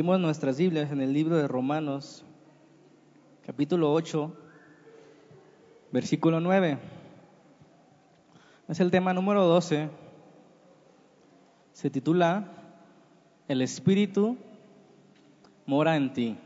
Vimos 0.00 0.18
nuestras 0.18 0.56
Biblias 0.56 0.90
en 0.92 1.02
el 1.02 1.12
libro 1.12 1.36
de 1.36 1.46
Romanos, 1.46 2.24
capítulo 3.44 3.92
8, 3.92 4.34
versículo 5.92 6.40
9. 6.40 6.78
Es 8.66 8.80
el 8.80 8.90
tema 8.90 9.12
número 9.12 9.44
12. 9.44 9.90
Se 11.74 11.90
titula 11.90 12.50
El 13.46 13.60
Espíritu 13.60 14.38
mora 15.66 15.96
en 15.96 16.14
ti. 16.14 16.38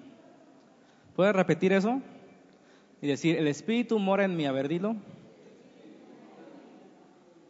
¿Puedes 1.14 1.36
repetir 1.36 1.73
eso? 1.73 2.02
Y 3.00 3.07
decir, 3.07 3.36
el 3.36 3.46
Espíritu 3.46 4.00
mora 4.00 4.25
en 4.25 4.36
mí. 4.36 4.46
A 4.46 4.50
ver, 4.50 4.66
dilo. 4.66 4.96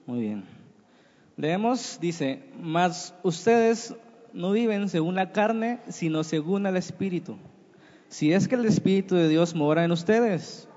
Muy 0.04 0.20
bien. 0.20 0.44
Leemos, 1.38 1.98
dice, 1.98 2.44
mas 2.60 3.14
ustedes 3.22 3.96
no 4.34 4.50
viven 4.50 4.88
según 4.88 5.14
la 5.14 5.30
carne, 5.30 5.78
sino 5.88 6.24
según 6.24 6.66
el 6.66 6.76
Espíritu. 6.76 7.36
Si 8.08 8.32
es 8.32 8.48
que 8.48 8.56
el 8.56 8.66
Espíritu 8.66 9.14
de 9.14 9.28
Dios 9.28 9.54
mora 9.54 9.84
en 9.84 9.92
ustedes. 9.92 10.68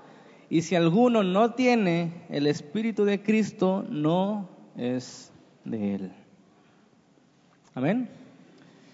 Y 0.48 0.62
si 0.62 0.76
alguno 0.76 1.22
no 1.22 1.52
tiene 1.52 2.12
el 2.30 2.46
Espíritu 2.46 3.04
de 3.04 3.22
Cristo, 3.22 3.84
no 3.90 4.48
es 4.76 5.32
de 5.64 5.94
Él. 5.96 6.12
Amén. 7.74 8.08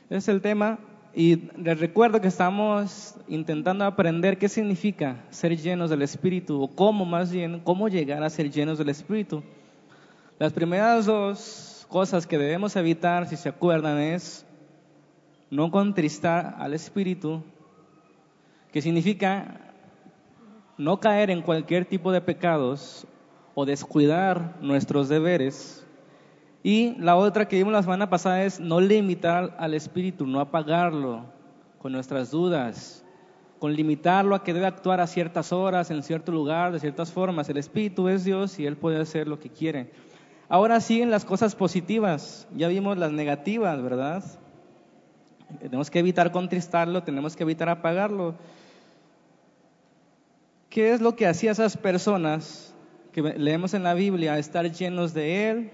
Ese 0.09 0.17
es 0.17 0.29
el 0.29 0.41
tema. 0.41 0.79
Y 1.15 1.49
les 1.57 1.79
recuerdo 1.79 2.21
que 2.21 2.27
estamos 2.27 3.15
intentando 3.29 3.85
aprender 3.85 4.37
qué 4.37 4.49
significa 4.49 5.25
ser 5.31 5.57
llenos 5.57 5.91
del 5.91 6.03
Espíritu, 6.03 6.61
o 6.61 6.69
cómo 6.69 7.05
más 7.05 7.31
bien, 7.31 7.61
cómo 7.61 7.89
llegar 7.89 8.25
a 8.25 8.31
ser 8.31 8.51
llenos 8.51 8.79
del 8.79 8.89
Espíritu. 8.89 9.43
Las 10.41 10.53
primeras 10.53 11.07
dos 11.07 11.87
cosas 11.89 12.27
que 12.27 12.39
debemos 12.39 12.75
evitar, 12.75 13.29
si 13.29 13.37
se 13.37 13.49
acuerdan, 13.49 13.99
es 14.01 14.45
no 15.55 15.71
contristar 15.71 16.57
al 16.59 16.75
Espíritu, 16.75 17.45
que 18.73 18.83
significa 18.83 19.61
no 20.77 20.99
caer 20.99 21.31
en 21.31 21.43
cualquier 21.43 21.85
tipo 21.85 22.11
de 22.11 22.21
pecados 22.21 23.07
o 23.55 23.65
descuidar 23.65 24.57
nuestros 24.61 25.09
deberes. 25.09 25.87
Y 26.65 26.97
la 26.97 27.15
otra 27.15 27.47
que 27.47 27.57
vimos 27.57 27.73
la 27.73 27.85
semana 27.85 28.11
pasada 28.11 28.43
es 28.43 28.59
no 28.59 28.81
limitar 28.81 29.55
al 29.57 29.75
Espíritu, 29.75 30.27
no 30.27 30.41
apagarlo 30.41 31.27
con 31.79 31.93
nuestras 31.93 32.33
dudas, 32.33 33.05
con 33.61 33.75
limitarlo 33.75 34.35
a 34.35 34.43
que 34.43 34.55
debe 34.55 34.67
actuar 34.67 35.01
a 35.01 35.07
ciertas 35.07 35.53
horas, 35.53 35.89
en 35.93 36.03
cierto 36.03 36.33
lugar, 36.33 36.73
de 36.73 36.81
ciertas 36.81 37.13
formas. 37.13 37.49
El 37.49 37.59
Espíritu 37.59 38.09
es 38.09 38.25
Dios 38.25 38.59
y 38.59 38.67
Él 38.67 38.77
puede 38.77 39.01
hacer 39.01 39.29
lo 39.29 39.39
que 39.39 39.51
quiere. 39.51 39.93
Ahora 40.49 40.81
siguen 40.81 41.13
las 41.13 41.25
cosas 41.25 41.55
positivas, 41.55 42.49
ya 42.57 42.67
vimos 42.67 42.99
las 42.99 43.13
negativas, 43.13 43.81
¿verdad? 43.81 44.25
Tenemos 45.61 45.91
que 45.91 45.99
evitar 45.99 46.33
contristarlo, 46.33 47.03
tenemos 47.03 47.37
que 47.37 47.43
evitar 47.43 47.69
apagarlo. 47.69 48.35
¿Qué 50.69 50.93
es 50.93 51.01
lo 51.01 51.15
que 51.15 51.27
hacía 51.27 51.53
esas 51.53 51.77
personas 51.77 52.75
que 53.13 53.23
leemos 53.23 53.75
en 53.75 53.83
la 53.85 53.95
Biblia, 53.95 54.39
estar 54.39 54.71
llenos 54.71 55.15
de 55.15 55.51
Él? 55.51 55.71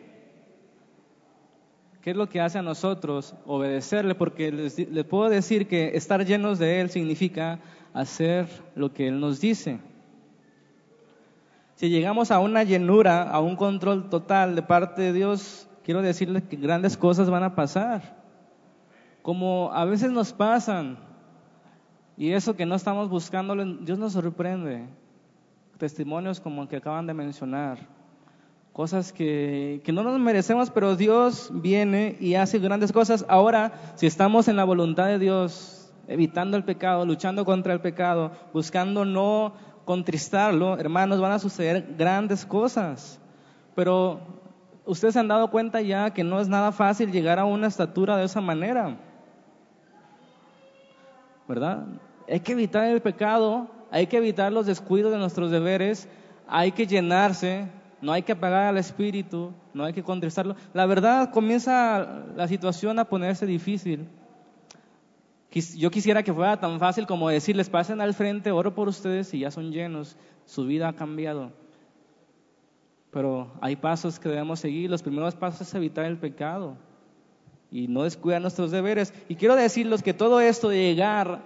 ¿Qué 2.02 2.10
es 2.10 2.16
lo 2.16 2.28
que 2.28 2.40
hace 2.40 2.58
a 2.58 2.62
nosotros 2.62 3.34
obedecerle? 3.46 4.14
Porque 4.14 4.52
les, 4.52 5.04
puedo 5.04 5.28
decir 5.28 5.68
que 5.68 5.96
estar 5.96 6.24
llenos 6.24 6.58
de 6.58 6.80
Él 6.80 6.90
significa 6.90 7.60
hacer 7.94 8.46
lo 8.74 8.92
que 8.92 9.08
Él 9.08 9.20
nos 9.20 9.40
dice. 9.40 9.80
Si 11.76 11.88
llegamos 11.88 12.30
a 12.30 12.40
una 12.40 12.62
llenura, 12.62 13.22
a 13.22 13.40
un 13.40 13.56
control 13.56 14.10
total 14.10 14.54
de 14.54 14.62
parte 14.62 15.00
de 15.00 15.12
Dios, 15.14 15.66
quiero 15.82 16.02
decirles 16.02 16.42
que 16.42 16.56
grandes 16.56 16.96
cosas 16.96 17.30
van 17.30 17.42
a 17.42 17.54
pasar 17.54 18.19
como 19.22 19.70
a 19.72 19.84
veces 19.84 20.10
nos 20.10 20.32
pasan, 20.32 20.98
y 22.16 22.32
eso 22.32 22.54
que 22.54 22.66
no 22.66 22.74
estamos 22.74 23.08
buscando, 23.08 23.54
Dios 23.54 23.98
nos 23.98 24.12
sorprende. 24.12 24.86
Testimonios 25.78 26.40
como 26.40 26.62
el 26.62 26.68
que 26.68 26.76
acaban 26.76 27.06
de 27.06 27.14
mencionar, 27.14 27.78
cosas 28.74 29.12
que, 29.12 29.80
que 29.84 29.92
no 29.92 30.02
nos 30.02 30.20
merecemos, 30.20 30.70
pero 30.70 30.96
Dios 30.96 31.50
viene 31.52 32.18
y 32.20 32.34
hace 32.34 32.58
grandes 32.58 32.92
cosas. 32.92 33.24
Ahora, 33.28 33.72
si 33.94 34.06
estamos 34.06 34.48
en 34.48 34.56
la 34.56 34.64
voluntad 34.64 35.06
de 35.06 35.18
Dios, 35.18 35.90
evitando 36.08 36.58
el 36.58 36.64
pecado, 36.64 37.06
luchando 37.06 37.46
contra 37.46 37.72
el 37.72 37.80
pecado, 37.80 38.32
buscando 38.52 39.06
no 39.06 39.54
contristarlo, 39.86 40.76
hermanos, 40.78 41.20
van 41.20 41.32
a 41.32 41.38
suceder 41.38 41.94
grandes 41.96 42.44
cosas. 42.44 43.18
Pero 43.74 44.20
ustedes 44.84 45.14
se 45.14 45.20
han 45.20 45.28
dado 45.28 45.50
cuenta 45.50 45.80
ya 45.80 46.10
que 46.10 46.24
no 46.24 46.40
es 46.40 46.48
nada 46.48 46.72
fácil 46.72 47.10
llegar 47.10 47.38
a 47.38 47.44
una 47.44 47.68
estatura 47.68 48.16
de 48.16 48.24
esa 48.24 48.40
manera. 48.40 48.98
¿Verdad? 51.50 51.84
Hay 52.28 52.38
que 52.38 52.52
evitar 52.52 52.84
el 52.84 53.02
pecado, 53.02 53.68
hay 53.90 54.06
que 54.06 54.18
evitar 54.18 54.52
los 54.52 54.66
descuidos 54.66 55.10
de 55.10 55.18
nuestros 55.18 55.50
deberes, 55.50 56.08
hay 56.46 56.70
que 56.70 56.86
llenarse, 56.86 57.66
no 58.00 58.12
hay 58.12 58.22
que 58.22 58.30
apagar 58.30 58.66
al 58.66 58.78
espíritu, 58.78 59.52
no 59.74 59.84
hay 59.84 59.92
que 59.92 60.04
contristarlo. 60.04 60.54
La 60.72 60.86
verdad 60.86 61.32
comienza 61.32 62.24
la 62.36 62.46
situación 62.46 63.00
a 63.00 63.04
ponerse 63.04 63.46
difícil. 63.46 64.06
Yo 65.76 65.90
quisiera 65.90 66.22
que 66.22 66.32
fuera 66.32 66.60
tan 66.60 66.78
fácil 66.78 67.08
como 67.08 67.28
decirles, 67.28 67.68
pasen 67.68 68.00
al 68.00 68.14
frente, 68.14 68.52
oro 68.52 68.72
por 68.72 68.86
ustedes 68.86 69.34
y 69.34 69.40
ya 69.40 69.50
son 69.50 69.72
llenos, 69.72 70.16
su 70.44 70.66
vida 70.66 70.86
ha 70.86 70.92
cambiado. 70.92 71.50
Pero 73.10 73.50
hay 73.60 73.74
pasos 73.74 74.20
que 74.20 74.28
debemos 74.28 74.60
seguir. 74.60 74.88
Los 74.88 75.02
primeros 75.02 75.34
pasos 75.34 75.62
es 75.62 75.74
evitar 75.74 76.04
el 76.04 76.16
pecado 76.16 76.76
y 77.70 77.86
no 77.88 78.02
descuidar 78.02 78.42
nuestros 78.42 78.70
deberes. 78.70 79.14
Y 79.28 79.36
quiero 79.36 79.54
decirles 79.54 80.02
que 80.02 80.14
todo 80.14 80.40
esto 80.40 80.68
de 80.68 80.82
llegar 80.82 81.42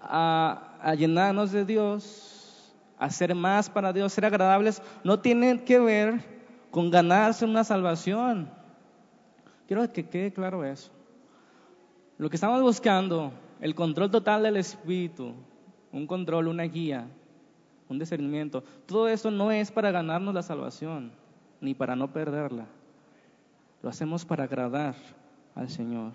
a, 0.00 0.94
llenarnos 0.96 1.52
de 1.52 1.64
Dios, 1.64 2.74
a 2.98 3.10
ser 3.10 3.34
más 3.34 3.68
para 3.68 3.92
Dios, 3.92 4.12
ser 4.12 4.24
agradables, 4.24 4.82
no 5.04 5.20
tiene 5.20 5.62
que 5.64 5.78
ver 5.78 6.20
con 6.70 6.90
ganarse 6.90 7.44
una 7.44 7.64
salvación. 7.64 8.50
Quiero 9.66 9.90
que 9.92 10.08
quede 10.08 10.32
claro 10.32 10.64
eso. 10.64 10.90
Lo 12.18 12.30
que 12.30 12.36
estamos 12.36 12.60
buscando, 12.62 13.32
el 13.60 13.74
control 13.74 14.10
total 14.10 14.44
del 14.44 14.56
Espíritu, 14.56 15.34
un 15.92 16.06
control, 16.06 16.48
una 16.48 16.64
guía, 16.64 17.06
un 17.88 17.98
discernimiento, 17.98 18.64
todo 18.86 19.08
eso 19.08 19.30
no 19.30 19.50
es 19.50 19.70
para 19.70 19.90
ganarnos 19.90 20.34
la 20.34 20.42
salvación, 20.42 21.12
ni 21.60 21.74
para 21.74 21.94
no 21.94 22.12
perderla. 22.12 22.66
Lo 23.82 23.90
hacemos 23.90 24.24
para 24.24 24.44
agradar 24.44 24.94
al 25.54 25.68
Señor. 25.68 26.12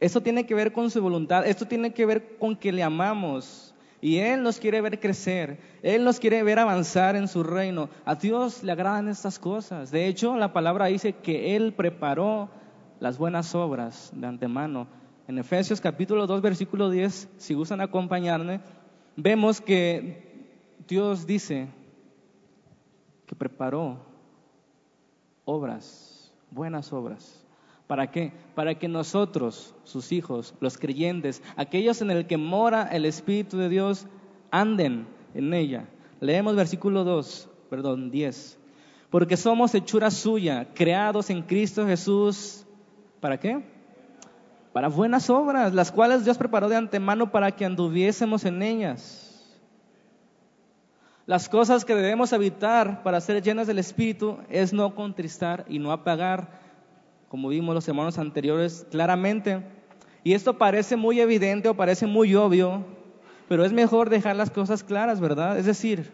Esto 0.00 0.20
tiene 0.20 0.46
que 0.46 0.54
ver 0.54 0.72
con 0.72 0.90
su 0.90 1.00
voluntad, 1.00 1.46
esto 1.46 1.66
tiene 1.66 1.92
que 1.92 2.06
ver 2.06 2.36
con 2.38 2.56
que 2.56 2.72
le 2.72 2.82
amamos 2.82 3.72
y 4.00 4.16
Él 4.16 4.42
nos 4.42 4.58
quiere 4.58 4.80
ver 4.80 4.98
crecer, 4.98 5.60
Él 5.80 6.02
nos 6.02 6.18
quiere 6.18 6.42
ver 6.42 6.58
avanzar 6.58 7.14
en 7.14 7.28
su 7.28 7.44
reino. 7.44 7.88
A 8.04 8.16
Dios 8.16 8.64
le 8.64 8.72
agradan 8.72 9.08
estas 9.08 9.38
cosas. 9.38 9.92
De 9.92 10.08
hecho, 10.08 10.36
la 10.36 10.52
palabra 10.52 10.86
dice 10.86 11.12
que 11.12 11.54
Él 11.54 11.72
preparó 11.72 12.50
las 12.98 13.16
buenas 13.16 13.54
obras 13.54 14.10
de 14.12 14.26
antemano. 14.26 14.88
En 15.28 15.38
Efesios 15.38 15.80
capítulo 15.80 16.26
2, 16.26 16.42
versículo 16.42 16.90
10, 16.90 17.28
si 17.36 17.54
gustan 17.54 17.80
acompañarme, 17.80 18.60
vemos 19.14 19.60
que 19.60 20.48
Dios 20.88 21.26
dice 21.26 21.68
que 23.26 23.36
preparó 23.36 23.98
obras, 25.44 26.32
buenas 26.50 26.92
obras 26.92 27.41
¿Para 27.86 28.10
qué? 28.10 28.32
Para 28.54 28.78
que 28.78 28.88
nosotros, 28.88 29.74
sus 29.84 30.12
hijos, 30.12 30.54
los 30.60 30.78
creyentes, 30.78 31.42
aquellos 31.56 32.00
en 32.00 32.10
el 32.10 32.26
que 32.26 32.36
mora 32.36 32.84
el 32.84 33.04
Espíritu 33.04 33.58
de 33.58 33.68
Dios, 33.68 34.06
anden 34.50 35.06
en 35.34 35.52
ella. 35.52 35.88
Leemos 36.20 36.56
versículo 36.56 37.04
2, 37.04 37.48
perdón, 37.68 38.10
10. 38.10 38.58
Porque 39.10 39.36
somos 39.36 39.74
hechura 39.74 40.10
suya, 40.10 40.68
creados 40.74 41.28
en 41.30 41.42
Cristo 41.42 41.86
Jesús. 41.86 42.64
¿Para 43.20 43.38
qué? 43.38 43.62
Para 44.72 44.88
buenas 44.88 45.28
obras, 45.28 45.74
las 45.74 45.92
cuales 45.92 46.24
Dios 46.24 46.38
preparó 46.38 46.68
de 46.68 46.76
antemano 46.76 47.30
para 47.30 47.50
que 47.50 47.64
anduviésemos 47.64 48.44
en 48.44 48.62
ellas. 48.62 49.28
Las 51.26 51.48
cosas 51.48 51.84
que 51.84 51.94
debemos 51.94 52.32
evitar 52.32 53.02
para 53.02 53.20
ser 53.20 53.42
llenas 53.42 53.66
del 53.66 53.78
Espíritu 53.78 54.38
es 54.48 54.72
no 54.72 54.94
contristar 54.94 55.64
y 55.68 55.78
no 55.78 55.92
apagar 55.92 56.61
como 57.32 57.48
vimos 57.48 57.74
los 57.74 57.88
hermanos 57.88 58.18
anteriores 58.18 58.86
claramente. 58.90 59.62
Y 60.22 60.34
esto 60.34 60.58
parece 60.58 60.96
muy 60.96 61.18
evidente 61.18 61.70
o 61.70 61.74
parece 61.74 62.06
muy 62.06 62.34
obvio, 62.34 62.84
pero 63.48 63.64
es 63.64 63.72
mejor 63.72 64.10
dejar 64.10 64.36
las 64.36 64.50
cosas 64.50 64.84
claras, 64.84 65.18
¿verdad? 65.18 65.58
Es 65.58 65.64
decir, 65.64 66.10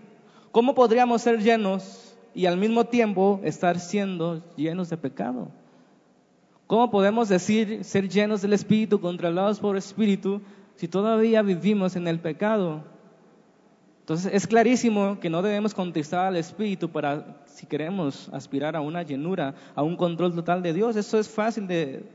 ¿cómo 0.53 0.77
podríamos 0.77 1.23
ser 1.23 1.43
llenos 1.43 2.17
y 2.37 2.47
al 2.47 2.57
mismo 2.57 2.85
tiempo 2.85 3.41
estar 3.43 3.81
siendo 3.81 4.45
llenos 4.55 4.91
de 4.91 4.97
pecado? 4.97 5.49
¿Cómo 6.69 6.89
podemos 6.89 7.29
decir 7.29 7.83
ser 7.83 8.09
llenos 8.09 8.41
del 8.41 8.53
Espíritu, 8.53 9.01
controlados 9.01 9.59
por 9.59 9.77
Espíritu, 9.77 10.41
si 10.77 10.87
todavía 10.87 11.43
vivimos 11.43 11.97
en 11.97 12.07
el 12.07 12.21
pecado? 12.21 12.85
Entonces 14.09 14.33
es 14.33 14.47
clarísimo 14.47 15.21
que 15.21 15.29
no 15.29 15.43
debemos 15.43 15.75
contestar 15.75 16.25
al 16.25 16.37
Espíritu 16.37 16.89
para 16.89 17.43
si 17.45 17.67
queremos 17.67 18.31
aspirar 18.33 18.75
a 18.75 18.81
una 18.81 19.03
llenura, 19.03 19.55
a 19.75 19.83
un 19.83 19.99
control 19.99 20.35
total 20.35 20.63
de 20.63 20.73
Dios. 20.73 20.97
Eso 20.97 21.19
es 21.19 21.29
fácil 21.29 21.67
de, 21.67 22.09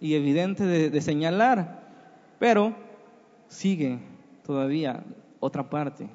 y 0.00 0.14
evidente 0.14 0.64
de, 0.64 1.00
señalar. 1.00 1.82
Pero 2.38 2.76
sigue 3.48 3.98
todavía 4.46 5.02
otra 5.40 5.68
parte, 5.68 6.08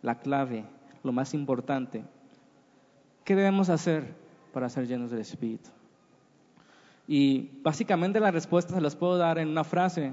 la 0.00 0.18
clave, 0.18 0.64
lo 1.04 1.12
más 1.12 1.34
importante. 1.34 2.02
¿Qué 3.24 3.36
debemos 3.36 3.68
hacer 3.68 4.14
para 4.54 4.70
ser 4.70 4.86
llenos 4.86 5.10
del 5.10 5.20
Espíritu? 5.20 5.68
Y 7.06 7.50
básicamente 7.62 8.20
la 8.20 8.30
respuesta 8.30 8.72
se 8.72 8.80
las 8.80 8.96
puedo 8.96 9.18
dar 9.18 9.36
en 9.36 9.48
una 9.48 9.64
frase. 9.64 10.12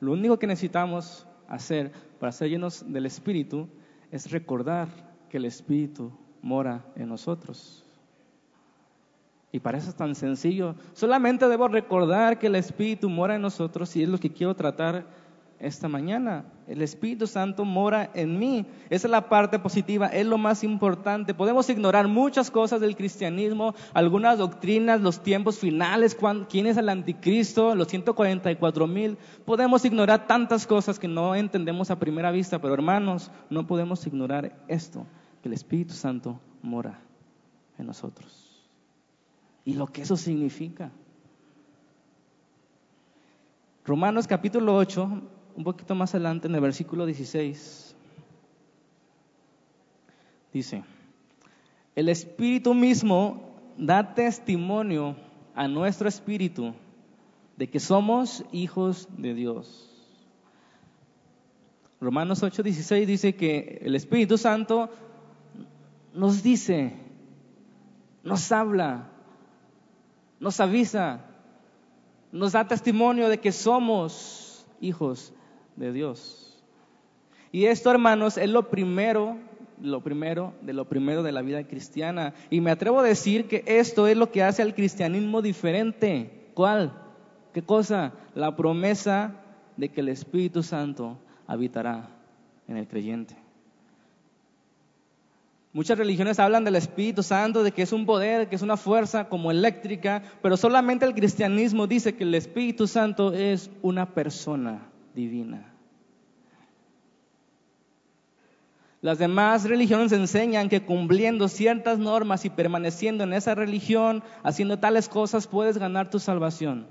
Lo 0.00 0.12
único 0.12 0.38
que 0.38 0.46
necesitamos 0.46 1.26
hacer 1.48 1.92
para 2.18 2.32
ser 2.32 2.48
llenos 2.48 2.90
del 2.90 3.04
Espíritu 3.04 3.68
es 4.10 4.30
recordar 4.30 4.88
que 5.28 5.36
el 5.36 5.44
Espíritu 5.44 6.12
mora 6.42 6.84
en 6.96 7.08
nosotros. 7.08 7.84
Y 9.52 9.60
para 9.60 9.78
eso 9.78 9.90
es 9.90 9.96
tan 9.96 10.14
sencillo. 10.14 10.74
Solamente 10.92 11.48
debo 11.48 11.68
recordar 11.68 12.38
que 12.38 12.46
el 12.46 12.54
Espíritu 12.54 13.08
mora 13.08 13.34
en 13.34 13.42
nosotros 13.42 13.94
y 13.96 14.02
es 14.02 14.08
lo 14.08 14.18
que 14.18 14.32
quiero 14.32 14.54
tratar 14.54 15.06
esta 15.60 15.88
mañana. 15.88 16.44
El 16.66 16.82
Espíritu 16.82 17.26
Santo 17.26 17.64
mora 17.64 18.10
en 18.14 18.38
mí. 18.38 18.66
Esa 18.88 19.06
es 19.06 19.10
la 19.10 19.28
parte 19.28 19.58
positiva, 19.58 20.06
es 20.06 20.26
lo 20.26 20.38
más 20.38 20.64
importante. 20.64 21.34
Podemos 21.34 21.68
ignorar 21.68 22.08
muchas 22.08 22.50
cosas 22.50 22.80
del 22.80 22.96
cristianismo, 22.96 23.74
algunas 23.92 24.38
doctrinas, 24.38 25.00
los 25.00 25.22
tiempos 25.22 25.58
finales, 25.58 26.16
quién 26.48 26.66
es 26.66 26.76
el 26.76 26.88
anticristo, 26.88 27.74
los 27.74 27.88
144 27.88 28.86
mil. 28.86 29.18
Podemos 29.44 29.84
ignorar 29.84 30.26
tantas 30.26 30.66
cosas 30.66 30.98
que 30.98 31.08
no 31.08 31.34
entendemos 31.34 31.90
a 31.90 31.98
primera 31.98 32.30
vista, 32.30 32.60
pero 32.60 32.74
hermanos, 32.74 33.30
no 33.50 33.66
podemos 33.66 34.06
ignorar 34.06 34.56
esto, 34.68 35.06
que 35.42 35.48
el 35.48 35.54
Espíritu 35.54 35.94
Santo 35.94 36.40
mora 36.62 36.98
en 37.78 37.86
nosotros. 37.86 38.70
Y 39.64 39.74
lo 39.74 39.86
que 39.86 40.02
eso 40.02 40.16
significa. 40.16 40.90
Romanos 43.84 44.26
capítulo 44.26 44.76
8 44.76 45.22
un 45.56 45.64
poquito 45.64 45.94
más 45.94 46.14
adelante 46.14 46.48
en 46.48 46.54
el 46.54 46.60
versículo 46.60 47.06
16, 47.06 47.96
dice, 50.52 50.84
el 51.94 52.08
Espíritu 52.08 52.74
mismo 52.74 53.50
da 53.76 54.14
testimonio 54.14 55.16
a 55.54 55.68
nuestro 55.68 56.08
espíritu 56.08 56.74
de 57.56 57.68
que 57.68 57.80
somos 57.80 58.44
hijos 58.52 59.08
de 59.16 59.34
Dios. 59.34 59.86
Romanos 62.00 62.42
8:16 62.42 63.06
dice 63.06 63.34
que 63.34 63.80
el 63.82 63.94
Espíritu 63.94 64.38
Santo 64.38 64.88
nos 66.14 66.42
dice, 66.42 66.94
nos 68.24 68.50
habla, 68.52 69.10
nos 70.38 70.60
avisa, 70.60 71.24
nos 72.32 72.52
da 72.52 72.66
testimonio 72.66 73.28
de 73.28 73.38
que 73.38 73.52
somos 73.52 74.66
hijos 74.80 75.34
de 75.80 75.92
Dios. 75.92 76.62
Y 77.50 77.64
esto, 77.64 77.90
hermanos, 77.90 78.36
es 78.36 78.48
lo 78.48 78.68
primero, 78.68 79.38
lo 79.82 80.02
primero 80.02 80.52
de 80.60 80.72
lo 80.72 80.84
primero 80.84 81.22
de 81.22 81.32
la 81.32 81.42
vida 81.42 81.64
cristiana. 81.64 82.34
Y 82.50 82.60
me 82.60 82.70
atrevo 82.70 83.00
a 83.00 83.04
decir 83.04 83.48
que 83.48 83.64
esto 83.66 84.06
es 84.06 84.16
lo 84.16 84.30
que 84.30 84.42
hace 84.42 84.62
al 84.62 84.74
cristianismo 84.74 85.42
diferente. 85.42 86.50
¿Cuál? 86.54 86.92
¿Qué 87.52 87.62
cosa? 87.62 88.12
La 88.34 88.54
promesa 88.54 89.32
de 89.76 89.88
que 89.88 90.02
el 90.02 90.10
Espíritu 90.10 90.62
Santo 90.62 91.18
habitará 91.46 92.10
en 92.68 92.76
el 92.76 92.86
creyente. 92.86 93.34
Muchas 95.72 95.98
religiones 95.98 96.38
hablan 96.40 96.64
del 96.64 96.76
Espíritu 96.76 97.22
Santo, 97.22 97.62
de 97.62 97.72
que 97.72 97.82
es 97.82 97.92
un 97.92 98.04
poder, 98.04 98.48
que 98.48 98.56
es 98.56 98.62
una 98.62 98.76
fuerza 98.76 99.28
como 99.28 99.50
eléctrica, 99.50 100.22
pero 100.42 100.56
solamente 100.56 101.06
el 101.06 101.14
cristianismo 101.14 101.86
dice 101.86 102.16
que 102.16 102.24
el 102.24 102.34
Espíritu 102.34 102.86
Santo 102.86 103.32
es 103.32 103.70
una 103.80 104.12
persona 104.12 104.90
divina. 105.14 105.69
Las 109.02 109.18
demás 109.18 109.64
religiones 109.64 110.12
enseñan 110.12 110.68
que 110.68 110.84
cumpliendo 110.84 111.48
ciertas 111.48 111.98
normas 111.98 112.44
y 112.44 112.50
permaneciendo 112.50 113.24
en 113.24 113.32
esa 113.32 113.54
religión, 113.54 114.22
haciendo 114.42 114.78
tales 114.78 115.08
cosas, 115.08 115.46
puedes 115.46 115.78
ganar 115.78 116.10
tu 116.10 116.18
salvación. 116.18 116.86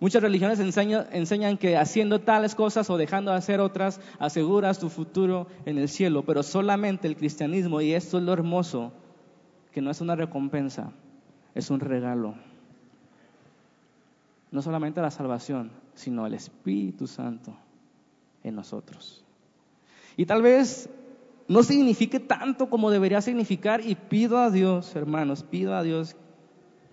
Muchas 0.00 0.22
religiones 0.22 0.60
enseñan, 0.60 1.56
que 1.58 1.76
haciendo 1.76 2.20
tales 2.20 2.54
cosas 2.54 2.88
o 2.90 2.96
dejando 2.98 3.30
de 3.30 3.38
hacer 3.38 3.60
otras, 3.60 4.00
aseguras 4.18 4.78
tu 4.78 4.88
futuro 4.88 5.46
en 5.64 5.78
el 5.78 5.88
cielo, 5.88 6.22
pero 6.24 6.42
solamente 6.42 7.06
el 7.06 7.16
cristianismo, 7.16 7.80
y 7.80 7.92
esto 7.92 8.18
es 8.18 8.24
lo 8.24 8.32
hermoso, 8.32 8.92
que 9.72 9.80
no 9.80 9.90
es 9.90 10.00
una 10.00 10.14
recompensa, 10.14 10.92
es 11.54 11.70
un 11.70 11.80
regalo. 11.80 12.34
No 14.50 14.62
solamente 14.62 15.02
la 15.02 15.10
salvación, 15.10 15.70
sino 15.94 16.26
el 16.26 16.34
Espíritu 16.34 17.06
Santo 17.06 17.56
en 18.42 18.54
nosotros. 18.54 19.24
Y 20.16 20.26
tal 20.26 20.42
vez 20.42 20.90
no 21.48 21.62
signifique 21.62 22.20
tanto 22.20 22.68
como 22.68 22.90
debería 22.90 23.20
significar 23.20 23.80
y 23.80 23.94
pido 23.94 24.38
a 24.38 24.50
Dios, 24.50 24.94
hermanos, 24.96 25.44
pido 25.44 25.74
a 25.74 25.82
Dios 25.82 26.16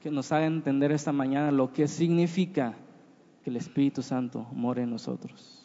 que 0.02 0.12
nos 0.12 0.32
haga 0.32 0.46
entender 0.46 0.92
esta 0.92 1.12
mañana 1.12 1.52
lo 1.52 1.72
que 1.72 1.88
significa 1.88 2.76
que 3.44 3.50
el 3.50 3.56
Espíritu 3.56 4.02
Santo 4.02 4.48
more 4.52 4.84
en 4.84 4.90
nosotros. 4.90 5.64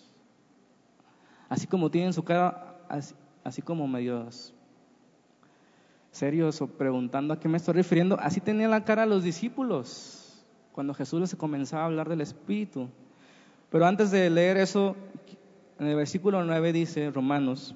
Así 1.49 1.67
como 1.67 1.91
tienen 1.91 2.13
su 2.13 2.23
cara, 2.25 2.79
así, 3.45 3.63
como 3.63 3.87
medios 3.87 4.55
serios 6.11 6.61
o 6.63 6.67
preguntando 6.67 7.35
a 7.35 7.41
qué 7.41 7.49
me 7.49 7.57
estoy 7.57 7.75
refiriendo, 7.75 8.19
así 8.21 8.41
tenían 8.41 8.71
la 8.71 8.85
cara 8.85 9.07
los 9.07 9.23
discípulos 9.23 10.45
cuando 10.73 10.95
Jesús 10.95 11.21
les 11.21 11.37
comenzaba 11.37 11.83
a 11.83 11.87
hablar 11.87 12.09
del 12.09 12.21
Espíritu. 12.21 12.89
Pero 13.71 13.87
antes 13.87 14.11
de 14.11 14.31
leer 14.31 14.57
eso, 14.57 14.97
en 15.79 15.87
el 15.87 15.97
versículo 15.97 16.45
9 16.45 16.73
dice 16.73 17.11
Romanos, 17.11 17.75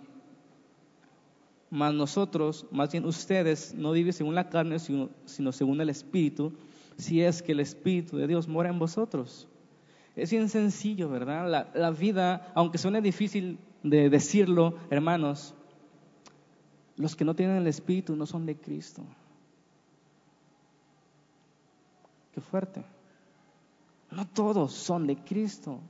mas 1.73 1.95
nosotros, 1.95 2.67
más 2.71 2.93
bien 2.93 3.07
ustedes, 3.07 3.75
no 3.75 3.93
viven 3.93 4.13
según 4.13 4.35
la 4.35 4.51
carne, 4.51 4.79
sino, 4.79 5.09
según 5.25 5.81
el 5.81 5.89
Espíritu, 5.89 6.53
si 6.99 7.23
es 7.23 7.43
que 7.43 7.53
el 7.53 7.61
Espíritu 7.61 8.19
de 8.19 8.27
Dios 8.27 8.47
mora 8.47 8.69
en 8.69 8.79
vosotros. 8.79 9.49
Es 10.15 10.31
bien 10.31 10.51
sencillo, 10.51 11.09
¿verdad? 11.09 11.51
La, 11.51 11.71
la 11.73 11.91
vida, 11.91 12.53
aunque 12.55 12.77
suene 12.77 13.01
difícil 13.01 13.59
de 13.83 14.11
decirlo, 14.11 14.75
hermanos, 14.91 15.55
los 16.99 17.17
que 17.17 17.25
no 17.25 17.35
tienen 17.35 17.57
el 17.57 17.67
Espíritu 17.67 18.17
no 18.17 18.27
son 18.27 18.45
de 18.45 18.55
Cristo. 18.55 19.03
Qué 22.35 22.43
fuerte. 22.43 22.85
No 24.11 24.27
todos 24.27 24.75
son 24.75 25.07
de 25.07 25.17
Cristo. 25.17 25.81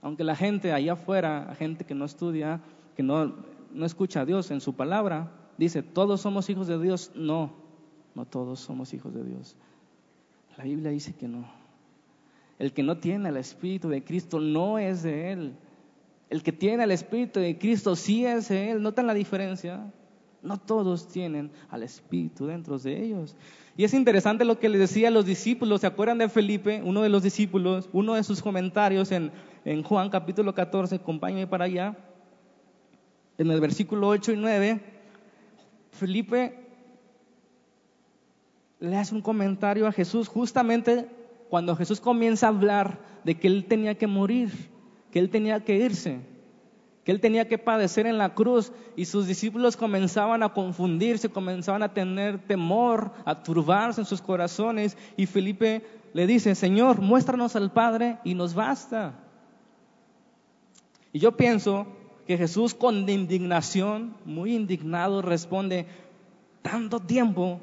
Aunque 0.00 0.24
la 0.24 0.36
gente 0.36 0.72
allá 0.72 0.94
afuera, 0.94 1.54
gente 1.58 1.84
que 1.84 1.94
no 1.94 2.06
estudia, 2.06 2.62
que 2.96 3.02
no 3.02 3.49
no 3.72 3.86
escucha 3.86 4.20
a 4.20 4.24
Dios 4.24 4.50
en 4.50 4.60
su 4.60 4.74
palabra, 4.74 5.32
dice, 5.58 5.82
todos 5.82 6.20
somos 6.20 6.48
hijos 6.50 6.66
de 6.66 6.80
Dios. 6.80 7.12
No, 7.14 7.52
no 8.14 8.24
todos 8.26 8.60
somos 8.60 8.92
hijos 8.94 9.14
de 9.14 9.24
Dios. 9.24 9.56
La 10.56 10.64
Biblia 10.64 10.90
dice 10.90 11.14
que 11.14 11.28
no. 11.28 11.44
El 12.58 12.72
que 12.72 12.82
no 12.82 12.98
tiene 12.98 13.28
el 13.28 13.36
Espíritu 13.36 13.88
de 13.88 14.04
Cristo 14.04 14.40
no 14.40 14.78
es 14.78 15.02
de 15.02 15.32
Él. 15.32 15.54
El 16.28 16.42
que 16.42 16.52
tiene 16.52 16.84
el 16.84 16.90
Espíritu 16.90 17.40
de 17.40 17.58
Cristo 17.58 17.96
sí 17.96 18.26
es 18.26 18.48
de 18.48 18.72
Él. 18.72 18.82
¿Notan 18.82 19.06
la 19.06 19.14
diferencia? 19.14 19.92
No 20.42 20.58
todos 20.58 21.08
tienen 21.08 21.50
al 21.68 21.82
Espíritu 21.82 22.46
dentro 22.46 22.78
de 22.78 23.02
ellos. 23.02 23.36
Y 23.76 23.84
es 23.84 23.94
interesante 23.94 24.44
lo 24.44 24.58
que 24.58 24.68
le 24.68 24.78
decía 24.78 25.08
a 25.08 25.10
los 25.10 25.24
discípulos. 25.24 25.80
¿Se 25.80 25.86
acuerdan 25.86 26.18
de 26.18 26.28
Felipe, 26.28 26.82
uno 26.84 27.02
de 27.02 27.08
los 27.08 27.22
discípulos? 27.22 27.88
Uno 27.92 28.14
de 28.14 28.22
sus 28.24 28.42
comentarios 28.42 29.12
en, 29.12 29.30
en 29.64 29.82
Juan 29.82 30.10
capítulo 30.10 30.54
14, 30.54 30.96
acompáñame 30.96 31.46
para 31.46 31.64
allá 31.64 31.96
en 33.40 33.50
el 33.50 33.58
versículo 33.58 34.08
8 34.08 34.32
y 34.32 34.36
9, 34.36 34.80
Felipe 35.92 36.58
le 38.80 38.94
hace 38.98 39.14
un 39.14 39.22
comentario 39.22 39.86
a 39.86 39.92
Jesús 39.92 40.28
justamente 40.28 41.08
cuando 41.48 41.74
Jesús 41.74 42.00
comienza 42.00 42.44
a 42.44 42.50
hablar 42.50 42.98
de 43.24 43.38
que 43.38 43.48
él 43.48 43.64
tenía 43.64 43.94
que 43.94 44.06
morir, 44.06 44.50
que 45.10 45.20
él 45.20 45.30
tenía 45.30 45.64
que 45.64 45.76
irse, 45.76 46.20
que 47.02 47.12
él 47.12 47.20
tenía 47.22 47.48
que 47.48 47.56
padecer 47.56 48.06
en 48.06 48.18
la 48.18 48.34
cruz 48.34 48.72
y 48.94 49.06
sus 49.06 49.26
discípulos 49.26 49.74
comenzaban 49.74 50.42
a 50.42 50.52
confundirse, 50.52 51.30
comenzaban 51.30 51.82
a 51.82 51.94
tener 51.94 52.46
temor, 52.46 53.10
a 53.24 53.42
turbarse 53.42 54.02
en 54.02 54.06
sus 54.06 54.20
corazones 54.20 54.98
y 55.16 55.24
Felipe 55.24 55.86
le 56.12 56.26
dice, 56.26 56.54
Señor, 56.54 57.00
muéstranos 57.00 57.56
al 57.56 57.72
Padre 57.72 58.18
y 58.22 58.34
nos 58.34 58.52
basta. 58.52 59.14
Y 61.10 61.20
yo 61.20 61.38
pienso 61.38 61.86
que 62.30 62.38
Jesús 62.38 62.74
con 62.74 63.08
indignación, 63.08 64.14
muy 64.24 64.54
indignado, 64.54 65.20
responde, 65.20 65.86
tanto 66.62 67.00
tiempo 67.00 67.60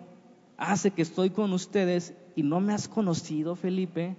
hace 0.57 0.91
que 0.91 1.03
estoy 1.03 1.29
con 1.29 1.53
ustedes 1.53 2.13
y 2.35 2.43
no 2.43 2.59
me 2.59 2.73
has 2.73 2.89
conocido, 2.89 3.55
Felipe. 3.55 4.17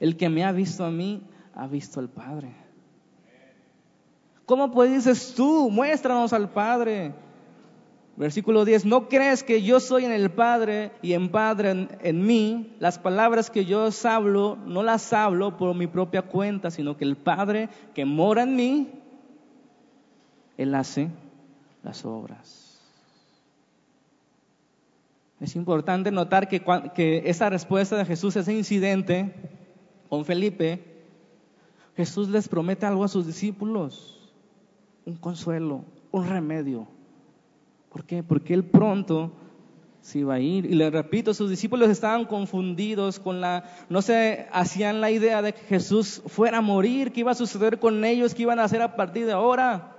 El 0.00 0.16
que 0.16 0.28
me 0.28 0.42
ha 0.42 0.50
visto 0.50 0.84
a 0.84 0.90
mí, 0.90 1.22
ha 1.54 1.68
visto 1.68 2.00
al 2.00 2.08
Padre. 2.08 2.52
¿Cómo 4.44 4.72
pues 4.72 4.90
dices 4.90 5.32
tú, 5.36 5.70
muéstranos 5.70 6.32
al 6.32 6.50
Padre? 6.50 7.14
Versículo 8.20 8.66
10, 8.66 8.84
¿no 8.84 9.08
crees 9.08 9.42
que 9.42 9.62
yo 9.62 9.80
soy 9.80 10.04
en 10.04 10.12
el 10.12 10.30
Padre 10.30 10.92
y 11.00 11.14
en 11.14 11.30
Padre 11.30 11.88
en, 12.02 12.26
mí? 12.26 12.76
Las 12.78 12.98
palabras 12.98 13.48
que 13.48 13.64
yo 13.64 13.88
hablo, 14.04 14.58
no 14.66 14.82
las 14.82 15.14
hablo 15.14 15.56
por 15.56 15.74
mi 15.74 15.86
propia 15.86 16.20
cuenta, 16.20 16.70
sino 16.70 16.98
que 16.98 17.04
el 17.06 17.16
Padre 17.16 17.70
que 17.94 18.04
mora 18.04 18.42
en 18.42 18.56
mí, 18.56 18.90
Él 20.58 20.74
hace 20.74 21.08
las 21.82 22.04
obras. 22.04 22.78
Es 25.40 25.56
importante 25.56 26.10
notar 26.10 26.46
que, 26.46 26.62
que 26.94 27.22
esa 27.24 27.48
respuesta 27.48 27.96
de 27.96 28.04
Jesús, 28.04 28.36
ese 28.36 28.52
incidente 28.52 29.32
con 30.10 30.26
Felipe, 30.26 30.84
Jesús 31.96 32.28
les 32.28 32.50
promete 32.50 32.84
algo 32.84 33.02
a 33.02 33.08
sus 33.08 33.26
discípulos, 33.26 34.30
un 35.06 35.16
consuelo, 35.16 35.86
un 36.10 36.28
remedio. 36.28 36.99
¿Por 37.90 38.04
qué? 38.04 38.22
Porque 38.22 38.54
Él 38.54 38.64
pronto 38.64 39.32
se 40.00 40.20
iba 40.20 40.34
a 40.34 40.40
ir. 40.40 40.64
Y 40.64 40.74
le 40.74 40.90
repito, 40.90 41.34
sus 41.34 41.50
discípulos 41.50 41.90
estaban 41.90 42.24
confundidos 42.24 43.18
con 43.18 43.40
la, 43.40 43.64
no 43.88 44.00
se 44.00 44.46
hacían 44.52 45.00
la 45.00 45.10
idea 45.10 45.42
de 45.42 45.52
que 45.52 45.60
Jesús 45.62 46.22
fuera 46.26 46.58
a 46.58 46.62
morir, 46.62 47.12
qué 47.12 47.20
iba 47.20 47.32
a 47.32 47.34
suceder 47.34 47.78
con 47.78 48.04
ellos, 48.04 48.34
qué 48.34 48.42
iban 48.42 48.58
a 48.58 48.64
hacer 48.64 48.82
a 48.82 48.96
partir 48.96 49.26
de 49.26 49.32
ahora. 49.32 49.96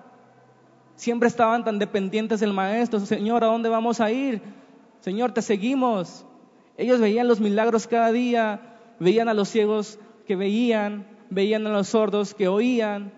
Siempre 0.95 1.27
estaban 1.27 1.63
tan 1.63 1.79
dependientes 1.79 2.39
del 2.39 2.53
Maestro. 2.53 2.99
Señor, 2.99 3.43
¿a 3.43 3.47
dónde 3.47 3.69
vamos 3.69 3.99
a 3.99 4.11
ir? 4.11 4.41
Señor, 4.99 5.33
te 5.33 5.41
seguimos. 5.41 6.25
Ellos 6.77 6.99
veían 6.99 7.27
los 7.27 7.39
milagros 7.39 7.87
cada 7.87 8.11
día, 8.11 8.77
veían 8.99 9.27
a 9.27 9.33
los 9.33 9.49
ciegos 9.49 9.99
que 10.25 10.35
veían, 10.35 11.07
veían 11.29 11.65
a 11.67 11.71
los 11.71 11.89
sordos 11.89 12.33
que 12.33 12.47
oían, 12.47 13.11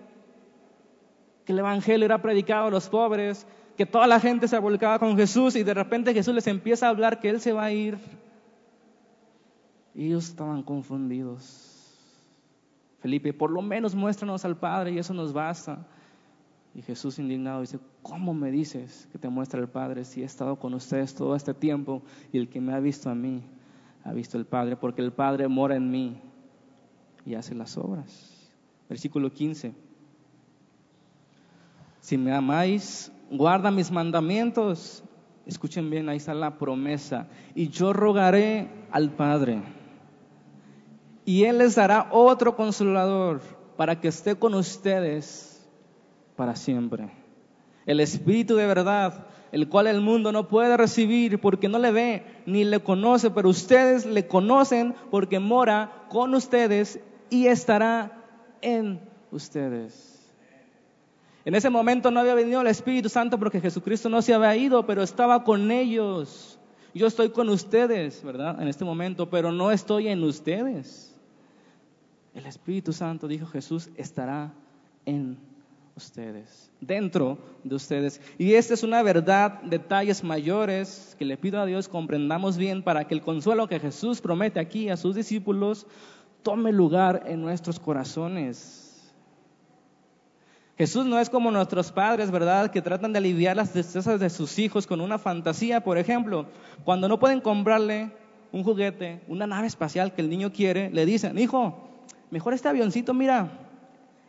que 1.46 1.52
el 1.52 1.60
Evangelio 1.60 2.06
era 2.06 2.22
predicado 2.22 2.68
a 2.68 2.72
los 2.72 2.90
pobres, 2.90 3.46
que 3.78 3.86
toda 3.86 4.08
la 4.08 4.20
gente 4.20 4.48
se 4.48 4.58
volcaba 4.60 5.00
con 5.00 5.16
Jesús 5.16 5.56
y 5.56 5.64
de 5.64 5.74
repente 5.74 6.14
Jesús 6.14 6.34
les 6.34 6.48
empieza 6.48 6.88
a 6.88 6.90
hablar 6.90 7.20
que 7.20 7.30
Él 7.30 7.40
se 7.40 7.54
va 7.54 7.66
a 7.66 7.72
ir. 7.72 7.98
Y 9.96 10.08
ellos 10.08 10.30
estaban 10.30 10.64
confundidos. 10.64 11.70
Felipe, 13.00 13.34
por 13.34 13.52
lo 13.52 13.62
menos 13.62 13.96
muéstranos 13.96 14.46
al 14.46 14.58
Padre 14.58 14.92
y 14.92 14.98
eso 14.98 15.14
nos 15.14 15.34
basta. 15.34 15.86
Y 16.76 16.82
Jesús 16.82 17.20
indignado 17.20 17.62
dice, 17.62 17.80
¿cómo 18.02 18.34
me 18.34 18.50
dices 18.50 19.08
que 19.12 19.20
te 19.20 19.30
muestra 19.30 19.60
el 19.60 19.68
Padre 19.68 20.06
si 20.06 20.22
he 20.22 20.26
estado 20.26 20.58
con 20.58 20.74
ustedes 20.74 21.14
todo 21.14 21.36
este 21.36 21.54
tiempo 21.54 22.02
y 22.32 22.38
el 22.38 22.50
que 22.50 22.62
me 22.62 22.74
ha 22.74 22.80
visto 22.80 23.10
a 23.10 23.16
mí 23.16 23.44
ha 24.04 24.14
visto 24.14 24.38
el 24.38 24.46
Padre? 24.46 24.76
Porque 24.76 25.02
el 25.02 25.12
Padre 25.12 25.48
mora 25.48 25.76
en 25.76 25.92
mí 25.92 26.20
y 27.26 27.36
hace 27.36 27.54
las 27.54 27.78
obras. 27.78 28.52
Versículo 28.90 29.32
15. 29.32 29.74
Si 32.00 32.18
me 32.18 32.34
amáis, 32.34 33.12
guarda 33.34 33.72
mis 33.72 33.92
mandamientos. 33.92 35.04
Escuchen 35.46 35.90
bien, 35.90 36.08
ahí 36.08 36.18
está 36.18 36.34
la 36.34 36.58
promesa. 36.58 37.28
Y 37.56 37.70
yo 37.70 37.92
rogaré 37.92 38.70
al 38.92 39.12
Padre. 39.12 39.62
Y 41.26 41.44
Él 41.44 41.58
les 41.58 41.76
dará 41.76 42.10
otro 42.12 42.56
consolador 42.56 43.42
para 43.76 44.00
que 44.00 44.08
esté 44.08 44.36
con 44.36 44.54
ustedes 44.54 45.68
para 46.36 46.56
siempre. 46.56 47.10
El 47.86 48.00
Espíritu 48.00 48.56
de 48.56 48.68
verdad, 48.68 49.28
el 49.52 49.68
cual 49.68 49.88
el 49.88 50.02
mundo 50.02 50.32
no 50.32 50.48
puede 50.48 50.78
recibir 50.78 51.40
porque 51.40 51.70
no 51.70 51.80
le 51.80 51.92
ve 51.92 52.26
ni 52.46 52.64
le 52.64 52.80
conoce, 52.80 53.30
pero 53.30 53.50
ustedes 53.50 54.06
le 54.06 54.28
conocen 54.28 54.96
porque 55.12 55.40
mora 55.40 56.06
con 56.10 56.34
ustedes 56.34 57.00
y 57.30 57.48
estará 57.48 58.24
en 58.62 59.02
ustedes. 59.32 60.13
En 61.46 61.56
ese 61.56 61.70
momento 61.70 62.10
no 62.10 62.20
había 62.20 62.36
venido 62.36 62.62
el 62.62 62.68
Espíritu 62.68 63.10
Santo 63.10 63.38
porque 63.38 63.60
Jesucristo 63.60 64.10
no 64.10 64.22
se 64.22 64.34
había 64.34 64.56
ido, 64.56 64.86
pero 64.86 65.04
estaba 65.04 65.44
con 65.44 65.72
ellos. 65.72 66.58
Yo 66.94 67.08
estoy 67.08 67.30
con 67.30 67.50
ustedes, 67.50 68.24
¿verdad? 68.24 68.62
En 68.62 68.68
este 68.68 68.86
momento, 68.86 69.30
pero 69.30 69.52
no 69.52 69.72
estoy 69.72 70.08
en 70.08 70.24
ustedes. 70.24 71.14
El 72.34 72.46
Espíritu 72.46 72.94
Santo, 72.94 73.28
dijo 73.28 73.46
Jesús, 73.48 73.90
estará 73.98 74.54
en 75.06 75.38
ustedes, 75.96 76.72
dentro 76.82 77.38
de 77.64 77.76
ustedes. 77.76 78.22
Y 78.38 78.54
esta 78.54 78.74
es 78.74 78.84
una 78.84 79.04
verdad, 79.04 79.62
detalles 79.64 80.24
mayores 80.24 81.16
que 81.20 81.26
le 81.26 81.38
pido 81.38 81.60
a 81.60 81.66
Dios 81.66 81.88
comprendamos 81.88 82.58
bien 82.58 82.84
para 82.84 83.06
que 83.06 83.14
el 83.14 83.22
consuelo 83.22 83.68
que 83.68 83.80
Jesús 83.80 84.22
promete 84.22 84.60
aquí 84.60 84.90
a 84.90 84.98
sus 84.98 85.16
discípulos 85.16 85.86
tome 86.42 86.72
lugar 86.72 87.24
en 87.28 87.42
nuestros 87.42 87.80
corazones. 87.80 88.83
Jesús 90.84 91.06
no 91.06 91.18
es 91.18 91.30
como 91.30 91.50
nuestros 91.50 91.94
padres, 91.94 92.30
¿verdad? 92.30 92.70
Que 92.70 92.82
tratan 92.82 93.14
de 93.14 93.20
aliviar 93.20 93.56
las 93.56 93.72
tristezas 93.72 94.20
de 94.20 94.30
sus 94.30 94.60
hijos 94.60 94.86
con 94.86 95.00
una 95.00 95.18
fantasía, 95.18 95.82
por 95.82 95.98
ejemplo. 95.98 96.46
Cuando 96.84 97.08
no 97.08 97.20
pueden 97.20 97.40
comprarle 97.40 98.12
un 98.52 98.66
juguete, 98.66 99.24
una 99.30 99.48
nave 99.48 99.68
espacial 99.68 100.14
que 100.14 100.20
el 100.20 100.30
niño 100.30 100.52
quiere, 100.52 100.90
le 100.90 101.06
dicen, 101.06 101.40
hijo, 101.40 101.88
mejor 102.32 102.54
este 102.54 102.68
avioncito, 102.68 103.14
mira, 103.14 103.50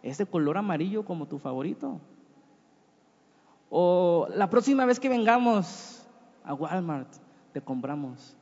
es 0.04 0.16
de 0.16 0.26
color 0.26 0.56
amarillo 0.56 1.04
como 1.04 1.26
tu 1.26 1.40
favorito. 1.40 2.00
O 3.68 4.28
la 4.32 4.48
próxima 4.48 4.86
vez 4.86 5.00
que 5.00 5.08
vengamos 5.08 6.06
a 6.44 6.54
Walmart, 6.54 7.08
te 7.52 7.62
compramos. 7.62 8.36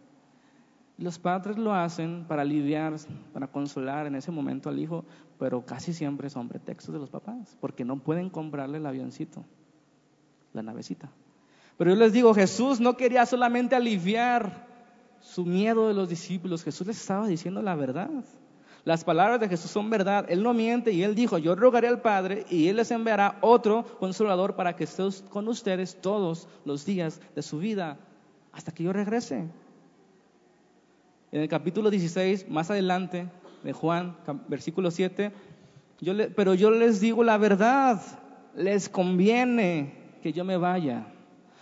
Los 1.02 1.18
padres 1.18 1.58
lo 1.58 1.74
hacen 1.74 2.26
para 2.28 2.42
aliviar, 2.42 2.94
para 3.32 3.48
consolar 3.48 4.06
en 4.06 4.14
ese 4.14 4.30
momento 4.30 4.68
al 4.68 4.78
hijo, 4.78 5.04
pero 5.36 5.66
casi 5.66 5.92
siempre 5.92 6.30
son 6.30 6.48
pretextos 6.48 6.94
de 6.94 7.00
los 7.00 7.10
papás, 7.10 7.58
porque 7.60 7.84
no 7.84 7.98
pueden 7.98 8.30
comprarle 8.30 8.78
el 8.78 8.86
avioncito, 8.86 9.44
la 10.52 10.62
navecita. 10.62 11.10
Pero 11.76 11.90
yo 11.90 11.96
les 11.96 12.12
digo, 12.12 12.32
Jesús 12.34 12.78
no 12.78 12.96
quería 12.96 13.26
solamente 13.26 13.74
aliviar 13.74 14.68
su 15.18 15.44
miedo 15.44 15.88
de 15.88 15.94
los 15.94 16.08
discípulos, 16.08 16.62
Jesús 16.62 16.86
les 16.86 17.00
estaba 17.00 17.26
diciendo 17.26 17.62
la 17.62 17.74
verdad. 17.74 18.08
Las 18.84 19.02
palabras 19.02 19.40
de 19.40 19.48
Jesús 19.48 19.72
son 19.72 19.90
verdad, 19.90 20.26
Él 20.28 20.44
no 20.44 20.54
miente 20.54 20.92
y 20.92 21.02
Él 21.02 21.16
dijo, 21.16 21.36
yo 21.36 21.56
rogaré 21.56 21.88
al 21.88 22.00
Padre 22.00 22.46
y 22.48 22.68
Él 22.68 22.76
les 22.76 22.92
enviará 22.92 23.38
otro 23.40 23.84
consolador 23.98 24.54
para 24.54 24.76
que 24.76 24.84
esté 24.84 25.02
con 25.30 25.48
ustedes 25.48 26.00
todos 26.00 26.46
los 26.64 26.84
días 26.84 27.20
de 27.34 27.42
su 27.42 27.58
vida 27.58 27.98
hasta 28.52 28.70
que 28.70 28.84
yo 28.84 28.92
regrese. 28.92 29.48
En 31.32 31.40
el 31.40 31.48
capítulo 31.48 31.90
16, 31.90 32.50
más 32.50 32.70
adelante, 32.70 33.26
de 33.64 33.72
Juan, 33.72 34.16
versículo 34.48 34.90
7, 34.90 35.32
yo 35.98 36.12
pero 36.36 36.52
yo 36.52 36.70
les 36.70 37.00
digo 37.00 37.24
la 37.24 37.38
verdad, 37.38 38.02
les 38.54 38.90
conviene 38.90 39.94
que 40.22 40.34
yo 40.34 40.44
me 40.44 40.58
vaya, 40.58 41.06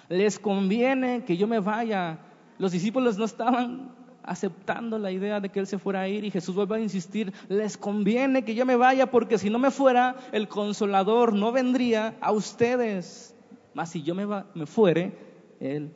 les 0.09 0.41
conviene 0.41 1.25
que 1.25 1.37
yo 1.37 1.47
me 1.47 1.61
vaya. 1.61 2.19
Los 2.59 2.73
discípulos 2.73 3.17
no 3.17 3.25
estaban 3.25 3.95
aceptando 4.25 4.99
la 4.99 5.13
idea 5.13 5.39
de 5.39 5.51
que 5.51 5.61
Él 5.61 5.69
se 5.69 5.79
fuera 5.79 6.01
a 6.01 6.09
ir 6.09 6.25
y 6.25 6.33
Jesús 6.33 6.57
vuelve 6.57 6.77
a 6.77 6.81
insistir, 6.81 7.33
les 7.49 7.79
conviene 7.79 8.45
que 8.45 8.57
yo 8.57 8.67
me 8.67 8.75
vaya 8.75 9.09
porque 9.09 9.39
si 9.39 9.51
no 9.51 9.61
me 9.61 9.71
fuera, 9.71 10.17
el 10.33 10.49
consolador 10.49 11.33
no 11.33 11.53
vendría 11.53 12.17
a 12.21 12.33
ustedes. 12.33 13.37
Mas 13.73 13.91
si 13.91 14.03
yo 14.03 14.17
me, 14.17 14.27
me 14.27 14.67
fuere, 14.67 15.13
Él 15.61 15.95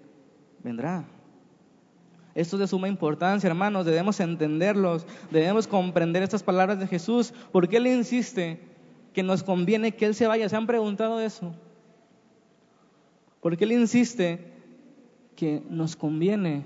vendrá. 0.63 1.05
Esto 2.35 2.57
es 2.57 2.61
de 2.61 2.67
suma 2.67 2.89
importancia, 2.89 3.49
hermanos, 3.49 3.87
debemos 3.87 4.19
entenderlos, 4.21 5.07
debemos 5.31 5.67
comprender 5.67 6.23
estas 6.23 6.43
palabras 6.43 6.81
de 6.81 6.87
Jesús, 6.87 7.33
porque 7.53 7.77
Él 7.77 7.87
insiste 7.87 8.61
que 9.13 9.23
nos 9.23 9.43
conviene 9.43 9.93
que 9.93 10.07
Él 10.07 10.15
se 10.15 10.27
vaya. 10.27 10.49
¿Se 10.49 10.57
han 10.57 10.67
preguntado 10.67 11.21
eso? 11.21 11.55
Porque 13.41 13.65
Él 13.65 13.73
insiste 13.73 14.53
que 15.37 15.63
nos 15.69 15.95
conviene 15.95 16.65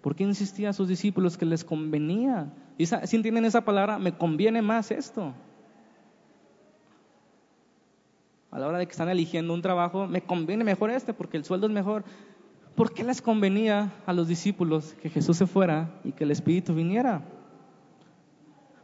¿Por 0.00 0.16
qué 0.16 0.24
insistía 0.24 0.70
a 0.70 0.72
sus 0.72 0.88
discípulos 0.88 1.36
que 1.36 1.44
les 1.44 1.64
convenía? 1.64 2.52
¿Y 2.78 2.86
si 2.86 3.16
entienden 3.16 3.44
esa 3.44 3.62
palabra? 3.62 3.98
Me 3.98 4.16
conviene 4.16 4.62
más 4.62 4.90
esto. 4.90 5.34
A 8.50 8.58
la 8.58 8.66
hora 8.66 8.78
de 8.78 8.86
que 8.86 8.92
están 8.92 9.10
eligiendo 9.10 9.52
un 9.52 9.62
trabajo, 9.62 10.06
me 10.06 10.22
conviene 10.22 10.64
mejor 10.64 10.90
este 10.90 11.12
porque 11.12 11.36
el 11.36 11.44
sueldo 11.44 11.66
es 11.66 11.72
mejor. 11.72 12.04
¿Por 12.80 12.94
qué 12.94 13.04
les 13.04 13.20
convenía 13.20 13.92
a 14.06 14.14
los 14.14 14.26
discípulos 14.26 14.96
que 15.02 15.10
Jesús 15.10 15.36
se 15.36 15.46
fuera 15.46 15.90
y 16.02 16.12
que 16.12 16.24
el 16.24 16.30
Espíritu 16.30 16.74
viniera? 16.74 17.20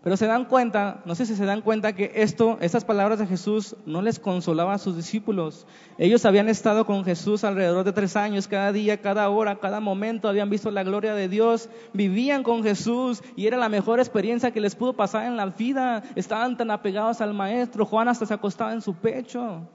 Pero 0.03 0.19
se 0.19 0.27
dan 0.27 0.45
cuenta, 0.45 1.01
no 1.07 1.15
sé 1.15 1.25
si 1.25 1.35
se 1.35 1.47
dan 1.47 1.63
cuenta 1.63 1.95
que 1.95 2.13
esto, 2.17 2.59
estas 2.61 2.85
palabras 2.85 3.19
de 3.21 3.27
Jesús 3.27 3.75
no 3.87 4.03
les 4.03 4.19
consolaba 4.19 4.75
a 4.75 4.79
sus 4.79 4.97
discípulos. 4.97 5.67
Ellos 5.97 6.27
habían 6.27 6.51
estado 6.51 6.85
con 6.85 7.07
Jesús 7.07 7.43
alrededor 7.43 7.87
de 7.87 7.95
tres 7.95 8.17
años, 8.17 8.49
cada 8.49 8.71
día, 8.71 9.01
cada 9.01 9.31
hora, 9.31 9.61
cada 9.61 9.81
momento, 9.81 10.29
habían 10.29 10.51
visto 10.51 10.71
la 10.71 10.83
gloria 10.83 11.15
de 11.15 11.31
Dios, 11.31 11.71
vivían 11.95 12.43
con 12.43 12.63
Jesús 12.63 13.23
y 13.35 13.47
era 13.47 13.57
la 13.57 13.71
mejor 13.71 13.99
experiencia 13.99 14.51
que 14.51 14.61
les 14.61 14.77
pudo 14.77 14.93
pasar 14.93 15.25
en 15.25 15.39
la 15.39 15.47
vida. 15.47 16.03
Estaban 16.17 16.59
tan 16.59 16.71
apegados 16.71 17.23
al 17.23 17.33
Maestro, 17.33 17.87
Juan 17.87 18.09
hasta 18.09 18.27
se 18.27 18.35
acostaba 18.35 18.75
en 18.75 18.83
su 18.83 18.93
pecho. 18.93 19.67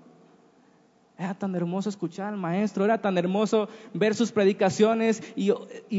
Era 1.22 1.36
tan 1.36 1.54
hermoso 1.54 1.88
escuchar 1.88 2.34
al 2.34 2.40
maestro, 2.40 2.84
era 2.84 3.00
tan 3.00 3.16
hermoso 3.16 3.70
ver 3.94 4.16
sus 4.16 4.32
predicaciones 4.32 5.22
y, 5.36 5.52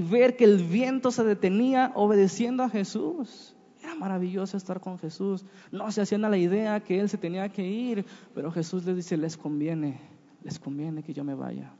ver 0.03 0.35
que 0.37 0.43
el 0.43 0.65
viento 0.65 1.13
se 1.13 1.23
detenía 1.23 1.93
obedeciendo 1.95 2.65
a 2.65 2.69
Jesús. 2.69 3.55
Era 3.81 3.95
maravilloso 3.95 4.57
estar 4.57 4.81
con 4.81 4.99
Jesús. 4.99 5.45
No 5.71 5.93
se 5.93 6.01
hacían 6.01 6.25
a 6.25 6.29
la 6.29 6.39
idea 6.39 6.81
que 6.81 6.99
Él 6.99 7.09
se 7.09 7.19
tenía 7.19 7.49
que 7.51 7.65
ir, 7.65 8.05
pero 8.35 8.51
Jesús 8.51 8.85
les 8.85 8.97
dice, 8.97 9.17
les 9.17 9.37
conviene, 9.37 10.01
les 10.43 10.59
conviene 10.59 11.05
que 11.05 11.15
yo 11.15 11.23
me 11.23 11.35
vaya. 11.37 11.71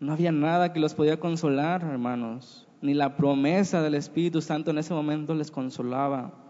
No 0.00 0.14
había 0.14 0.32
nada 0.32 0.72
que 0.72 0.80
los 0.80 0.94
podía 0.94 1.20
consolar, 1.20 1.84
hermanos. 1.84 2.66
Ni 2.80 2.94
la 2.94 3.18
promesa 3.18 3.82
del 3.82 3.96
Espíritu 3.96 4.40
Santo 4.40 4.70
en 4.70 4.78
ese 4.78 4.94
momento 4.94 5.34
les 5.34 5.50
consolaba. 5.50 6.47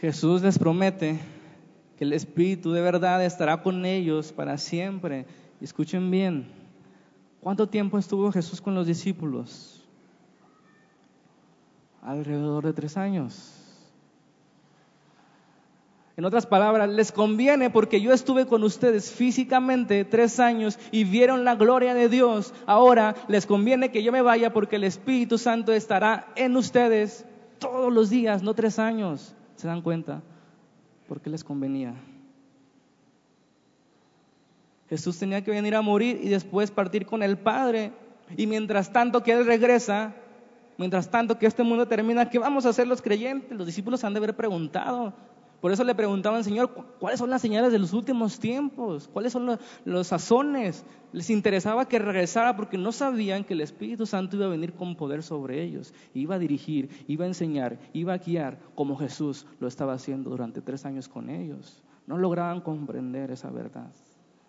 Jesús 0.00 0.42
les 0.42 0.58
promete 0.58 1.18
que 1.96 2.04
el 2.04 2.12
Espíritu 2.12 2.70
de 2.70 2.80
verdad 2.80 3.24
estará 3.24 3.62
con 3.62 3.84
ellos 3.84 4.32
para 4.32 4.56
siempre. 4.56 5.26
Escuchen 5.60 6.10
bien, 6.10 6.48
¿cuánto 7.40 7.68
tiempo 7.68 7.98
estuvo 7.98 8.30
Jesús 8.30 8.60
con 8.60 8.76
los 8.76 8.86
discípulos? 8.86 9.84
Alrededor 12.02 12.64
de 12.64 12.72
tres 12.72 12.96
años. 12.96 13.54
En 16.16 16.24
otras 16.24 16.46
palabras, 16.46 16.88
les 16.88 17.12
conviene 17.12 17.70
porque 17.70 18.00
yo 18.00 18.12
estuve 18.12 18.46
con 18.46 18.64
ustedes 18.64 19.10
físicamente 19.12 20.04
tres 20.04 20.40
años 20.40 20.78
y 20.90 21.04
vieron 21.04 21.44
la 21.44 21.54
gloria 21.54 21.94
de 21.94 22.08
Dios. 22.08 22.54
Ahora 22.66 23.14
les 23.28 23.46
conviene 23.46 23.90
que 23.90 24.02
yo 24.02 24.10
me 24.10 24.22
vaya 24.22 24.52
porque 24.52 24.76
el 24.76 24.84
Espíritu 24.84 25.38
Santo 25.38 25.72
estará 25.72 26.28
en 26.36 26.56
ustedes 26.56 27.24
todos 27.58 27.92
los 27.92 28.10
días, 28.10 28.42
no 28.42 28.54
tres 28.54 28.78
años. 28.78 29.36
¿Se 29.58 29.66
dan 29.66 29.82
cuenta? 29.82 30.22
¿Por 31.08 31.20
qué 31.20 31.30
les 31.30 31.42
convenía? 31.42 31.92
Jesús 34.88 35.18
tenía 35.18 35.42
que 35.42 35.50
venir 35.50 35.74
a 35.74 35.82
morir 35.82 36.20
y 36.22 36.28
después 36.28 36.70
partir 36.70 37.04
con 37.04 37.24
el 37.24 37.36
Padre. 37.36 37.92
Y 38.36 38.46
mientras 38.46 38.92
tanto 38.92 39.20
que 39.24 39.32
Él 39.32 39.44
regresa, 39.44 40.14
mientras 40.76 41.10
tanto 41.10 41.40
que 41.40 41.46
este 41.46 41.64
mundo 41.64 41.88
termina, 41.88 42.30
¿qué 42.30 42.38
vamos 42.38 42.66
a 42.66 42.68
hacer 42.68 42.86
los 42.86 43.02
creyentes? 43.02 43.50
Los 43.50 43.66
discípulos 43.66 44.04
han 44.04 44.14
de 44.14 44.18
haber 44.18 44.36
preguntado. 44.36 45.12
Por 45.60 45.72
eso 45.72 45.82
le 45.82 45.94
preguntaban, 45.96 46.44
Señor, 46.44 46.70
¿cuáles 47.00 47.18
son 47.18 47.30
las 47.30 47.42
señales 47.42 47.72
de 47.72 47.80
los 47.80 47.92
últimos 47.92 48.38
tiempos? 48.38 49.08
¿Cuáles 49.12 49.32
son 49.32 49.44
los, 49.44 49.58
los, 49.84 50.06
sazones? 50.06 50.84
Les 51.12 51.30
interesaba 51.30 51.88
que 51.88 51.98
regresara 51.98 52.54
porque 52.54 52.78
no 52.78 52.92
sabían 52.92 53.42
que 53.42 53.54
el 53.54 53.62
Espíritu 53.62 54.06
Santo 54.06 54.36
iba 54.36 54.46
a 54.46 54.50
venir 54.50 54.74
con 54.74 54.94
poder 54.94 55.24
sobre 55.24 55.64
ellos. 55.64 55.92
Iba 56.14 56.36
a 56.36 56.38
dirigir, 56.38 57.04
iba 57.08 57.24
a 57.24 57.28
enseñar, 57.28 57.76
iba 57.92 58.12
a 58.12 58.18
guiar 58.18 58.60
como 58.76 58.96
Jesús 58.96 59.46
lo 59.58 59.66
estaba 59.66 59.94
haciendo 59.94 60.30
durante 60.30 60.60
tres 60.60 60.84
años 60.84 61.08
con 61.08 61.28
ellos. 61.28 61.82
No 62.06 62.18
lograban 62.18 62.60
comprender 62.60 63.32
esa 63.32 63.50
verdad. 63.50 63.90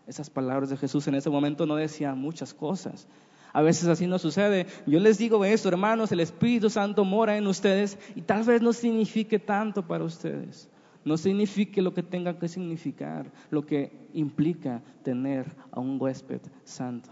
Esas 0.06 0.30
palabras 0.30 0.70
de 0.70 0.78
Jesús 0.78 1.08
en 1.08 1.16
ese 1.16 1.32
momento 1.32 1.66
no 1.66 1.76
decían 1.76 2.20
muchas 2.20 2.54
cosas. 2.54 3.08
A 3.52 3.64
veces 3.64 3.88
así 3.88 4.06
no 4.06 4.20
sucede. 4.20 4.68
Yo 4.86 5.00
les 5.00 5.18
digo 5.18 5.44
esto, 5.44 5.70
hermanos, 5.70 6.12
el 6.12 6.20
Espíritu 6.20 6.70
Santo 6.70 7.04
mora 7.04 7.36
en 7.36 7.48
ustedes 7.48 7.98
y 8.16 8.22
tal 8.22 8.44
vez 8.44 8.62
no 8.62 8.74
signifique 8.74 9.40
tanto 9.40 9.88
para 9.88 10.04
ustedes 10.04 10.70
no 11.06 11.18
signifique 11.18 11.82
lo 11.82 11.94
que 11.94 12.04
tenga 12.04 12.38
que 12.38 12.48
significar, 12.48 13.32
lo 13.50 13.66
que 13.66 14.10
implica 14.14 14.82
tener 15.04 15.56
a 15.72 15.80
un 15.80 15.98
huésped 16.00 16.42
santo 16.64 17.10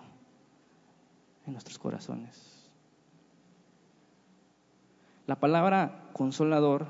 en 1.46 1.54
nuestros 1.54 1.80
corazones. 1.80 2.70
La 5.26 5.40
palabra 5.40 6.10
consolador 6.14 6.88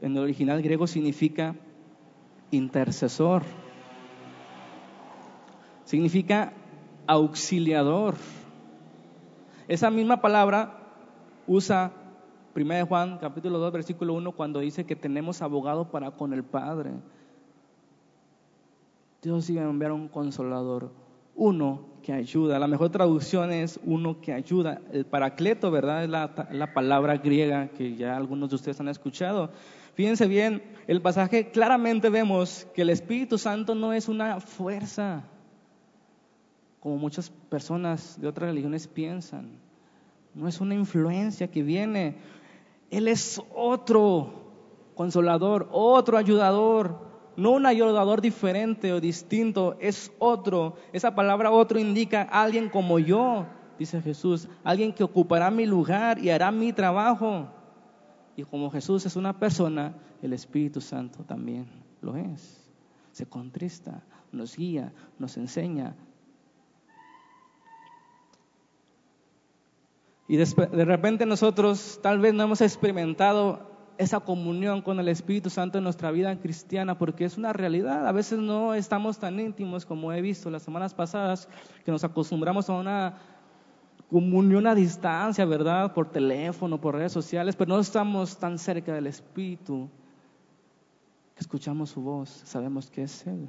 en 0.00 0.16
el 0.16 0.22
original 0.22 0.62
griego 0.62 0.86
significa 0.86 1.54
intercesor, 2.50 3.42
significa 5.84 6.52
auxiliador. 7.06 8.14
Esa 9.68 9.90
misma 9.90 10.20
palabra 10.20 10.76
usa 11.46 11.92
de 12.54 12.82
Juan 12.82 13.18
capítulo 13.18 13.58
2 13.58 13.72
versículo 13.72 14.14
1 14.14 14.32
cuando 14.32 14.60
dice 14.60 14.84
que 14.84 14.96
tenemos 14.96 15.40
abogado 15.40 15.90
para 15.90 16.10
con 16.10 16.32
el 16.32 16.42
Padre. 16.42 16.92
Dios 19.22 19.48
iba 19.50 19.62
a 19.62 19.68
enviar 19.68 19.92
un 19.92 20.08
consolador, 20.08 20.90
uno 21.36 21.84
que 22.02 22.12
ayuda. 22.12 22.58
La 22.58 22.66
mejor 22.66 22.90
traducción 22.90 23.52
es 23.52 23.78
uno 23.84 24.20
que 24.20 24.32
ayuda. 24.32 24.80
El 24.92 25.04
paracleto, 25.04 25.70
¿verdad? 25.70 26.04
Es 26.04 26.10
la 26.10 26.74
palabra 26.74 27.18
griega 27.18 27.68
que 27.68 27.96
ya 27.96 28.16
algunos 28.16 28.48
de 28.50 28.56
ustedes 28.56 28.80
han 28.80 28.88
escuchado. 28.88 29.50
Fíjense 29.94 30.26
bien, 30.26 30.62
el 30.86 31.02
pasaje 31.02 31.50
claramente 31.50 32.08
vemos 32.08 32.66
que 32.74 32.82
el 32.82 32.90
Espíritu 32.90 33.36
Santo 33.38 33.74
no 33.74 33.92
es 33.92 34.08
una 34.08 34.40
fuerza, 34.40 35.24
como 36.80 36.96
muchas 36.96 37.30
personas 37.50 38.18
de 38.20 38.28
otras 38.28 38.48
religiones 38.48 38.88
piensan. 38.88 39.50
No 40.34 40.48
es 40.48 40.60
una 40.60 40.74
influencia 40.74 41.50
que 41.50 41.62
viene 41.62 42.16
él 42.90 43.08
es 43.08 43.40
otro 43.54 44.40
consolador, 44.94 45.68
otro 45.72 46.18
ayudador, 46.18 47.10
no 47.36 47.52
un 47.52 47.64
ayudador 47.64 48.20
diferente 48.20 48.92
o 48.92 49.00
distinto, 49.00 49.76
es 49.80 50.12
otro. 50.18 50.74
Esa 50.92 51.14
palabra 51.14 51.50
otro 51.50 51.78
indica 51.78 52.22
alguien 52.22 52.68
como 52.68 52.98
yo, 52.98 53.46
dice 53.78 54.02
Jesús, 54.02 54.48
alguien 54.62 54.92
que 54.92 55.04
ocupará 55.04 55.50
mi 55.50 55.64
lugar 55.64 56.18
y 56.18 56.30
hará 56.30 56.50
mi 56.50 56.72
trabajo. 56.72 57.48
Y 58.36 58.44
como 58.44 58.70
Jesús 58.70 59.06
es 59.06 59.16
una 59.16 59.38
persona, 59.38 59.94
el 60.20 60.32
Espíritu 60.32 60.80
Santo 60.80 61.24
también 61.24 61.66
lo 62.02 62.16
es. 62.16 62.70
Se 63.12 63.26
contrista, 63.26 64.02
nos 64.32 64.56
guía, 64.56 64.92
nos 65.18 65.36
enseña, 65.36 65.96
Y 70.30 70.36
de 70.36 70.84
repente 70.84 71.26
nosotros 71.26 71.98
tal 72.04 72.20
vez 72.20 72.32
no 72.32 72.44
hemos 72.44 72.60
experimentado 72.60 73.68
esa 73.98 74.20
comunión 74.20 74.80
con 74.80 75.00
el 75.00 75.08
Espíritu 75.08 75.50
Santo 75.50 75.78
en 75.78 75.82
nuestra 75.82 76.12
vida 76.12 76.38
cristiana, 76.38 76.96
porque 76.96 77.24
es 77.24 77.36
una 77.36 77.52
realidad. 77.52 78.06
A 78.06 78.12
veces 78.12 78.38
no 78.38 78.74
estamos 78.74 79.18
tan 79.18 79.40
íntimos 79.40 79.84
como 79.84 80.12
he 80.12 80.20
visto 80.20 80.48
las 80.48 80.62
semanas 80.62 80.94
pasadas, 80.94 81.48
que 81.84 81.90
nos 81.90 82.04
acostumbramos 82.04 82.70
a 82.70 82.74
una 82.74 83.18
comunión 84.08 84.68
a 84.68 84.76
distancia, 84.76 85.44
¿verdad? 85.46 85.94
Por 85.94 86.12
teléfono, 86.12 86.80
por 86.80 86.94
redes 86.94 87.10
sociales, 87.10 87.56
pero 87.56 87.70
no 87.74 87.80
estamos 87.80 88.38
tan 88.38 88.56
cerca 88.56 88.94
del 88.94 89.08
Espíritu, 89.08 89.90
que 91.34 91.40
escuchamos 91.40 91.90
su 91.90 92.02
voz, 92.02 92.28
sabemos 92.44 92.88
que 92.88 93.02
es 93.02 93.26
Él. 93.26 93.48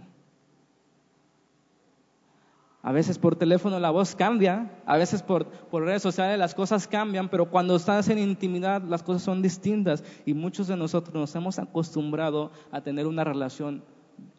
A 2.83 2.91
veces 2.91 3.19
por 3.19 3.35
teléfono 3.35 3.79
la 3.79 3.91
voz 3.91 4.15
cambia, 4.15 4.71
a 4.87 4.97
veces 4.97 5.21
por, 5.21 5.47
redes 5.71 6.01
sociales 6.01 6.39
las 6.39 6.55
cosas 6.55 6.87
cambian, 6.87 7.29
pero 7.29 7.49
cuando 7.51 7.75
estás 7.75 8.09
en 8.09 8.17
intimidad 8.17 8.81
las 8.81 9.03
cosas 9.03 9.21
son 9.21 9.43
distintas 9.43 10.03
y 10.25 10.33
muchos 10.33 10.67
de 10.67 10.75
nosotros 10.75 11.13
nos 11.13 11.35
hemos 11.35 11.59
acostumbrado 11.59 12.51
a 12.71 12.81
tener 12.81 13.05
una 13.05 13.23
relación 13.23 13.83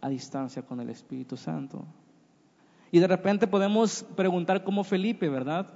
a 0.01 0.09
distancia 0.09 0.63
con 0.63 0.81
el 0.81 0.91
Espíritu 0.91 1.37
Santo. 1.37 1.85
Y 2.91 2.99
de 2.99 3.07
repente 3.07 3.47
podemos 3.47 4.05
preguntar 4.17 4.65
como 4.65 4.83
Felipe, 4.83 5.29
¿verdad? 5.29 5.73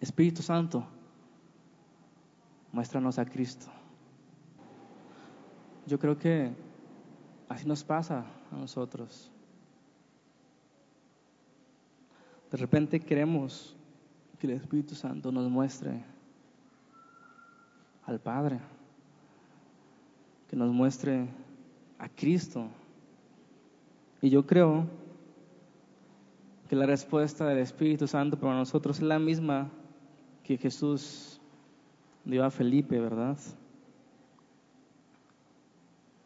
Espíritu 0.00 0.42
Santo, 0.42 0.84
muéstranos 2.72 3.20
a 3.20 3.24
Cristo. 3.24 3.66
Yo 5.86 5.98
creo 5.98 6.18
que 6.18 6.50
así 7.48 7.66
nos 7.66 7.84
pasa 7.84 8.24
a 8.50 8.56
nosotros. 8.56 9.30
De 12.54 12.58
repente 12.58 13.00
queremos 13.00 13.74
que 14.38 14.46
el 14.46 14.52
Espíritu 14.52 14.94
Santo 14.94 15.32
nos 15.32 15.50
muestre 15.50 16.04
al 18.06 18.20
Padre, 18.20 18.60
que 20.48 20.54
nos 20.54 20.72
muestre 20.72 21.26
a 21.98 22.08
Cristo. 22.08 22.68
Y 24.22 24.30
yo 24.30 24.46
creo 24.46 24.86
que 26.68 26.76
la 26.76 26.86
respuesta 26.86 27.44
del 27.44 27.58
Espíritu 27.58 28.06
Santo 28.06 28.38
para 28.38 28.54
nosotros 28.54 28.98
es 28.98 29.02
la 29.02 29.18
misma 29.18 29.68
que 30.44 30.56
Jesús 30.56 31.40
dio 32.24 32.44
a 32.44 32.52
Felipe, 32.52 33.00
¿verdad? 33.00 33.36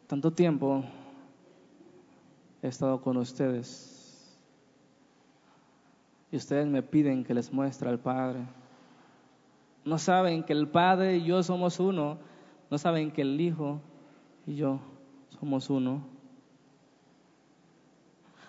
Tanto 0.05 0.29
tiempo 0.29 0.83
he 2.61 2.67
estado 2.67 3.01
con 3.01 3.17
ustedes 3.17 3.98
y 6.31 6.37
ustedes 6.37 6.67
me 6.67 6.83
piden 6.83 7.23
que 7.23 7.33
les 7.33 7.51
muestre 7.51 7.89
al 7.89 7.99
Padre. 7.99 8.39
No 9.83 9.97
saben 9.97 10.43
que 10.43 10.53
el 10.53 10.67
Padre 10.67 11.17
y 11.17 11.25
yo 11.25 11.41
somos 11.41 11.79
uno. 11.79 12.19
No 12.69 12.77
saben 12.77 13.11
que 13.11 13.23
el 13.23 13.39
Hijo 13.41 13.81
y 14.45 14.55
yo 14.55 14.79
somos 15.39 15.69
uno. 15.69 16.05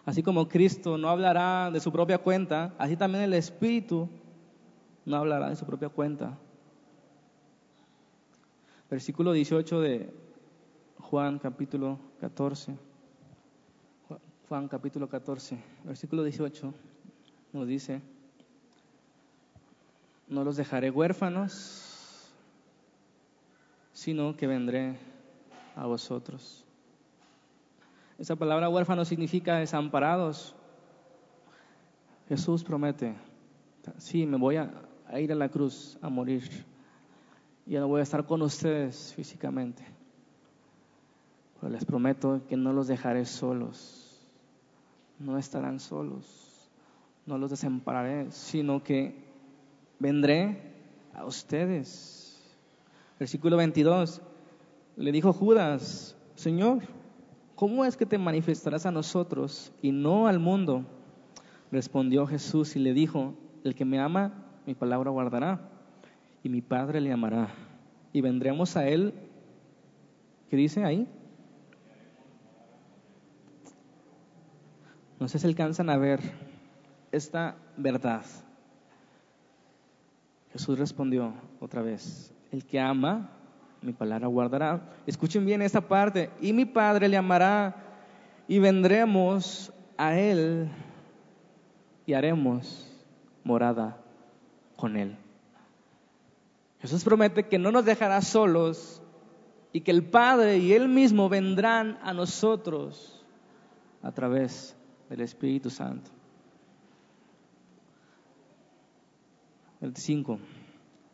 Así 0.04 0.22
como 0.22 0.48
Cristo 0.48 0.98
no 0.98 1.08
hablará 1.08 1.70
de 1.70 1.80
su 1.80 1.92
propia 1.92 2.18
cuenta, 2.18 2.74
así 2.78 2.96
también 2.96 3.24
el 3.24 3.34
Espíritu 3.34 4.08
no 5.04 5.16
hablará 5.16 5.48
de 5.48 5.56
su 5.56 5.64
propia 5.64 5.88
cuenta. 5.88 6.36
Versículo 8.90 9.32
18 9.32 9.80
de 9.80 10.12
Juan 10.98 11.38
capítulo 11.38 11.98
14. 12.20 12.76
Juan 14.48 14.66
capítulo 14.68 15.08
14, 15.08 15.56
versículo 15.84 16.24
18 16.24 16.74
nos 17.52 17.66
dice, 17.66 18.00
no 20.28 20.44
los 20.44 20.56
dejaré 20.56 20.90
huérfanos, 20.90 22.30
sino 23.92 24.36
que 24.36 24.46
vendré 24.46 24.96
a 25.76 25.86
vosotros. 25.86 26.64
Esa 28.18 28.36
palabra 28.36 28.68
huérfano 28.68 29.04
significa 29.04 29.56
desamparados. 29.56 30.54
Jesús 32.28 32.62
promete, 32.62 33.16
sí, 33.98 34.26
me 34.26 34.36
voy 34.36 34.56
a, 34.56 34.70
ir 35.18 35.32
a 35.32 35.34
la 35.34 35.48
cruz 35.48 35.98
a 36.00 36.08
morir. 36.08 36.48
Y 37.66 37.74
no 37.74 37.88
voy 37.88 38.00
a 38.00 38.02
estar 38.02 38.26
con 38.26 38.42
ustedes 38.42 39.12
físicamente. 39.14 39.82
Pero 41.60 41.72
les 41.72 41.84
prometo 41.84 42.42
que 42.48 42.56
no 42.56 42.72
los 42.72 42.88
dejaré 42.88 43.24
solos. 43.24 44.28
No 45.18 45.36
estarán 45.38 45.80
solos. 45.80 46.49
No 47.26 47.38
los 47.38 47.50
desampararé, 47.50 48.30
sino 48.30 48.82
que 48.82 49.14
vendré 49.98 50.60
a 51.14 51.24
ustedes. 51.24 52.20
Versículo 53.18 53.56
22. 53.56 54.22
Le 54.96 55.12
dijo 55.12 55.32
Judas, 55.32 56.16
Señor, 56.34 56.80
¿cómo 57.54 57.84
es 57.84 57.96
que 57.96 58.06
te 58.06 58.18
manifestarás 58.18 58.86
a 58.86 58.90
nosotros 58.90 59.72
y 59.82 59.92
no 59.92 60.26
al 60.26 60.38
mundo? 60.38 60.84
Respondió 61.70 62.26
Jesús 62.26 62.74
y 62.76 62.80
le 62.80 62.92
dijo, 62.92 63.34
el 63.62 63.74
que 63.74 63.84
me 63.84 64.00
ama, 64.00 64.32
mi 64.66 64.74
palabra 64.74 65.10
guardará, 65.10 65.60
y 66.42 66.48
mi 66.48 66.62
Padre 66.62 67.00
le 67.00 67.12
amará, 67.12 67.48
y 68.12 68.20
vendremos 68.20 68.76
a 68.76 68.88
él. 68.88 69.14
¿Qué 70.48 70.56
dice 70.56 70.84
ahí? 70.84 71.06
No 75.20 75.28
sé 75.28 75.38
si 75.38 75.46
alcanzan 75.46 75.90
a 75.90 75.98
ver 75.98 76.20
esta 77.12 77.56
verdad. 77.76 78.24
Jesús 80.52 80.78
respondió 80.78 81.32
otra 81.60 81.82
vez, 81.82 82.32
el 82.50 82.64
que 82.64 82.80
ama, 82.80 83.30
mi 83.82 83.92
palabra 83.92 84.26
guardará. 84.26 84.80
Escuchen 85.06 85.46
bien 85.46 85.62
esta 85.62 85.80
parte. 85.80 86.30
Y 86.40 86.52
mi 86.52 86.64
Padre 86.64 87.08
le 87.08 87.16
amará 87.16 87.76
y 88.46 88.58
vendremos 88.58 89.72
a 89.96 90.18
Él 90.18 90.68
y 92.06 92.12
haremos 92.12 92.86
morada 93.44 93.96
con 94.76 94.96
Él. 94.96 95.16
Jesús 96.80 97.04
promete 97.04 97.46
que 97.46 97.58
no 97.58 97.70
nos 97.70 97.84
dejará 97.84 98.20
solos 98.22 99.02
y 99.72 99.82
que 99.82 99.90
el 99.90 100.04
Padre 100.04 100.58
y 100.58 100.72
Él 100.72 100.88
mismo 100.88 101.28
vendrán 101.28 101.98
a 102.02 102.12
nosotros 102.12 103.24
a 104.02 104.12
través 104.12 104.76
del 105.08 105.20
Espíritu 105.20 105.70
Santo. 105.70 106.10
25. 109.80 110.38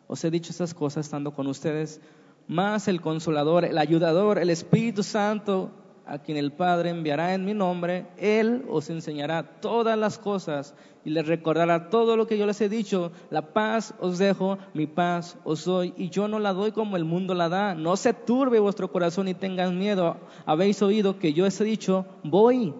Os 0.08 0.24
he 0.24 0.30
dicho 0.30 0.50
estas 0.50 0.74
cosas 0.74 1.06
estando 1.06 1.32
con 1.32 1.46
ustedes 1.46 2.00
más 2.48 2.88
el 2.88 3.00
consolador, 3.00 3.64
el 3.64 3.78
ayudador, 3.78 4.38
el 4.38 4.50
Espíritu 4.50 5.02
Santo, 5.02 5.70
a 6.06 6.18
quien 6.18 6.38
el 6.38 6.52
Padre 6.52 6.90
enviará 6.90 7.34
en 7.34 7.44
mi 7.44 7.52
nombre, 7.52 8.06
Él 8.16 8.64
os 8.68 8.88
enseñará 8.90 9.60
todas 9.60 9.98
las 9.98 10.18
cosas 10.18 10.74
y 11.04 11.10
les 11.10 11.26
recordará 11.26 11.90
todo 11.90 12.16
lo 12.16 12.28
que 12.28 12.38
yo 12.38 12.46
les 12.46 12.60
he 12.60 12.68
dicho. 12.68 13.10
La 13.30 13.52
paz 13.52 13.94
os 13.98 14.18
dejo, 14.18 14.58
mi 14.72 14.86
paz 14.86 15.36
os 15.42 15.64
doy, 15.64 15.92
y 15.96 16.08
yo 16.10 16.28
no 16.28 16.38
la 16.38 16.52
doy 16.52 16.70
como 16.70 16.96
el 16.96 17.04
mundo 17.04 17.34
la 17.34 17.48
da. 17.48 17.74
No 17.74 17.96
se 17.96 18.14
turbe 18.14 18.60
vuestro 18.60 18.92
corazón 18.92 19.26
y 19.26 19.34
tengan 19.34 19.78
miedo. 19.78 20.16
Habéis 20.44 20.80
oído 20.80 21.18
que 21.18 21.32
yo 21.32 21.44
os 21.44 21.60
he 21.60 21.64
dicho, 21.64 22.06
voy 22.22 22.72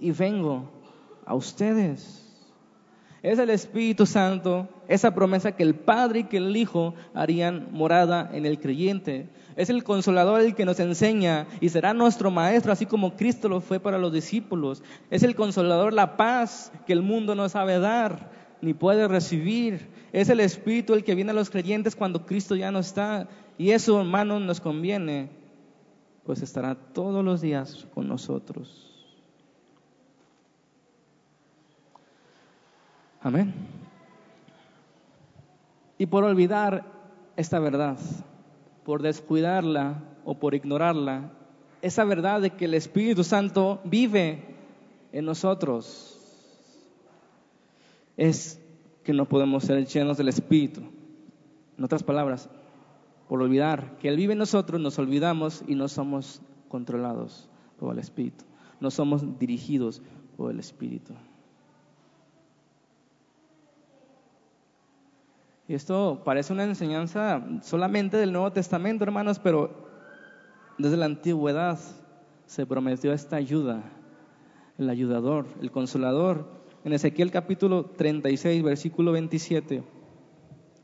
y 0.00 0.10
vengo 0.12 0.70
a 1.26 1.34
ustedes. 1.34 2.25
Es 3.26 3.40
el 3.40 3.50
Espíritu 3.50 4.06
Santo, 4.06 4.68
esa 4.86 5.12
promesa 5.12 5.50
que 5.50 5.64
el 5.64 5.74
Padre 5.74 6.20
y 6.20 6.24
que 6.26 6.36
el 6.36 6.56
Hijo 6.56 6.94
harían 7.12 7.66
morada 7.72 8.30
en 8.32 8.46
el 8.46 8.60
creyente. 8.60 9.28
Es 9.56 9.68
el 9.68 9.82
consolador 9.82 10.42
el 10.42 10.54
que 10.54 10.64
nos 10.64 10.78
enseña 10.78 11.48
y 11.60 11.68
será 11.70 11.92
nuestro 11.92 12.30
maestro, 12.30 12.70
así 12.70 12.86
como 12.86 13.16
Cristo 13.16 13.48
lo 13.48 13.60
fue 13.60 13.80
para 13.80 13.98
los 13.98 14.12
discípulos. 14.12 14.80
Es 15.10 15.24
el 15.24 15.34
consolador 15.34 15.92
la 15.92 16.16
paz 16.16 16.70
que 16.86 16.92
el 16.92 17.02
mundo 17.02 17.34
no 17.34 17.48
sabe 17.48 17.80
dar 17.80 18.30
ni 18.62 18.74
puede 18.74 19.08
recibir. 19.08 19.88
Es 20.12 20.28
el 20.28 20.38
Espíritu 20.38 20.94
el 20.94 21.02
que 21.02 21.16
viene 21.16 21.32
a 21.32 21.34
los 21.34 21.50
creyentes 21.50 21.96
cuando 21.96 22.26
Cristo 22.26 22.54
ya 22.54 22.70
no 22.70 22.78
está. 22.78 23.26
Y 23.58 23.72
eso, 23.72 24.00
hermanos, 24.00 24.40
nos 24.40 24.60
conviene, 24.60 25.30
pues 26.22 26.42
estará 26.42 26.76
todos 26.76 27.24
los 27.24 27.40
días 27.40 27.88
con 27.92 28.06
nosotros. 28.06 28.95
Amén. 33.20 33.54
Y 35.98 36.06
por 36.06 36.24
olvidar 36.24 36.84
esta 37.36 37.58
verdad, 37.58 37.98
por 38.84 39.02
descuidarla 39.02 40.02
o 40.24 40.38
por 40.38 40.54
ignorarla, 40.54 41.32
esa 41.82 42.04
verdad 42.04 42.40
de 42.40 42.50
que 42.50 42.66
el 42.66 42.74
Espíritu 42.74 43.24
Santo 43.24 43.80
vive 43.84 44.44
en 45.12 45.24
nosotros, 45.24 46.12
es 48.16 48.60
que 49.04 49.12
no 49.12 49.26
podemos 49.26 49.64
ser 49.64 49.86
llenos 49.86 50.16
del 50.16 50.28
Espíritu. 50.28 50.82
En 51.78 51.84
otras 51.84 52.02
palabras, 52.02 52.48
por 53.28 53.42
olvidar 53.42 53.98
que 53.98 54.08
Él 54.08 54.16
vive 54.16 54.32
en 54.32 54.38
nosotros, 54.38 54.80
nos 54.80 54.98
olvidamos 54.98 55.62
y 55.66 55.74
no 55.74 55.88
somos 55.88 56.42
controlados 56.68 57.48
por 57.78 57.92
el 57.92 57.98
Espíritu, 57.98 58.44
no 58.80 58.90
somos 58.90 59.38
dirigidos 59.38 60.02
por 60.36 60.50
el 60.50 60.60
Espíritu. 60.60 61.14
Y 65.68 65.74
esto 65.74 66.22
parece 66.24 66.52
una 66.52 66.64
enseñanza 66.64 67.44
solamente 67.62 68.16
del 68.16 68.32
Nuevo 68.32 68.52
Testamento, 68.52 69.02
hermanos, 69.02 69.40
pero 69.40 69.70
desde 70.78 70.96
la 70.96 71.06
antigüedad 71.06 71.78
se 72.46 72.66
prometió 72.66 73.12
esta 73.12 73.36
ayuda, 73.36 73.82
el 74.78 74.88
ayudador, 74.88 75.46
el 75.60 75.72
consolador. 75.72 76.46
En 76.84 76.92
Ezequiel 76.92 77.32
capítulo 77.32 77.86
36, 77.86 78.62
versículo 78.62 79.10
27, 79.10 79.82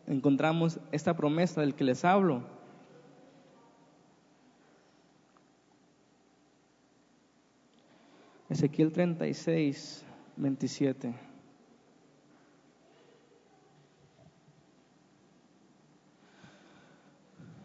encontramos 0.09 0.81
esta 0.91 1.17
promesa 1.17 1.61
del 1.61 1.77
que 1.77 1.85
les 1.85 2.05
hablo. 2.05 2.43
Ezequiel 8.49 8.91
36, 8.91 10.05
27. 10.37 11.32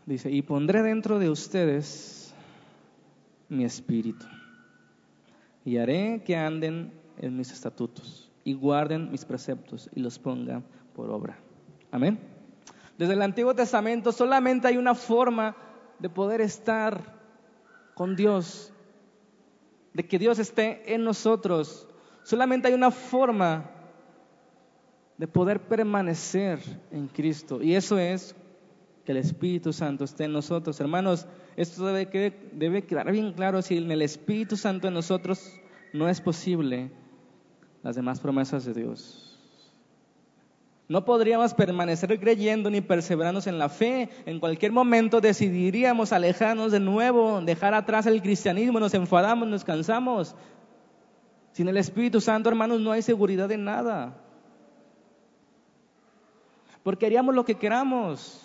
Dice, 0.07 0.31
y 0.31 0.41
pondré 0.41 0.83
dentro 0.83 1.19
de 1.19 1.29
ustedes 1.29 2.33
mi 3.49 3.65
espíritu, 3.65 4.25
y 5.65 5.77
haré 5.77 6.23
que 6.23 6.37
anden 6.37 6.93
en 7.17 7.35
mis 7.35 7.51
estatutos, 7.51 8.31
y 8.45 8.53
guarden 8.53 9.11
mis 9.11 9.25
preceptos, 9.25 9.89
y 9.93 9.99
los 9.99 10.17
pongan 10.17 10.63
por 10.95 11.09
obra. 11.11 11.37
Amén. 11.91 12.17
Desde 12.97 13.15
el 13.15 13.21
Antiguo 13.21 13.53
Testamento 13.53 14.13
solamente 14.13 14.69
hay 14.69 14.77
una 14.77 14.95
forma 14.95 15.57
de 15.99 16.09
poder 16.09 16.39
estar 16.39 17.01
con 17.93 18.15
Dios, 18.15 18.71
de 19.91 20.07
que 20.07 20.17
Dios 20.17 20.39
esté 20.39 20.93
en 20.93 21.03
nosotros. 21.03 21.85
Solamente 22.23 22.69
hay 22.69 22.75
una 22.75 22.91
forma 22.91 23.71
de 25.17 25.27
poder 25.27 25.67
permanecer 25.67 26.59
en 26.91 27.09
Cristo, 27.09 27.61
y 27.61 27.75
eso 27.75 27.99
es 27.99 28.33
que 29.07 29.13
el 29.13 29.19
Espíritu 29.19 29.71
Santo 29.71 30.03
esté 30.03 30.25
en 30.25 30.33
nosotros. 30.33 30.81
Hermanos, 30.81 31.27
esto 31.55 31.85
debe, 31.85 32.83
quedar 32.83 33.09
bien 33.09 33.31
claro, 33.31 33.61
si 33.61 33.77
en 33.77 33.89
el 33.89 34.01
Espíritu 34.01 34.57
Santo 34.57 34.89
en 34.89 34.95
nosotros 34.95 35.49
no 35.93 36.09
es 36.09 36.19
posible 36.19 36.91
las 37.83 37.95
demás 37.95 38.19
promesas 38.19 38.65
de 38.65 38.73
Dios. 38.73 39.39
No 40.89 41.05
podríamos 41.05 41.53
permanecer 41.53 42.19
creyendo 42.19 42.69
ni 42.69 42.81
perseverando 42.81 43.39
en 43.45 43.57
la 43.57 43.69
fe. 43.69 44.09
En 44.25 44.41
cualquier 44.41 44.73
momento 44.73 45.21
decidiríamos 45.21 46.11
alejarnos 46.11 46.73
de 46.73 46.81
nuevo, 46.81 47.39
dejar 47.39 47.75
atrás 47.75 48.07
el 48.07 48.21
cristianismo, 48.21 48.77
nos 48.77 48.93
enfadamos, 48.93 49.47
nos 49.47 49.63
cansamos. 49.63 50.35
Sin 51.53 51.69
el 51.69 51.77
Espíritu 51.77 52.19
Santo, 52.19 52.49
hermanos, 52.49 52.81
no 52.81 52.91
hay 52.91 53.01
seguridad 53.01 53.47
de 53.47 53.57
nada. 53.57 54.17
Porque 56.83 57.05
haríamos 57.05 57.33
lo 57.33 57.45
que 57.45 57.55
queramos 57.55 58.43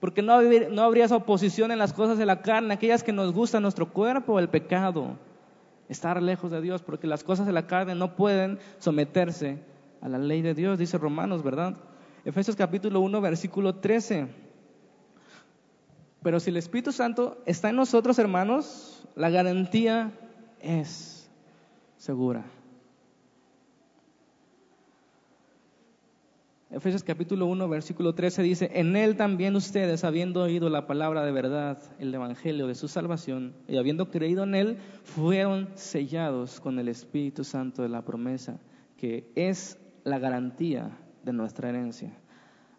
porque 0.00 0.22
no, 0.22 0.40
no 0.42 0.82
habría 0.82 1.04
esa 1.04 1.16
oposición 1.16 1.70
en 1.70 1.78
las 1.78 1.92
cosas 1.92 2.18
de 2.18 2.26
la 2.26 2.42
carne, 2.42 2.74
aquellas 2.74 3.02
que 3.02 3.12
nos 3.12 3.32
gustan 3.32 3.62
nuestro 3.62 3.90
cuerpo, 3.90 4.38
el 4.38 4.48
pecado, 4.48 5.16
estar 5.88 6.22
lejos 6.22 6.50
de 6.50 6.60
Dios, 6.60 6.82
porque 6.82 7.06
las 7.06 7.24
cosas 7.24 7.46
de 7.46 7.52
la 7.52 7.66
carne 7.66 7.94
no 7.94 8.14
pueden 8.14 8.58
someterse 8.78 9.58
a 10.00 10.08
la 10.08 10.18
ley 10.18 10.42
de 10.42 10.54
Dios, 10.54 10.78
dice 10.78 10.98
Romanos, 10.98 11.42
¿verdad? 11.42 11.76
Efesios 12.24 12.56
capítulo 12.56 13.00
1, 13.00 13.20
versículo 13.20 13.76
13. 13.76 14.28
Pero 16.22 16.40
si 16.40 16.50
el 16.50 16.56
Espíritu 16.56 16.92
Santo 16.92 17.38
está 17.46 17.70
en 17.70 17.76
nosotros, 17.76 18.18
hermanos, 18.18 19.06
la 19.14 19.30
garantía 19.30 20.12
es 20.60 21.30
segura. 21.96 22.44
Efesios 26.70 27.02
capítulo 27.02 27.46
1, 27.46 27.66
versículo 27.66 28.14
13 28.14 28.42
dice, 28.42 28.70
en 28.74 28.94
él 28.94 29.16
también 29.16 29.56
ustedes, 29.56 30.04
habiendo 30.04 30.42
oído 30.42 30.68
la 30.68 30.86
palabra 30.86 31.24
de 31.24 31.32
verdad, 31.32 31.78
el 31.98 32.14
evangelio 32.14 32.66
de 32.66 32.74
su 32.74 32.88
salvación, 32.88 33.54
y 33.66 33.78
habiendo 33.78 34.10
creído 34.10 34.44
en 34.44 34.54
él, 34.54 34.78
fueron 35.02 35.70
sellados 35.74 36.60
con 36.60 36.78
el 36.78 36.88
Espíritu 36.88 37.42
Santo 37.42 37.80
de 37.80 37.88
la 37.88 38.04
promesa, 38.04 38.60
que 38.98 39.30
es 39.34 39.78
la 40.04 40.18
garantía 40.18 40.90
de 41.24 41.32
nuestra 41.32 41.70
herencia, 41.70 42.12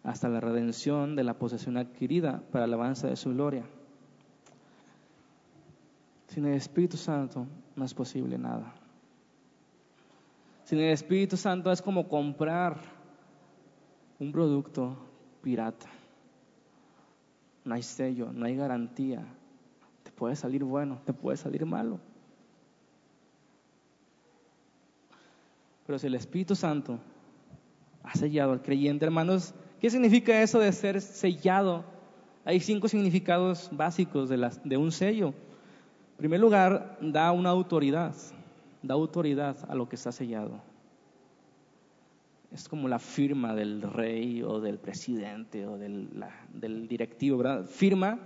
hasta 0.04 0.28
la 0.28 0.38
redención 0.38 1.16
de 1.16 1.24
la 1.24 1.34
posesión 1.34 1.76
adquirida 1.76 2.44
para 2.52 2.68
la 2.68 2.76
alabanza 2.76 3.08
de 3.08 3.16
su 3.16 3.30
gloria. 3.30 3.64
Sin 6.28 6.46
el 6.46 6.54
Espíritu 6.54 6.96
Santo 6.96 7.44
no 7.74 7.84
es 7.84 7.92
posible 7.92 8.38
nada. 8.38 8.72
Sin 10.62 10.78
el 10.78 10.92
Espíritu 10.92 11.36
Santo 11.36 11.72
es 11.72 11.82
como 11.82 12.08
comprar 12.08 12.99
un 14.20 14.30
producto 14.30 14.96
pirata. 15.42 15.88
No 17.64 17.74
hay 17.74 17.82
sello, 17.82 18.30
no 18.32 18.44
hay 18.46 18.54
garantía. 18.54 19.24
Te 20.04 20.12
puede 20.12 20.36
salir 20.36 20.62
bueno, 20.62 21.00
te 21.04 21.12
puede 21.12 21.36
salir 21.36 21.64
malo. 21.66 21.98
Pero 25.86 25.98
si 25.98 26.06
el 26.06 26.14
Espíritu 26.14 26.54
Santo 26.54 27.00
ha 28.02 28.14
sellado 28.14 28.52
al 28.52 28.62
creyente, 28.62 29.04
hermanos, 29.04 29.54
¿qué 29.80 29.90
significa 29.90 30.40
eso 30.42 30.60
de 30.60 30.70
ser 30.72 31.00
sellado? 31.00 31.84
Hay 32.44 32.60
cinco 32.60 32.88
significados 32.88 33.70
básicos 33.72 34.28
de, 34.28 34.76
un 34.76 34.92
sello. 34.92 35.28
En 35.28 36.16
primer 36.18 36.40
lugar, 36.40 36.98
da 37.00 37.32
una 37.32 37.48
autoridad, 37.48 38.14
da 38.82 38.94
autoridad 38.94 39.56
a 39.68 39.74
lo 39.74 39.88
que 39.88 39.96
está 39.96 40.12
sellado 40.12 40.69
es 42.52 42.68
como 42.68 42.88
la 42.88 42.98
firma 42.98 43.54
del 43.54 43.82
rey 43.82 44.42
o 44.42 44.60
del 44.60 44.78
presidente 44.78 45.66
o 45.66 45.78
del, 45.78 46.88
directivo, 46.88 47.38
¿verdad? 47.38 47.66
Firma, 47.66 48.18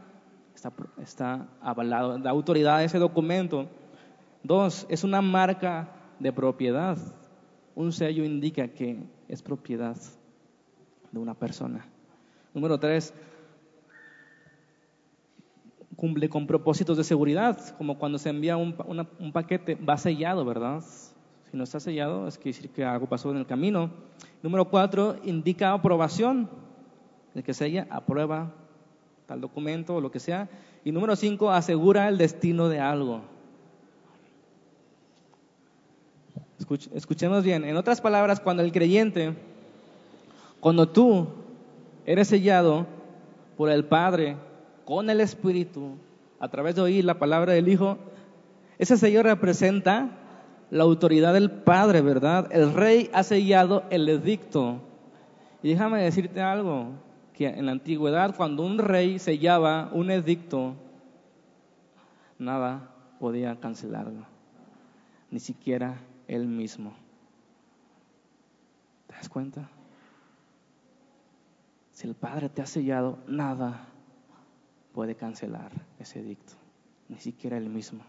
está, 0.55 0.73
está 1.03 1.49
avalado, 1.61 2.19
da 2.19 2.31
autoridad 2.31 2.77
a 2.77 2.85
ese 2.85 2.99
documento. 2.99 3.69
Dos, 4.43 4.87
es 4.89 5.05
una 5.05 5.21
marca 5.21 5.91
de 6.19 6.33
propiedad. 6.33 6.97
Un 7.75 7.93
sello 7.93 8.25
indica 8.25 8.69
que 8.69 8.99
es 9.29 9.43
propiedad 9.43 9.97
de 11.13 11.19
una 11.19 11.35
persona. 11.35 11.85
Número 12.55 12.79
tres, 12.79 13.13
cumple 15.97 16.29
con 16.29 16.47
propósitos 16.47 16.97
de 16.97 17.05
seguridad, 17.05 17.77
como 17.77 17.99
cuando 17.99 18.19
se 18.19 18.31
envía 18.31 18.57
un, 18.57 18.75
un 19.19 19.33
paquete, 19.33 19.75
va 19.75 19.99
sellado, 19.99 20.45
¿verdad? 20.45 20.83
Si 21.55 21.59
no 21.59 21.63
está 21.63 21.79
sellado, 21.79 22.27
es 22.27 22.37
que 22.37 22.49
decir 22.49 22.69
que 22.71 22.85
algo 22.85 23.07
pasó 23.07 23.31
en 23.31 23.37
el 23.37 23.47
camino. 23.47 23.89
Número 24.43 24.69
cuatro, 24.69 25.15
indica 25.23 25.73
aprobación. 25.73 26.51
El 27.33 27.45
que 27.45 27.55
sella 27.55 27.87
aprueba 27.91 28.51
tal 29.27 29.41
documento 29.41 29.95
o 29.95 30.01
lo 30.01 30.11
que 30.11 30.19
sea. 30.19 30.49
Y 30.85 30.91
número 30.91 31.15
cinco, 31.15 31.53
asegura 31.53 32.09
el 32.09 32.19
destino 32.19 32.69
de 32.69 32.81
algo. 32.81 33.21
escuchemos 36.93 37.45
bien. 37.45 37.63
En 37.63 37.77
otras 37.77 38.01
palabras, 38.01 38.41
cuando 38.41 38.65
el 38.65 38.73
creyente, 38.73 39.37
cuando 40.59 40.89
tú 40.89 41.29
eres 42.05 42.27
sellado 42.27 42.85
por 43.57 43.71
el 43.71 43.85
Padre 43.85 44.37
con 44.85 45.09
el 45.09 45.21
Espíritu, 45.21 45.93
a 46.41 46.49
través 46.49 46.75
de 46.75 46.81
oír 46.81 47.05
la 47.05 47.21
palabra 47.21 47.53
del 47.53 47.69
Hijo, 47.69 47.97
ese 48.77 48.97
sello 48.97 49.23
representa 49.23 50.19
la 50.75 50.83
autoridad 50.83 51.33
del 51.35 51.53
Padre, 51.53 52.01
¿verdad? 52.01 52.49
El 52.51 52.75
rey 52.75 53.09
ha 53.13 53.23
sellado 53.23 53.85
el 53.91 54.09
edicto. 54.09 54.81
Y 55.63 55.69
déjame 55.69 56.03
decirte 56.03 56.43
algo, 56.43 56.89
que 57.33 57.47
en 57.47 57.67
la 57.67 57.73
antigüedad 57.73 58.35
cuando 58.35 58.65
un 58.65 58.79
rey 58.79 59.21
sellaba 59.21 59.89
un 59.93 60.11
edicto, 60.11 60.75
nada 62.41 62.91
podía 63.21 63.55
cancelarlo, 63.61 64.27
ni 65.31 65.39
siquiera 65.39 66.01
él 66.27 66.49
mismo. 66.49 66.93
¿Te 69.07 69.15
das 69.15 69.29
cuenta? 69.29 69.71
Si 71.93 72.09
el 72.09 72.17
Padre 72.17 72.49
te 72.49 72.63
ha 72.63 72.67
sellado, 72.67 73.21
nada 73.29 73.87
puede 74.93 75.15
cancelar 75.15 75.71
ese 76.01 76.19
edicto, 76.19 76.55
ni 77.09 77.21
siquiera 77.21 77.57
él 77.59 77.69
mismo. 77.69 78.03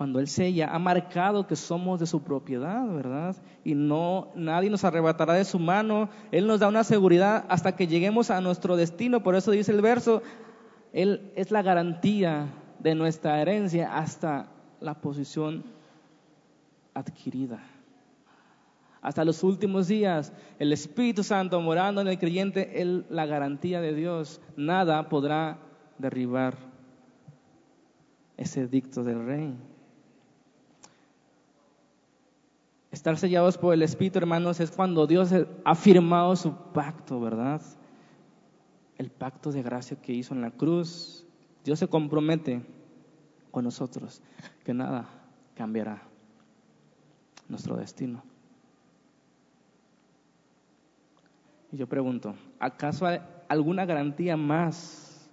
Cuando 0.00 0.18
Él 0.18 0.28
sella, 0.28 0.74
ha 0.74 0.78
marcado 0.78 1.46
que 1.46 1.56
somos 1.56 2.00
de 2.00 2.06
su 2.06 2.22
propiedad, 2.22 2.88
¿verdad? 2.88 3.36
Y 3.64 3.74
no, 3.74 4.28
nadie 4.34 4.70
nos 4.70 4.82
arrebatará 4.82 5.34
de 5.34 5.44
su 5.44 5.58
mano. 5.58 6.08
Él 6.32 6.46
nos 6.46 6.60
da 6.60 6.68
una 6.68 6.84
seguridad 6.84 7.44
hasta 7.50 7.76
que 7.76 7.86
lleguemos 7.86 8.30
a 8.30 8.40
nuestro 8.40 8.78
destino. 8.78 9.22
Por 9.22 9.34
eso 9.34 9.50
dice 9.50 9.72
el 9.72 9.82
verso, 9.82 10.22
Él 10.94 11.30
es 11.36 11.50
la 11.50 11.60
garantía 11.60 12.46
de 12.78 12.94
nuestra 12.94 13.42
herencia 13.42 13.94
hasta 13.94 14.48
la 14.80 14.94
posición 15.02 15.64
adquirida. 16.94 17.62
Hasta 19.02 19.22
los 19.22 19.44
últimos 19.44 19.86
días, 19.86 20.32
el 20.58 20.72
Espíritu 20.72 21.22
Santo 21.22 21.60
morando 21.60 22.00
en 22.00 22.08
el 22.08 22.18
creyente, 22.18 22.80
Él 22.80 23.04
la 23.10 23.26
garantía 23.26 23.82
de 23.82 23.94
Dios. 23.94 24.40
Nada 24.56 25.10
podrá 25.10 25.58
derribar 25.98 26.56
ese 28.38 28.66
dicto 28.66 29.04
del 29.04 29.26
rey. 29.26 29.69
Estar 32.90 33.16
sellados 33.16 33.56
por 33.56 33.72
el 33.72 33.82
Espíritu, 33.82 34.18
hermanos, 34.18 34.58
es 34.58 34.72
cuando 34.72 35.06
Dios 35.06 35.30
ha 35.64 35.74
firmado 35.74 36.34
su 36.34 36.52
pacto, 36.72 37.20
¿verdad? 37.20 37.62
El 38.98 39.10
pacto 39.10 39.52
de 39.52 39.62
gracia 39.62 39.96
que 40.00 40.12
hizo 40.12 40.34
en 40.34 40.40
la 40.40 40.50
cruz. 40.50 41.24
Dios 41.64 41.78
se 41.78 41.88
compromete 41.88 42.62
con 43.52 43.64
nosotros 43.64 44.22
que 44.64 44.74
nada 44.74 45.08
cambiará 45.54 46.02
nuestro 47.48 47.76
destino. 47.76 48.22
Y 51.72 51.76
yo 51.76 51.86
pregunto, 51.86 52.34
¿acaso 52.58 53.06
hay 53.06 53.20
alguna 53.48 53.84
garantía 53.84 54.36
más 54.36 55.30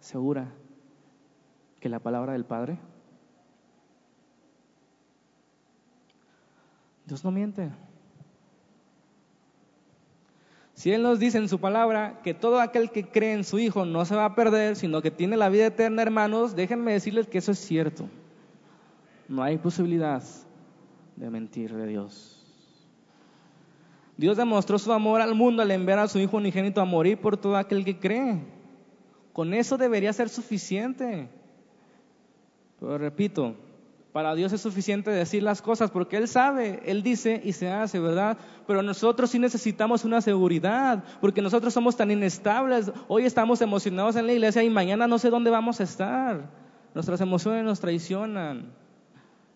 segura 0.00 0.52
que 1.78 1.88
la 1.88 2.00
palabra 2.00 2.32
del 2.32 2.44
Padre? 2.44 2.78
Dios 7.06 7.24
no 7.24 7.30
miente. 7.30 7.70
Si 10.74 10.92
Él 10.92 11.02
nos 11.02 11.18
dice 11.18 11.38
en 11.38 11.48
su 11.48 11.58
palabra 11.58 12.20
que 12.22 12.34
todo 12.34 12.60
aquel 12.60 12.90
que 12.90 13.08
cree 13.08 13.32
en 13.32 13.44
su 13.44 13.58
Hijo 13.58 13.86
no 13.86 14.04
se 14.04 14.14
va 14.14 14.26
a 14.26 14.34
perder, 14.34 14.76
sino 14.76 15.00
que 15.00 15.10
tiene 15.10 15.36
la 15.36 15.48
vida 15.48 15.66
eterna, 15.66 16.02
hermanos, 16.02 16.54
déjenme 16.54 16.92
decirles 16.92 17.28
que 17.28 17.38
eso 17.38 17.52
es 17.52 17.58
cierto. 17.58 18.08
No 19.26 19.42
hay 19.42 19.56
posibilidad 19.56 20.22
de 21.16 21.30
mentir 21.30 21.74
de 21.74 21.86
Dios. 21.86 22.44
Dios 24.18 24.36
demostró 24.36 24.78
su 24.78 24.92
amor 24.92 25.20
al 25.20 25.34
mundo 25.34 25.62
al 25.62 25.70
enviar 25.70 25.98
a 25.98 26.08
su 26.08 26.18
Hijo 26.18 26.36
unigénito 26.36 26.80
a 26.80 26.84
morir 26.84 27.18
por 27.18 27.36
todo 27.36 27.56
aquel 27.56 27.84
que 27.84 27.98
cree. 27.98 28.40
Con 29.32 29.54
eso 29.54 29.78
debería 29.78 30.12
ser 30.12 30.28
suficiente. 30.28 31.28
Pero 32.80 32.98
repito, 32.98 33.54
para 34.16 34.34
Dios 34.34 34.50
es 34.54 34.62
suficiente 34.62 35.10
decir 35.10 35.42
las 35.42 35.60
cosas 35.60 35.90
porque 35.90 36.16
Él 36.16 36.26
sabe, 36.26 36.80
Él 36.86 37.02
dice 37.02 37.38
y 37.44 37.52
se 37.52 37.68
hace, 37.68 38.00
¿verdad? 38.00 38.38
Pero 38.66 38.80
nosotros 38.80 39.28
sí 39.28 39.38
necesitamos 39.38 40.06
una 40.06 40.22
seguridad 40.22 41.04
porque 41.20 41.42
nosotros 41.42 41.74
somos 41.74 41.98
tan 41.98 42.10
inestables. 42.10 42.90
Hoy 43.08 43.26
estamos 43.26 43.60
emocionados 43.60 44.16
en 44.16 44.26
la 44.26 44.32
iglesia 44.32 44.62
y 44.62 44.70
mañana 44.70 45.06
no 45.06 45.18
sé 45.18 45.28
dónde 45.28 45.50
vamos 45.50 45.80
a 45.80 45.82
estar. 45.82 46.48
Nuestras 46.94 47.20
emociones 47.20 47.62
nos 47.62 47.78
traicionan, 47.78 48.72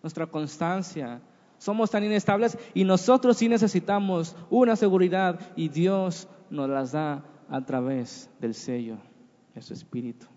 nuestra 0.03 0.27
constancia. 0.27 1.21
Somos 1.57 1.89
tan 1.89 2.03
inestables 2.03 2.55
y 2.75 2.83
nosotros 2.83 3.37
sí 3.37 3.49
necesitamos 3.49 4.35
una 4.51 4.75
seguridad 4.75 5.39
y 5.55 5.69
Dios 5.69 6.27
nos 6.51 6.69
las 6.69 6.91
da 6.91 7.23
a 7.49 7.65
través 7.65 8.29
del 8.39 8.53
sello 8.53 8.97
de 9.55 9.63
su 9.63 9.73
Espíritu. 9.73 10.27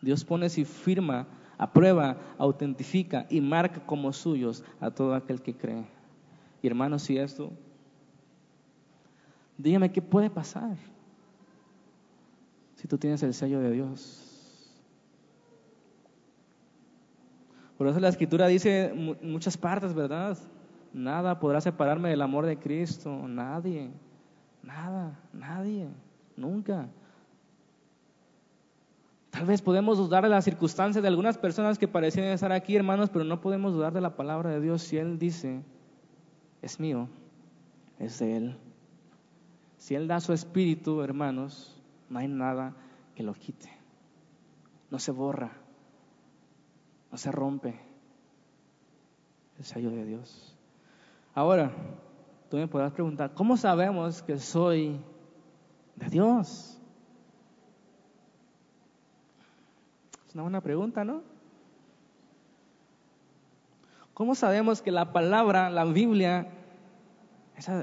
Dios 0.00 0.24
pone 0.24 0.46
y 0.46 0.64
firma 0.64 1.26
aprueba, 1.58 2.16
autentifica 2.38 3.26
y 3.30 3.40
marca 3.40 3.84
como 3.86 4.12
suyos 4.12 4.64
a 4.80 4.90
todo 4.90 5.14
aquel 5.14 5.42
que 5.42 5.54
cree. 5.54 5.86
Y 6.62 6.66
hermanos, 6.66 7.02
si 7.02 7.18
esto, 7.18 7.52
dígame 9.58 9.92
qué 9.92 10.02
puede 10.02 10.30
pasar 10.30 10.76
si 12.76 12.88
tú 12.88 12.98
tienes 12.98 13.22
el 13.22 13.34
sello 13.34 13.60
de 13.60 13.70
Dios. 13.70 14.24
Por 17.76 17.88
eso 17.88 17.98
la 17.98 18.08
escritura 18.08 18.46
dice 18.46 18.92
muchas 19.22 19.56
partes, 19.56 19.94
¿verdad? 19.94 20.38
Nada 20.92 21.40
podrá 21.40 21.60
separarme 21.60 22.10
del 22.10 22.22
amor 22.22 22.46
de 22.46 22.56
Cristo, 22.56 23.26
nadie, 23.26 23.90
nada, 24.62 25.18
nadie, 25.32 25.88
nunca. 26.36 26.88
Tal 29.34 29.46
vez 29.46 29.62
podemos 29.62 29.98
dudar 29.98 30.22
de 30.22 30.28
las 30.28 30.44
circunstancias 30.44 31.02
de 31.02 31.08
algunas 31.08 31.38
personas 31.38 31.76
que 31.76 31.88
parecían 31.88 32.26
estar 32.26 32.52
aquí, 32.52 32.76
hermanos, 32.76 33.10
pero 33.10 33.24
no 33.24 33.40
podemos 33.40 33.72
dudar 33.72 33.92
de 33.92 34.00
la 34.00 34.14
palabra 34.14 34.50
de 34.50 34.60
Dios 34.60 34.82
si 34.82 34.96
Él 34.96 35.18
dice, 35.18 35.60
es 36.62 36.78
mío, 36.78 37.08
es 37.98 38.20
de 38.20 38.36
Él. 38.36 38.56
Si 39.76 39.96
Él 39.96 40.06
da 40.06 40.20
su 40.20 40.32
espíritu, 40.32 41.02
hermanos, 41.02 41.76
no 42.08 42.20
hay 42.20 42.28
nada 42.28 42.76
que 43.16 43.24
lo 43.24 43.34
quite. 43.34 43.68
No 44.88 45.00
se 45.00 45.10
borra, 45.10 45.50
no 47.10 47.18
se 47.18 47.32
rompe 47.32 47.74
el 49.58 49.64
sello 49.64 49.90
de 49.90 50.04
Dios. 50.04 50.56
Ahora, 51.34 51.72
tú 52.48 52.56
me 52.56 52.68
podrás 52.68 52.92
preguntar, 52.92 53.34
¿cómo 53.34 53.56
sabemos 53.56 54.22
que 54.22 54.38
soy 54.38 55.00
de 55.96 56.08
Dios? 56.08 56.73
Una 60.34 60.42
buena 60.42 60.60
pregunta, 60.60 61.04
¿no? 61.04 61.22
¿Cómo 64.12 64.34
sabemos 64.34 64.82
que 64.82 64.90
la 64.90 65.12
palabra, 65.12 65.70
la 65.70 65.84
Biblia, 65.84 66.48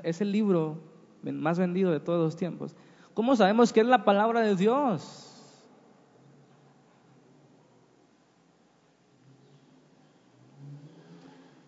es 0.03 0.21
el 0.21 0.31
libro 0.31 0.77
más 1.23 1.57
vendido 1.59 1.91
de 1.91 1.99
todos 1.99 2.19
los 2.19 2.35
tiempos? 2.35 2.75
¿Cómo 3.13 3.35
sabemos 3.35 3.73
que 3.73 3.79
es 3.81 3.85
la 3.85 4.05
palabra 4.05 4.41
de 4.41 4.55
Dios? 4.55 5.27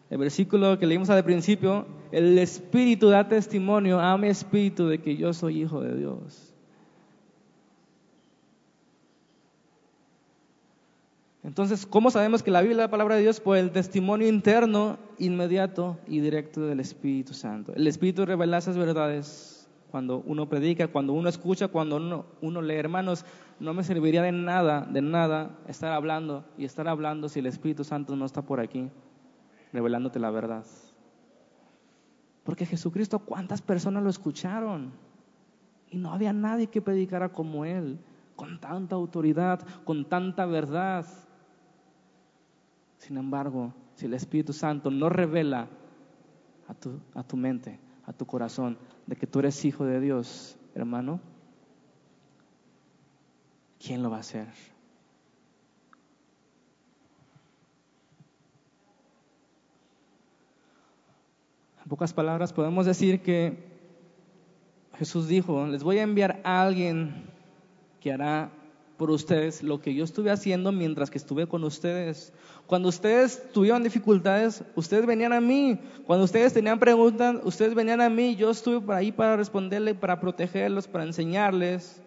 El 0.10 0.18
versículo 0.18 0.78
que 0.78 0.86
leímos 0.86 1.10
al 1.10 1.24
principio, 1.24 1.88
el 2.12 2.38
Espíritu 2.38 3.10
da 3.10 3.28
testimonio 3.28 4.00
a 4.00 4.18
mi 4.18 4.28
Espíritu 4.28 4.88
de 4.88 5.02
que 5.02 5.18
yo 5.18 5.34
soy 5.34 5.64
hijo 5.64 5.82
de 5.82 5.98
Dios. 5.98 6.53
Entonces, 11.44 11.86
¿cómo 11.86 12.10
sabemos 12.10 12.42
que 12.42 12.52
la 12.52 12.62
Biblia 12.62 12.76
es 12.76 12.86
la 12.86 12.92
palabra 12.92 13.16
de 13.16 13.22
Dios? 13.22 13.42
Por 13.42 13.58
el 13.58 13.72
testimonio 13.72 14.30
interno, 14.30 14.98
inmediato 15.18 16.00
y 16.08 16.22
directo 16.22 16.62
del 16.62 16.80
Espíritu 16.80 17.34
Santo. 17.34 17.74
El 17.76 17.86
Espíritu 17.86 18.26
revela 18.26 18.58
esas 18.58 18.78
verdades 18.78 19.64
cuando 19.92 20.24
uno 20.26 20.48
predica, 20.48 20.88
cuando 20.88 21.14
uno 21.14 21.30
escucha, 21.30 21.68
cuando 21.68 22.26
uno, 22.42 22.62
lee. 22.62 22.74
Hermanos, 22.74 23.26
no 23.60 23.74
me 23.74 23.84
serviría 23.84 24.24
de 24.24 24.32
nada, 24.32 24.88
de 24.90 25.02
nada 25.02 25.60
estar 25.68 25.92
hablando 25.92 26.46
y 26.58 26.66
estar 26.66 26.88
hablando 26.88 27.30
si 27.30 27.42
el 27.42 27.46
Espíritu 27.46 27.84
Santo 27.84 28.16
no 28.16 28.26
está 28.26 28.42
por 28.42 28.60
aquí, 28.60 28.90
revelándote 29.74 30.20
la 30.20 30.32
verdad. 30.32 30.66
Porque 32.44 32.66
Jesucristo, 32.66 33.20
¿cuántas 33.20 33.62
personas 33.62 34.02
lo 34.02 34.10
escucharon? 34.10 34.94
Y 35.92 35.98
no 35.98 36.12
había 36.12 36.34
nadie 36.34 36.68
que 36.68 36.82
predicara 36.82 37.30
como 37.30 37.66
Él, 37.66 38.00
con 38.36 38.60
tanta 38.60 38.96
autoridad, 38.96 39.60
con 39.84 40.06
tanta 40.06 40.46
verdad. 40.46 41.06
Sin 43.04 43.18
embargo, 43.18 43.74
si 43.96 44.06
el 44.06 44.14
Espíritu 44.14 44.54
Santo 44.54 44.90
no 44.90 45.10
revela 45.10 45.68
a 46.70 46.74
tu, 46.74 47.02
a 47.14 47.22
tu 47.22 47.36
mente, 47.36 47.78
a 48.06 48.14
tu 48.14 48.26
corazón, 48.26 48.78
de 49.08 49.18
que 49.18 49.28
tú 49.28 49.40
eres 49.40 49.66
hijo 49.66 49.84
de 49.84 50.00
Dios, 50.00 50.58
hermano, 50.74 51.20
¿quién 53.78 54.02
lo 54.02 54.10
va 54.10 54.18
a 54.18 54.20
hacer? 54.22 54.48
En 61.84 61.90
pocas 61.90 62.14
palabras 62.14 62.54
podemos 62.54 62.86
decir 62.86 63.22
que 63.22 63.68
Jesús 64.94 65.28
dijo, 65.28 65.68
les 65.68 65.84
voy 65.84 65.98
a 65.98 66.04
enviar 66.04 66.40
a 66.46 66.62
alguien 66.62 67.26
que 68.00 68.14
hará 68.14 68.50
por 69.04 69.12
ustedes 69.12 69.62
lo 69.64 69.82
que 69.82 69.94
yo 69.94 70.06
estuve 70.06 70.32
haciendo 70.32 70.72
mientras 70.72 71.12
que 71.12 71.18
estuve 71.18 71.46
con 71.46 71.66
ustedes. 71.66 72.32
Cuando 72.68 72.88
ustedes 72.88 73.52
tuvieron 73.52 73.84
dificultades, 73.84 74.64
ustedes 74.76 75.06
venían 75.06 75.34
a 75.34 75.42
mí. 75.42 75.78
Cuando 76.08 76.24
ustedes 76.24 76.54
tenían 76.54 76.80
preguntas, 76.80 77.36
ustedes 77.44 77.76
venían 77.76 78.00
a 78.00 78.10
mí. 78.10 78.38
Yo 78.38 78.50
estuve 78.50 78.80
por 78.80 78.96
ahí 78.96 79.12
para 79.12 79.36
responderles, 79.36 79.96
para 79.96 80.22
protegerlos, 80.22 80.88
para 80.88 81.04
enseñarles. 81.04 82.02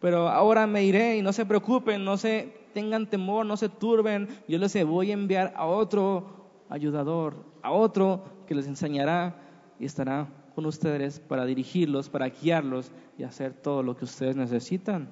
Pero 0.00 0.28
ahora 0.28 0.66
me 0.66 0.82
iré 0.82 1.16
y 1.16 1.22
no 1.22 1.32
se 1.32 1.46
preocupen, 1.46 2.04
no 2.04 2.16
se 2.16 2.52
tengan 2.74 3.08
temor, 3.08 3.46
no 3.46 3.56
se 3.56 3.68
turben. 3.68 4.26
Yo 4.48 4.58
les 4.58 4.84
voy 4.84 5.12
a 5.12 5.14
enviar 5.14 5.54
a 5.54 5.66
otro 5.66 6.26
ayudador, 6.68 7.36
a 7.62 7.70
otro 7.70 8.24
que 8.48 8.56
les 8.56 8.66
enseñará 8.66 9.36
y 9.78 9.84
estará 9.84 10.26
con 10.56 10.66
ustedes 10.66 11.20
para 11.20 11.44
dirigirlos, 11.44 12.08
para 12.08 12.30
guiarlos 12.30 12.90
y 13.16 13.22
hacer 13.22 13.52
todo 13.52 13.84
lo 13.84 13.96
que 13.96 14.06
ustedes 14.06 14.34
necesitan. 14.34 15.08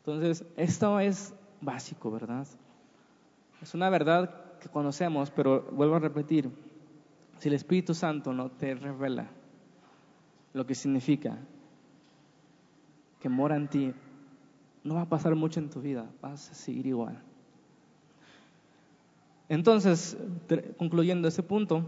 Entonces, 0.00 0.44
esto 0.56 0.98
es 0.98 1.34
básico, 1.60 2.10
¿verdad? 2.10 2.46
Es 3.60 3.74
una 3.74 3.90
verdad 3.90 4.58
que 4.58 4.68
conocemos, 4.68 5.30
pero 5.30 5.62
vuelvo 5.72 5.96
a 5.96 5.98
repetir, 5.98 6.50
si 7.38 7.48
el 7.48 7.54
Espíritu 7.54 7.94
Santo 7.94 8.32
no 8.32 8.50
te 8.50 8.74
revela 8.74 9.28
lo 10.52 10.66
que 10.66 10.74
significa 10.74 11.38
que 13.20 13.28
mora 13.28 13.56
en 13.56 13.68
ti, 13.68 13.94
no 14.82 14.94
va 14.94 15.02
a 15.02 15.08
pasar 15.08 15.34
mucho 15.34 15.60
en 15.60 15.68
tu 15.68 15.80
vida, 15.80 16.06
vas 16.22 16.50
a 16.50 16.54
seguir 16.54 16.86
igual. 16.86 17.22
Entonces, 19.48 20.16
concluyendo 20.78 21.28
este 21.28 21.42
punto, 21.42 21.84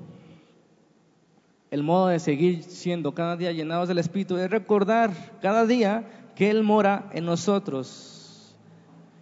el 1.70 1.82
modo 1.82 2.08
de 2.08 2.18
seguir 2.18 2.62
siendo 2.62 3.14
cada 3.14 3.36
día 3.36 3.52
llenados 3.52 3.88
del 3.88 3.98
Espíritu 3.98 4.36
es 4.36 4.50
recordar 4.50 5.38
cada 5.40 5.64
día 5.64 6.04
que 6.34 6.50
Él 6.50 6.62
mora 6.62 7.10
en 7.12 7.24
nosotros 7.24 8.56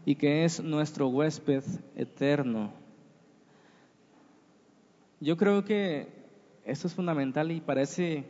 y 0.05 0.15
que 0.15 0.45
es 0.45 0.63
nuestro 0.63 1.09
huésped 1.09 1.65
eterno. 1.97 2.73
Yo 5.21 5.37
creo 5.37 5.65
que 5.65 6.09
esto 6.65 6.87
es 6.87 6.95
fundamental 6.95 7.51
y 7.51 7.61
parece 7.61 8.25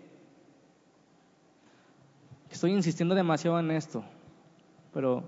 que 2.49 2.55
estoy 2.55 2.73
insistiendo 2.73 3.15
demasiado 3.15 3.61
en 3.61 3.71
esto, 3.71 4.05
pero 4.93 5.25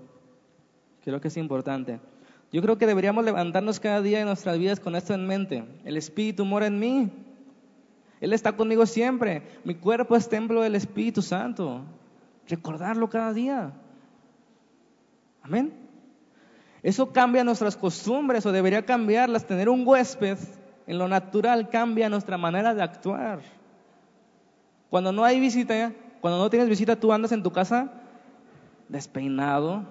creo 1.03 1.21
que 1.21 1.29
es 1.29 1.37
importante. 1.37 1.99
Yo 2.51 2.61
creo 2.61 2.77
que 2.77 2.85
deberíamos 2.85 3.25
levantarnos 3.25 3.79
cada 3.79 4.01
día 4.01 4.19
en 4.19 4.27
nuestras 4.27 4.59
vidas 4.59 4.79
con 4.79 4.95
esto 4.95 5.13
en 5.13 5.25
mente. 5.25 5.63
El 5.85 5.97
Espíritu 5.97 6.45
mora 6.45 6.67
en 6.67 6.79
mí. 6.79 7.11
Él 8.21 8.31
está 8.31 8.55
conmigo 8.55 8.85
siempre. 8.85 9.41
Mi 9.63 9.73
cuerpo 9.75 10.15
es 10.15 10.29
templo 10.29 10.61
del 10.61 10.75
Espíritu 10.75 11.21
Santo. 11.21 11.83
Recordarlo 12.47 13.09
cada 13.09 13.33
día. 13.33 13.73
Amén. 15.41 15.73
Eso 16.81 17.13
cambia 17.13 17.43
nuestras 17.43 17.77
costumbres 17.77 18.45
o 18.45 18.51
debería 18.51 18.85
cambiarlas. 18.85 19.45
Tener 19.45 19.69
un 19.69 19.87
huésped 19.87 20.37
en 20.85 20.97
lo 20.97 21.07
natural 21.07 21.69
cambia 21.69 22.09
nuestra 22.09 22.37
manera 22.37 22.73
de 22.73 22.83
actuar. 22.83 23.39
Cuando 24.89 25.11
no 25.11 25.23
hay 25.23 25.39
visita, 25.39 25.93
cuando 26.21 26.39
no 26.39 26.49
tienes 26.49 26.69
visita, 26.69 26.97
tú 26.97 27.11
andas 27.13 27.31
en 27.31 27.43
tu 27.43 27.51
casa 27.51 27.91
despeinado, 28.89 29.85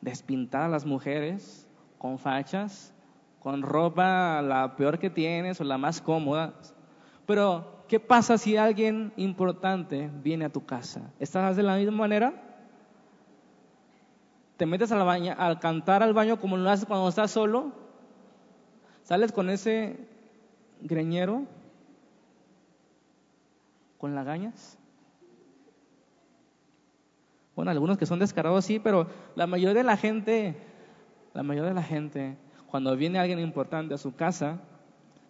despintada 0.00 0.68
las 0.68 0.86
mujeres, 0.86 1.68
con 1.98 2.18
fachas, 2.18 2.94
con 3.40 3.62
ropa 3.62 4.40
la 4.42 4.76
peor 4.76 4.98
que 4.98 5.10
tienes 5.10 5.60
o 5.60 5.64
la 5.64 5.76
más 5.76 6.00
cómoda. 6.00 6.54
Pero 7.26 7.75
¿qué 7.88 8.00
pasa 8.00 8.38
si 8.38 8.56
alguien 8.56 9.12
importante 9.16 10.10
viene 10.22 10.44
a 10.44 10.52
tu 10.52 10.64
casa? 10.64 11.12
¿Estás 11.18 11.56
de 11.56 11.62
la 11.62 11.76
misma 11.76 11.96
manera? 11.96 12.34
¿Te 14.56 14.66
metes 14.66 14.90
al, 14.92 15.04
baño, 15.04 15.34
al 15.36 15.60
cantar 15.60 16.02
al 16.02 16.14
baño 16.14 16.40
como 16.40 16.56
lo 16.56 16.68
haces 16.70 16.86
cuando 16.86 17.08
estás 17.08 17.30
solo? 17.30 17.72
¿Sales 19.02 19.32
con 19.32 19.50
ese 19.50 19.98
greñero? 20.80 21.44
¿Con 23.98 24.14
lagañas? 24.14 24.78
Bueno, 27.54 27.70
algunos 27.70 27.98
que 27.98 28.06
son 28.06 28.18
descarados 28.18 28.64
sí, 28.64 28.78
pero 28.78 29.08
la 29.34 29.46
mayoría 29.46 29.74
de 29.74 29.84
la 29.84 29.96
gente, 29.96 30.56
la 31.32 31.42
mayoría 31.42 31.70
de 31.70 31.74
la 31.74 31.82
gente, 31.82 32.36
cuando 32.70 32.96
viene 32.96 33.18
alguien 33.18 33.38
importante 33.38 33.94
a 33.94 33.98
su 33.98 34.14
casa, 34.14 34.60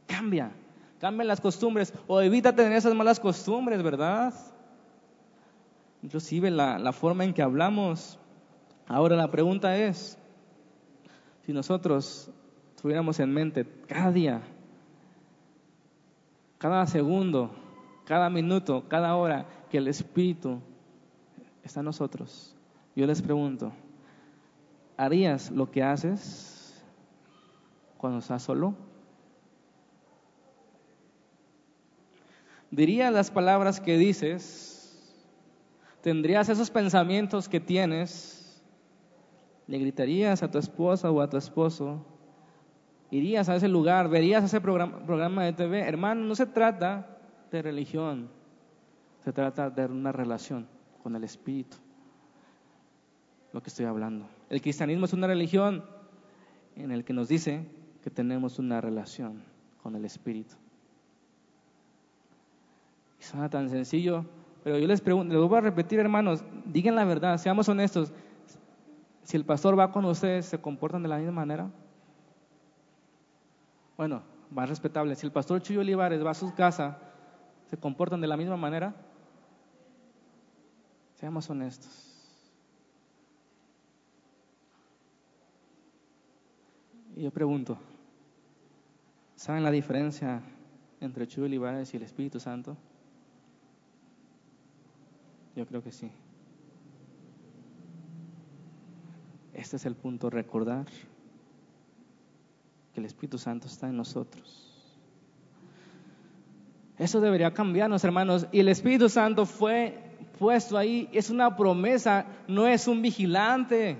cambia 0.07 0.51
Cambia 1.01 1.25
las 1.25 1.41
costumbres 1.41 1.93
o 2.07 2.21
evita 2.21 2.55
tener 2.55 2.73
esas 2.73 2.95
malas 2.95 3.21
costumbres, 3.21 3.83
¿verdad? 3.83 4.33
Inclusive 6.03 6.51
la, 6.51 6.79
la 6.79 6.93
forma 6.93 7.25
en 7.25 7.35
que 7.35 7.43
hablamos. 7.43 8.19
Ahora 8.87 9.17
la 9.17 9.31
pregunta 9.31 9.77
es, 9.77 10.17
si 11.45 11.53
nosotros 11.53 12.31
tuviéramos 12.81 13.21
en 13.21 13.33
mente 13.33 13.67
cada 13.87 14.11
día, 14.11 14.43
cada 16.59 16.87
segundo, 16.87 17.51
cada 18.05 18.31
minuto, 18.31 18.85
cada 18.89 19.17
hora 19.17 19.47
que 19.71 19.79
el 19.79 19.89
Espíritu 19.89 20.61
está 21.63 21.81
en 21.81 21.87
nosotros, 21.87 22.57
yo 22.95 23.07
les 23.07 23.21
pregunto, 23.21 23.73
¿harías 24.97 25.51
lo 25.51 25.71
que 25.71 25.83
haces 25.83 26.83
cuando 27.99 28.21
estás 28.21 28.43
solo? 28.43 28.75
Dirías 32.71 33.13
las 33.13 33.31
palabras 33.31 33.81
que 33.81 33.99
dices, 33.99 34.77
tendrías 36.03 36.49
esos 36.49 36.71
pensamientos 36.71 37.49
que 37.49 37.61
tienes, 37.61 38.63
le 39.67 39.79
gritarías 39.79 40.43
a 40.43 40.51
tu 40.51 40.59
esposa 40.59 41.11
o 41.11 41.21
a 41.21 41.29
tu 41.29 41.37
esposo, 41.37 42.05
irías 43.11 43.49
a 43.49 43.57
ese 43.57 43.69
lugar, 43.69 44.09
verías 44.09 44.45
ese 44.45 44.61
programa, 44.61 45.45
de 45.45 45.53
TV. 45.53 45.81
Hermano, 45.81 46.25
no 46.25 46.35
se 46.35 46.47
trata 46.47 47.19
de 47.51 47.63
religión, 47.63 48.29
se 49.25 49.33
trata 49.33 49.71
de 49.71 49.87
una 49.87 50.13
relación 50.13 50.69
con 51.03 51.17
el 51.17 51.25
Espíritu. 51.25 51.77
Lo 53.53 53.63
que 53.63 53.71
estoy 53.71 53.87
hablando. 53.87 54.29
El 54.51 54.61
cristianismo 54.61 55.07
es 55.07 55.13
una 55.13 55.27
religión 55.27 55.85
en 56.75 56.93
el 56.93 57.05
que 57.05 57.13
nos 57.13 57.29
dice 57.29 57.67
que 58.03 58.11
tenemos 58.11 58.59
una 58.59 58.81
relación 58.81 59.43
con 59.83 59.97
el 59.97 60.05
Espíritu. 60.05 60.57
Y 63.21 63.25
suena 63.25 63.49
tan 63.49 63.69
sencillo, 63.71 64.25
pero 64.63 64.79
yo 64.79 64.87
les 64.87 65.01
pregunto, 65.01 65.33
les 65.33 65.49
voy 65.49 65.59
a 65.59 65.61
repetir, 65.61 66.01
hermanos, 66.01 66.45
digan 66.65 66.97
la 66.97 67.05
verdad, 67.05 67.39
seamos 67.39 67.69
honestos. 67.69 68.13
Si 69.23 69.37
el 69.37 69.45
pastor 69.45 69.79
va 69.79 69.93
con 69.93 70.05
ustedes, 70.05 70.47
¿se 70.47 70.61
comportan 70.61 71.03
de 71.03 71.09
la 71.09 71.19
misma 71.19 71.33
manera? 71.33 71.71
Bueno, 73.97 74.23
más 74.51 74.69
respetable. 74.69 75.15
Si 75.15 75.27
el 75.27 75.33
pastor 75.33 75.63
Chuyo 75.63 75.81
Olivares 75.81 76.25
va 76.25 76.31
a 76.31 76.35
su 76.35 76.55
casa, 76.55 76.99
¿se 77.67 77.77
comportan 77.77 78.21
de 78.21 78.27
la 78.27 78.37
misma 78.37 78.57
manera? 78.57 78.95
Seamos 81.15 81.49
honestos. 81.49 82.13
Y 87.17 87.23
yo 87.23 87.31
pregunto, 87.31 87.79
¿saben 89.37 89.65
la 89.65 89.71
diferencia 89.71 90.43
entre 91.01 91.27
Chuyo 91.27 91.47
Olivares 91.47 91.95
y 91.95 91.97
el 91.97 92.03
Espíritu 92.03 92.39
Santo? 92.39 92.77
Yo 95.57 95.67
creo 95.67 95.83
que 95.83 95.91
sí. 95.91 96.11
Este 99.55 99.77
es 99.77 99.87
el 99.87 99.95
punto, 99.95 100.29
recordar 100.29 100.85
que 102.93 103.01
el 103.01 103.07
Espíritu 103.07 103.39
Santo 103.39 103.67
está 103.67 103.89
en 103.89 103.97
nosotros. 103.97 104.63
Eso 106.99 107.21
debería 107.21 107.53
cambiarnos, 107.53 108.05
hermanos. 108.05 108.47
Y 108.53 108.61
el 108.61 108.69
Espíritu 108.69 109.09
Santo 109.09 109.47
fue 109.47 109.99
puesto 110.39 110.77
ahí, 110.77 111.09
es 111.13 111.31
una 111.31 111.57
promesa, 111.57 112.27
no 112.49 112.67
es 112.67 112.87
un 112.87 113.01
vigilante. 113.01 113.99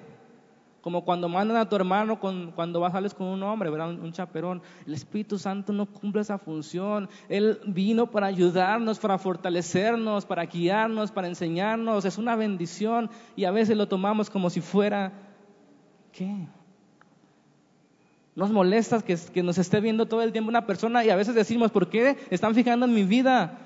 Como 0.87 1.05
cuando 1.05 1.29
mandan 1.29 1.57
a 1.57 1.69
tu 1.69 1.75
hermano 1.75 2.21
cuando 2.21 2.79
vas 2.79 2.93
sales 2.93 3.13
con 3.13 3.27
un 3.27 3.43
hombre, 3.43 3.71
¿verdad? 3.71 3.91
Un, 3.91 4.03
un, 4.03 4.13
chaperón. 4.13 4.63
El 4.87 4.95
Espíritu 4.95 5.37
Santo 5.37 5.73
no 5.73 5.87
cumple 5.87 6.23
esa 6.23 6.39
función. 6.39 7.09
Él 7.29 7.59
vino 7.67 8.09
para 8.09 8.29
ayudarnos, 8.29 9.01
para 9.01 9.19
fortalecernos, 9.19 10.25
para 10.27 10.45
guiarnos, 10.45 11.11
para 11.11 11.27
enseñarnos. 11.27 12.05
Es 12.05 12.19
una 12.19 12.37
bendición 12.37 13.11
y 13.35 13.47
a 13.47 13.51
veces 13.51 13.77
lo 13.77 13.89
tomamos 13.89 14.31
como 14.31 14.49
si 14.49 14.61
fuera, 14.61 15.13
¿qué? 16.13 16.47
Nos 18.37 18.53
molesta 18.53 19.03
que, 19.03 19.17
que 19.35 19.43
nos 19.43 19.59
esté 19.59 19.81
viendo 19.81 20.07
todo 20.07 20.23
el 20.23 20.31
tiempo 20.31 20.51
una 20.51 20.67
persona 20.67 21.05
y 21.05 21.11
a 21.11 21.17
veces 21.17 21.35
decimos, 21.35 21.73
¿por 21.73 21.89
qué 21.89 22.17
están 22.31 22.55
fijando 22.55 22.87
en 22.87 22.95
mi 22.95 23.03
vida? 23.03 23.59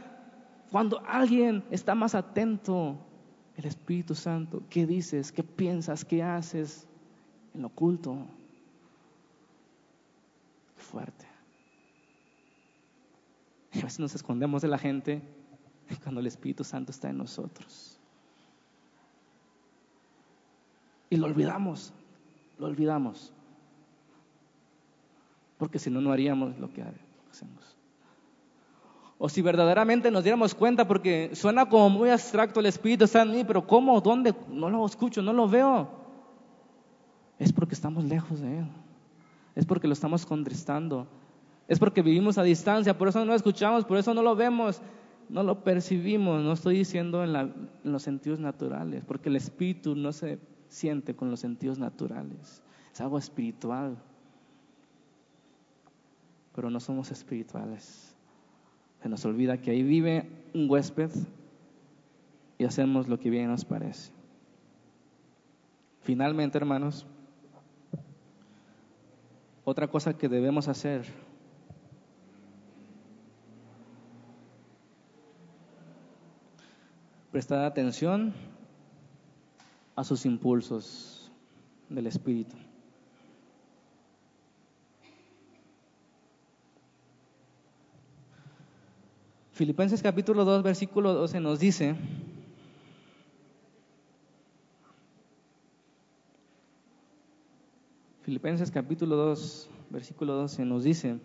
Cuando 0.71 1.03
alguien 1.07 1.64
está 1.71 1.95
más 1.95 2.14
atento, 2.14 2.97
el 3.57 3.66
Espíritu 3.66 4.14
Santo, 4.14 4.62
¿qué 4.71 4.87
dices? 4.87 5.33
¿Qué 5.33 5.43
piensas? 5.43 6.03
¿Qué 6.03 6.23
haces? 6.23 6.87
En 7.55 7.62
lo 7.62 7.68
oculto. 7.68 8.16
Fuerte. 10.76 11.26
A 13.72 13.76
veces 13.76 14.01
nos 14.01 14.14
escondemos 14.14 14.62
de 14.62 14.68
la 14.68 14.78
gente 14.78 15.22
cuando 16.03 16.20
el 16.20 16.26
Espíritu 16.26 16.64
Santo 16.64 16.90
está 16.90 17.11
en 17.11 17.18
nosotros. 17.18 17.98
Y 21.09 21.16
lo 21.16 21.26
olvidamos, 21.26 21.92
lo 22.59 22.66
olvidamos. 22.66 23.32
Porque 25.59 25.78
si 25.78 25.90
no, 25.90 26.01
no 26.01 26.12
haríamos 26.12 26.59
lo 26.59 26.72
que 26.72 26.82
hacemos. 27.30 27.76
O 29.18 29.28
si 29.28 29.42
verdaderamente 29.42 30.11
nos 30.11 30.24
diéramos 30.24 30.55
cuenta, 30.55 30.88
porque 30.88 31.32
suena 31.34 31.68
como 31.68 31.90
muy 31.90 32.09
abstracto 32.09 32.61
el 32.61 32.66
Espíritu 32.66 33.05
está 33.05 33.22
en 33.22 33.32
mí, 33.32 33.44
pero 33.44 33.66
¿cómo? 33.66 34.01
¿Dónde? 34.01 34.34
No 34.48 34.70
lo 34.70 34.86
escucho, 34.86 35.20
no 35.20 35.32
lo 35.32 35.48
veo 35.48 35.99
es 37.41 37.53
porque 37.55 37.74
estamos 37.74 38.05
lejos 38.05 38.41
de 38.41 38.59
Él. 38.59 38.66
Es 39.57 39.64
porque 39.64 39.88
lo 39.88 39.95
estamos 39.95 40.26
contristando. 40.26 41.09
Es 41.66 41.78
porque 41.78 42.03
vivimos 42.03 42.36
a 42.36 42.43
distancia, 42.43 42.97
por 42.97 43.09
eso 43.09 43.18
no 43.20 43.24
lo 43.24 43.34
escuchamos, 43.34 43.84
por 43.84 43.97
eso 43.97 44.12
no 44.12 44.22
lo 44.22 44.36
vemos, 44.36 44.82
no 45.28 45.43
lo 45.43 45.64
percibimos. 45.64 46.43
No 46.43 46.53
estoy 46.53 46.76
diciendo 46.76 47.24
en, 47.24 47.34
en 47.34 47.93
los 47.93 48.03
sentidos 48.03 48.41
naturales, 48.41 49.05
porque 49.07 49.30
el 49.30 49.36
espíritu 49.36 49.97
no 49.97 50.12
se 50.12 50.38
siente 50.68 51.16
con 51.16 51.30
los 51.30 51.41
sentidos 51.41 51.78
naturales. 51.78 52.62
Es 52.93 53.01
algo 53.01 53.16
espiritual. 53.16 53.97
Pero 56.55 56.68
no 56.68 56.78
somos 56.78 57.11
espirituales. 57.11 58.14
Se 59.03 59.09
nos 59.09 59.24
olvida 59.24 59.57
que 59.57 59.70
ahí 59.70 59.82
vive 59.82 60.28
un 60.53 60.68
huésped 60.68 61.11
y 62.59 62.64
hacemos 62.64 63.09
lo 63.09 63.18
que 63.18 63.30
bien 63.30 63.49
nos 63.49 63.64
parece. 63.64 64.12
Finalmente, 66.03 66.59
hermanos, 66.59 67.07
otra 69.71 69.87
cosa 69.89 70.18
que 70.18 70.29
debemos 70.29 70.66
hacer 70.66 71.05
prestar 77.31 77.64
atención 77.64 78.35
a 79.95 80.03
sus 80.03 80.27
impulsos 80.27 81.31
del 81.89 82.09
espíritu. 82.09 82.57
Filipenses 89.53 90.03
capítulo 90.03 90.45
2, 90.45 90.64
versículo 90.64 91.14
12 91.14 91.39
nos 91.39 91.61
dice, 91.61 91.95
Filipenses 98.31 98.70
capítulo 98.70 99.16
2, 99.16 99.68
versículo 99.91 100.35
12 100.35 100.64
nos 100.64 100.85
dice, 100.85 101.18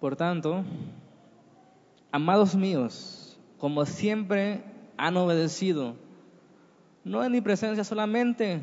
Por 0.00 0.16
tanto, 0.16 0.64
amados 2.10 2.56
míos, 2.56 3.38
como 3.58 3.84
siempre 3.84 4.64
han 4.96 5.14
obedecido, 5.18 5.94
no 7.04 7.22
en 7.22 7.32
mi 7.32 7.42
presencia 7.42 7.84
solamente, 7.84 8.62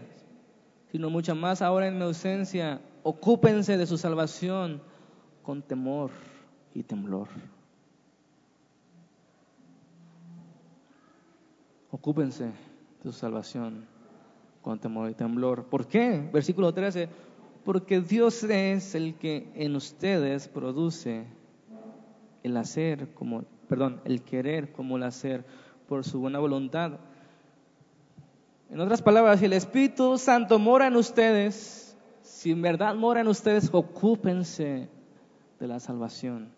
sino 0.92 1.12
mucho 1.12 1.36
más 1.36 1.62
ahora 1.62 1.86
en 1.86 2.00
mi 2.00 2.06
ausencia, 2.06 2.82
ocúpense 3.04 3.78
de 3.78 3.86
su 3.86 4.00
salvación 4.00 4.82
con 5.44 5.62
temor 5.62 6.10
y 6.76 6.84
temblor. 6.84 7.30
Ocúpense 11.90 12.44
de 12.44 12.52
su 13.04 13.14
salvación 13.14 13.86
con 14.62 14.78
temor 14.80 15.10
y 15.10 15.14
temblor. 15.14 15.66
¿Por 15.66 15.88
qué? 15.88 16.30
Versículo 16.32 16.74
13. 16.74 17.08
Porque 17.64 18.02
Dios 18.02 18.44
es 18.44 18.94
el 18.94 19.16
que 19.16 19.50
en 19.56 19.76
ustedes 19.76 20.48
produce 20.50 21.26
el 22.44 22.58
hacer 22.58 23.14
como, 23.14 23.44
perdón, 23.70 24.02
el 24.04 24.22
querer 24.22 24.72
como 24.74 24.98
el 24.98 25.04
hacer 25.04 25.46
por 25.88 26.04
su 26.04 26.20
buena 26.20 26.40
voluntad. 26.40 27.00
En 28.70 28.80
otras 28.82 29.02
palabras, 29.02 29.40
si 29.40 29.46
el 29.46 29.54
Espíritu 29.54 30.18
Santo 30.18 30.60
mora 30.60 30.88
en 30.88 30.96
ustedes, 30.98 31.96
si 32.22 32.52
en 32.52 32.62
verdad 32.62 32.94
mora 32.96 33.22
en 33.22 33.28
ustedes, 33.28 33.70
ocúpense 33.72 34.90
de 35.60 35.68
la 35.68 35.80
salvación 35.80 36.55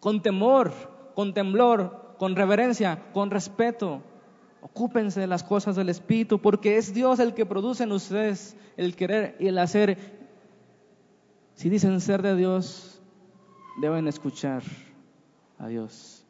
con 0.00 0.22
temor, 0.22 0.72
con 1.14 1.34
temblor, 1.34 2.14
con 2.18 2.36
reverencia, 2.36 3.10
con 3.12 3.30
respeto. 3.30 4.02
Ocúpense 4.60 5.20
de 5.20 5.26
las 5.26 5.44
cosas 5.44 5.76
del 5.76 5.88
Espíritu, 5.88 6.40
porque 6.40 6.76
es 6.76 6.92
Dios 6.92 7.20
el 7.20 7.34
que 7.34 7.46
produce 7.46 7.84
en 7.84 7.92
ustedes 7.92 8.56
el 8.76 8.96
querer 8.96 9.36
y 9.38 9.46
el 9.46 9.58
hacer. 9.58 9.98
Si 11.54 11.68
dicen 11.68 12.00
ser 12.00 12.22
de 12.22 12.36
Dios, 12.36 13.00
deben 13.80 14.08
escuchar 14.08 14.62
a 15.58 15.68
Dios. 15.68 16.24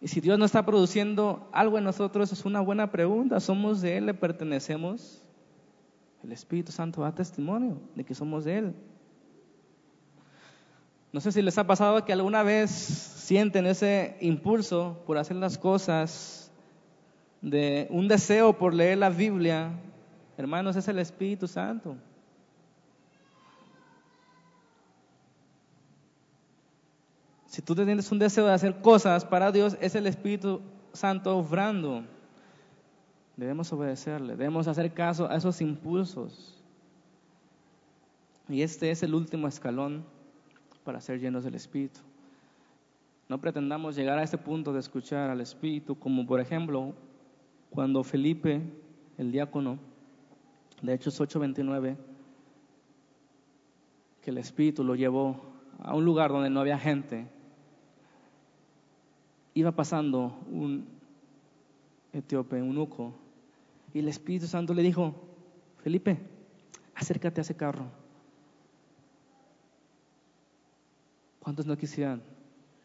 Y 0.00 0.08
si 0.08 0.20
Dios 0.20 0.38
no 0.38 0.44
está 0.44 0.64
produciendo 0.64 1.48
algo 1.52 1.78
en 1.78 1.84
nosotros, 1.84 2.32
es 2.32 2.44
una 2.44 2.60
buena 2.60 2.90
pregunta. 2.90 3.40
¿Somos 3.40 3.80
de 3.80 3.96
Él? 3.96 4.06
¿Le 4.06 4.14
pertenecemos? 4.14 5.22
El 6.22 6.32
Espíritu 6.32 6.72
Santo 6.72 7.02
da 7.02 7.14
testimonio 7.14 7.78
de 7.94 8.04
que 8.04 8.14
somos 8.14 8.44
de 8.44 8.58
Él. 8.58 8.74
No 11.16 11.22
sé 11.22 11.32
si 11.32 11.40
les 11.40 11.56
ha 11.56 11.66
pasado 11.66 12.04
que 12.04 12.12
alguna 12.12 12.42
vez 12.42 12.70
sienten 12.70 13.64
ese 13.64 14.18
impulso 14.20 15.02
por 15.06 15.16
hacer 15.16 15.38
las 15.38 15.56
cosas, 15.56 16.52
de 17.40 17.86
un 17.88 18.06
deseo 18.06 18.52
por 18.58 18.74
leer 18.74 18.98
la 18.98 19.08
Biblia. 19.08 19.70
Hermanos, 20.36 20.76
es 20.76 20.86
el 20.88 20.98
Espíritu 20.98 21.48
Santo. 21.48 21.96
Si 27.46 27.62
tú 27.62 27.74
tienes 27.74 28.12
un 28.12 28.18
deseo 28.18 28.44
de 28.44 28.52
hacer 28.52 28.82
cosas 28.82 29.24
para 29.24 29.50
Dios, 29.50 29.78
es 29.80 29.94
el 29.94 30.06
Espíritu 30.06 30.60
Santo 30.92 31.34
obrando. 31.34 32.04
Debemos 33.38 33.72
obedecerle, 33.72 34.36
debemos 34.36 34.68
hacer 34.68 34.92
caso 34.92 35.30
a 35.30 35.36
esos 35.36 35.62
impulsos. 35.62 36.62
Y 38.50 38.60
este 38.60 38.90
es 38.90 39.02
el 39.02 39.14
último 39.14 39.48
escalón 39.48 40.14
para 40.86 41.00
ser 41.00 41.18
llenos 41.18 41.42
del 41.42 41.56
Espíritu. 41.56 41.98
No 43.28 43.40
pretendamos 43.40 43.96
llegar 43.96 44.18
a 44.18 44.22
este 44.22 44.38
punto 44.38 44.72
de 44.72 44.78
escuchar 44.78 45.28
al 45.30 45.40
Espíritu, 45.40 45.98
como 45.98 46.24
por 46.24 46.40
ejemplo 46.40 46.94
cuando 47.70 48.04
Felipe, 48.04 48.62
el 49.18 49.32
diácono, 49.32 49.78
de 50.80 50.94
Hechos 50.94 51.20
8:29, 51.20 51.96
que 54.22 54.30
el 54.30 54.38
Espíritu 54.38 54.84
lo 54.84 54.94
llevó 54.94 55.42
a 55.80 55.96
un 55.96 56.04
lugar 56.04 56.30
donde 56.30 56.50
no 56.50 56.60
había 56.60 56.78
gente, 56.78 57.26
iba 59.54 59.72
pasando 59.72 60.38
un 60.52 60.86
etíope, 62.12 62.62
un 62.62 62.68
eunuco, 62.68 63.12
y 63.92 63.98
el 63.98 64.08
Espíritu 64.08 64.46
Santo 64.46 64.72
le 64.72 64.82
dijo, 64.82 65.14
Felipe, 65.82 66.16
acércate 66.94 67.40
a 67.40 67.42
ese 67.42 67.56
carro. 67.56 68.05
¿Cuántos 71.46 71.64
no 71.64 71.76
quisieran 71.76 72.20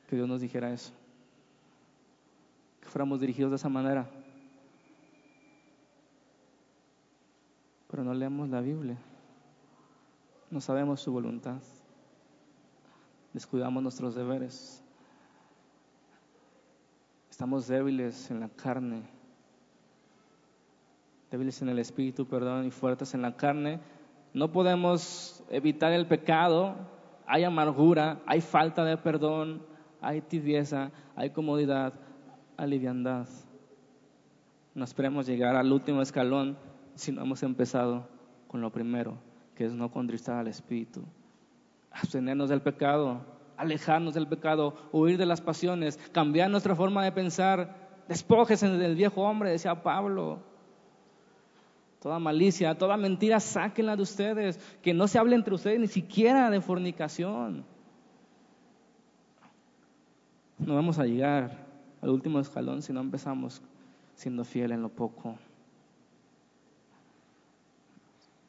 que 0.08 0.16
Dios 0.16 0.28
nos 0.28 0.40
dijera 0.40 0.72
eso? 0.72 0.94
Que 2.80 2.88
fuéramos 2.90 3.20
dirigidos 3.20 3.50
de 3.50 3.56
esa 3.56 3.70
manera. 3.70 4.08
Pero 7.90 8.04
no 8.04 8.14
leemos 8.14 8.48
la 8.50 8.62
Biblia. 8.62 8.98
No 10.52 10.62
sabemos 10.62 11.02
su 11.02 11.12
voluntad. 11.12 11.58
Descuidamos 13.34 13.82
nuestros 13.82 14.14
deberes. 14.14 14.84
Estamos 17.32 17.68
débiles 17.68 18.30
en 18.30 18.42
la 18.42 18.50
carne. 18.50 19.02
Débiles 21.32 21.60
en 21.64 21.70
el 21.70 21.80
espíritu, 21.80 22.28
perdón, 22.28 22.68
y 22.68 22.70
fuertes 22.70 23.16
en 23.16 23.24
la 23.24 23.36
carne. 23.36 23.80
No 24.36 24.52
podemos 24.52 25.44
evitar 25.50 25.94
el 25.94 26.06
pecado, 26.06 27.01
hay 27.26 27.44
amargura, 27.44 28.22
hay 28.26 28.42
falta 28.42 28.84
de 28.84 28.98
perdón, 28.98 29.62
hay 30.02 30.22
tibieza, 30.22 30.92
hay 31.16 31.30
comodidad, 31.30 31.94
hay 32.58 32.70
liviandad. 32.70 33.28
No 34.74 34.84
esperemos 34.84 35.28
llegar 35.28 35.56
al 35.56 35.72
último 35.72 36.02
escalón 36.02 36.58
si 36.96 37.12
no 37.12 37.22
hemos 37.22 37.44
empezado 37.44 38.08
con 38.48 38.62
lo 38.62 38.72
primero, 38.72 39.18
que 39.56 39.66
es 39.66 39.74
no 39.74 39.92
contristar 39.92 40.38
al 40.38 40.48
Espíritu. 40.48 41.04
Abstenernos 41.92 42.50
del 42.50 42.62
pecado, 42.62 43.22
alejarnos 43.58 44.14
del 44.14 44.28
pecado, 44.28 44.76
huir 44.92 45.18
de 45.18 45.26
las 45.26 45.42
pasiones, 45.42 45.98
cambiar 46.12 46.50
nuestra 46.50 46.76
forma 46.76 47.04
de 47.04 47.12
pensar. 47.12 47.76
Despójese 48.08 48.68
del 48.70 48.96
viejo 48.96 49.22
hombre, 49.22 49.52
decía 49.52 49.84
Pablo. 49.84 50.40
Toda 52.02 52.18
malicia, 52.18 52.76
toda 52.76 52.98
mentira, 52.98 53.40
sáquenla 53.40 53.96
de 53.96 54.02
ustedes. 54.02 54.60
Que 54.82 54.92
no 54.92 55.08
se 55.08 55.20
hable 55.20 55.36
entre 55.36 55.54
ustedes 55.54 55.80
ni 55.80 55.88
siquiera 55.88 56.50
de 56.50 56.60
fornicación. 56.60 57.64
No 60.58 60.74
vamos 60.74 60.98
a 60.98 61.06
llegar 61.06 61.68
al 62.02 62.10
último 62.10 62.40
escalón 62.40 62.82
si 62.82 62.92
no 62.92 63.02
empezamos 63.02 63.62
siendo 64.16 64.44
fiel 64.44 64.72
en 64.72 64.82
lo 64.82 64.90
poco. 64.90 65.36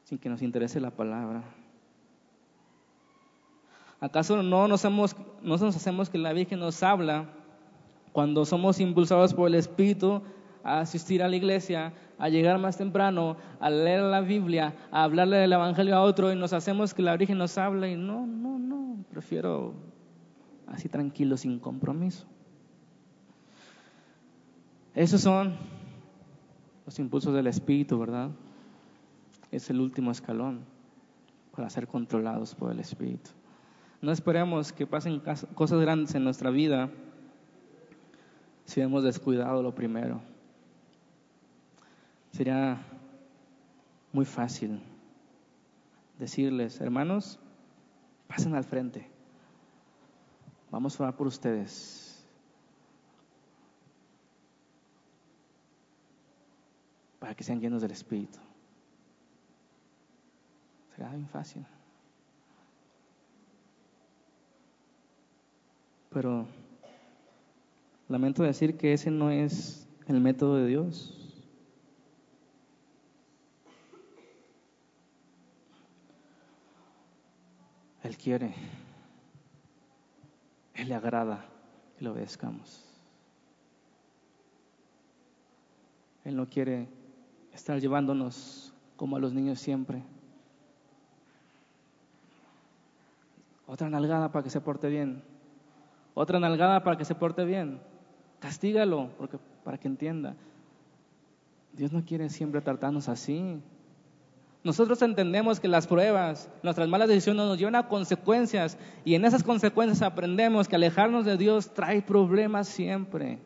Sin 0.05 0.17
que 0.17 0.31
nos 0.31 0.41
interese 0.41 0.81
la 0.81 0.91
palabra. 0.91 1.43
¿Acaso 4.01 4.43
no 4.43 4.67
nos, 4.67 4.81
hacemos, 4.81 5.15
no 5.43 5.59
nos 5.59 5.77
hacemos 5.77 6.09
que 6.09 6.17
la 6.17 6.33
Virgen 6.33 6.59
nos 6.59 6.83
habla 6.83 7.27
cuando 8.13 8.47
somos 8.47 8.81
impulsados 8.81 9.35
por 9.35 9.49
el 9.49 9.57
Espíritu 9.57 10.23
a 10.65 10.81
asistir 10.81 11.23
a 11.23 11.29
la 11.29 11.37
iglesia, 11.37 11.93
a 12.19 12.29
llegar 12.29 12.59
más 12.59 12.77
temprano, 12.77 13.37
a 13.61 13.71
leer 13.71 14.03
la 14.03 14.21
Biblia, 14.21 14.75
a 14.91 15.05
hablarle 15.05 15.39
del 15.39 15.53
Evangelio 15.53 15.97
a 15.97 16.03
otro 16.03 16.33
y 16.33 16.37
nos 16.37 16.53
hacemos 16.53 16.95
que 16.95 17.03
la 17.03 17.17
Virgen 17.17 17.39
nos 17.39 17.59
hable 17.59 17.93
y 17.93 17.97
no, 17.97 18.27
no, 18.27 18.59
no, 18.59 19.05
prefiero 19.11 19.75
así 20.67 20.89
tranquilo, 20.89 21.37
sin 21.37 21.59
compromiso. 21.59 22.27
Esos 24.95 25.21
son 25.21 25.57
los 26.85 26.99
impulsos 26.99 27.35
del 27.35 27.47
Espíritu, 27.47 27.99
¿verdad? 27.99 28.31
Es 29.51 29.71
el 29.71 29.81
último 29.81 30.11
escalón 30.11 30.61
para 31.55 31.71
ser 31.71 31.87
controlados 31.87 32.55
por 32.55 32.73
el 32.73 32.81
Espíritu. 32.81 33.31
No 34.01 34.11
esperemos 34.11 34.73
que 34.73 34.87
pasen 34.87 35.23
cosas 35.55 35.81
grandes 35.81 36.15
en 36.15 36.25
nuestra 36.25 36.51
vida 36.51 36.91
si 38.65 38.81
hemos 38.81 39.05
descuidado 39.05 39.63
lo 39.63 39.75
primero. 39.75 40.32
Sería 42.33 42.81
muy 44.11 44.25
fácil 44.25 44.81
decirles, 46.19 46.81
hermanos, 46.81 47.39
pasen 48.27 48.55
al 48.55 48.65
frente. 48.65 49.07
Vamos 50.71 50.99
a 50.99 51.03
orar 51.03 51.17
por 51.17 51.27
ustedes. 51.27 52.27
Para 57.19 57.35
que 57.35 57.45
sean 57.45 57.61
llenos 57.61 57.83
del 57.83 57.91
Espíritu. 57.91 58.39
Será 60.97 61.11
bien 61.11 61.29
fácil. 61.29 61.67
Pero 66.09 66.47
lamento 68.09 68.43
decir 68.43 68.79
que 68.79 68.95
ese 68.95 69.11
no 69.11 69.31
es 69.31 69.87
el 70.07 70.19
método 70.21 70.57
de 70.57 70.67
Dios. 70.67 71.22
Él 78.03 78.17
quiere, 78.17 78.55
Él 80.75 80.89
le 80.89 80.95
agrada 80.95 81.45
que 81.97 82.05
lo 82.05 82.13
obedezcamos. 82.13 82.85
Él 86.25 86.37
no 86.37 86.49
quiere 86.49 86.89
estar 87.53 87.81
llevándonos 87.81 88.73
como 88.97 89.17
a 89.17 89.21
los 89.21 89.33
niños 89.33 89.59
siempre. 89.59 90.03
Otra 93.67 93.89
nalgada 93.89 94.31
para 94.31 94.43
que 94.43 94.51
se 94.51 94.61
porte 94.61 94.89
bien. 94.89 95.23
Otra 96.15 96.39
nalgada 96.39 96.83
para 96.83 96.97
que 96.97 97.05
se 97.05 97.15
porte 97.15 97.45
bien. 97.45 97.81
Castígalo 98.39 99.11
porque, 99.17 99.39
para 99.65 99.79
que 99.79 99.89
entienda. 99.89 100.35
Dios 101.73 101.93
no 101.93 102.05
quiere 102.05 102.29
siempre 102.29 102.61
tratarnos 102.61 103.09
así. 103.09 103.63
Nosotros 104.65 105.03
entendemos 105.03 105.59
que 105.59 105.67
las 105.67 105.89
pruebas, 105.89 106.49
nuestras 106.63 106.89
malas 106.89 107.09
decisiones 107.09 107.45
nos 107.47 107.59
llevan 107.59 107.75
a 107.75 107.89
consecuencias 107.89 108.79
y 109.05 109.17
en 109.17 109.25
esas 109.25 109.43
consecuencias 109.43 110.03
aprendemos 110.03 110.69
que 110.69 110.77
alejarnos 110.77 111.25
de 111.25 111.37
Dios 111.37 111.75
trae 111.75 112.01
problemas 112.01 112.69
siempre. 112.69 113.41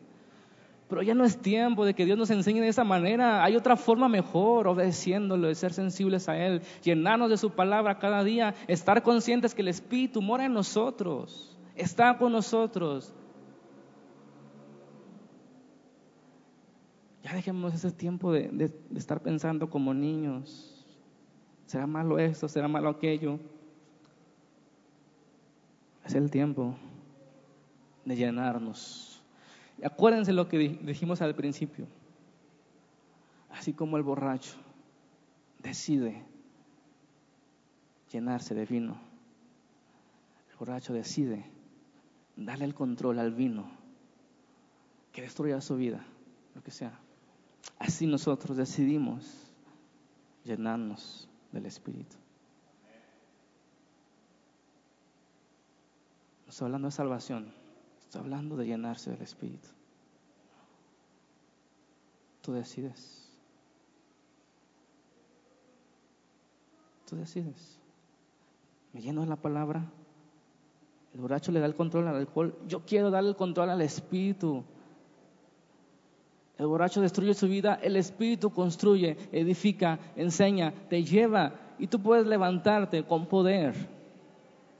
Pero 0.87 1.01
ya 1.01 1.15
no 1.15 1.25
es 1.25 1.37
tiempo 1.37 1.85
de 1.85 1.95
que 1.95 2.05
Dios 2.05 2.19
nos 2.19 2.29
enseñe 2.29 2.61
de 2.61 2.67
esa 2.67 2.83
manera. 2.83 3.43
Hay 3.43 3.55
otra 3.55 3.75
forma 3.75 4.07
mejor, 4.07 4.67
obedeciéndolo, 4.67 5.47
de 5.47 5.55
ser 5.55 5.73
sensibles 5.73 6.29
a 6.29 6.37
Él, 6.37 6.61
llenarnos 6.83 7.31
de 7.31 7.37
su 7.37 7.49
palabra 7.49 7.97
cada 7.97 8.23
día, 8.23 8.53
estar 8.67 9.01
conscientes 9.01 9.55
que 9.55 9.63
el 9.63 9.67
Espíritu 9.69 10.21
mora 10.21 10.45
en 10.45 10.53
nosotros, 10.53 11.57
está 11.75 12.15
con 12.17 12.31
nosotros. 12.31 13.11
Ya 17.23 17.33
dejemos 17.33 17.73
ese 17.73 17.91
tiempo 17.91 18.31
de, 18.31 18.47
de 18.49 18.99
estar 18.99 19.21
pensando 19.21 19.69
como 19.69 19.93
niños. 19.95 20.76
¿Será 21.67 21.85
malo 21.85 22.17
esto? 22.17 22.47
¿Será 22.47 22.69
malo 22.69 22.89
aquello? 22.89 23.39
Es 26.05 26.15
el 26.15 26.31
tiempo 26.31 26.75
de 28.05 28.15
llenarnos. 28.15 29.21
Y 29.77 29.85
acuérdense 29.85 30.31
lo 30.31 30.47
que 30.47 30.57
dijimos 30.57 31.21
al 31.21 31.35
principio. 31.35 31.85
Así 33.51 33.73
como 33.73 33.97
el 33.97 34.03
borracho 34.03 34.55
decide 35.59 36.23
llenarse 38.11 38.55
de 38.55 38.65
vino, 38.65 38.97
el 40.49 40.57
borracho 40.57 40.93
decide 40.93 41.45
darle 42.37 42.63
el 42.63 42.75
control 42.75 43.19
al 43.19 43.33
vino 43.33 43.69
que 45.11 45.23
destruya 45.23 45.59
su 45.59 45.75
vida, 45.75 46.05
lo 46.55 46.63
que 46.63 46.71
sea. 46.71 46.97
Así 47.77 48.07
nosotros 48.07 48.55
decidimos 48.55 49.51
llenarnos 50.45 51.27
del 51.57 51.65
Espíritu. 51.65 52.15
No 56.45 56.49
estoy 56.49 56.65
hablando 56.65 56.87
de 56.87 56.91
salvación, 56.91 57.51
estoy 57.99 58.21
hablando 58.21 58.55
de 58.55 58.67
llenarse 58.67 59.11
del 59.11 59.21
Espíritu. 59.21 59.67
Tú 62.41 62.53
decides. 62.53 63.27
Tú 67.09 67.15
decides. 67.15 67.77
Me 68.93 69.01
lleno 69.01 69.21
de 69.21 69.27
la 69.27 69.35
palabra, 69.35 69.91
El 71.13 71.21
borracho 71.21 71.51
le 71.51 71.59
da 71.59 71.65
el 71.65 71.75
control 71.75 72.07
al 72.07 72.15
alcohol. 72.15 72.55
Yo 72.67 72.85
quiero 72.85 73.09
darle 73.09 73.31
el 73.31 73.35
control 73.35 73.71
al 73.71 73.81
espíritu. 73.81 74.63
El 76.57 76.65
borracho 76.67 77.01
destruye 77.01 77.33
su 77.33 77.47
vida, 77.47 77.75
el 77.75 77.95
espíritu 77.95 78.49
construye, 78.49 79.17
edifica, 79.31 79.99
enseña, 80.15 80.73
te 80.89 81.03
lleva 81.03 81.53
y 81.77 81.87
tú 81.87 82.01
puedes 82.01 82.25
levantarte 82.25 83.03
con 83.03 83.27
poder, 83.27 83.75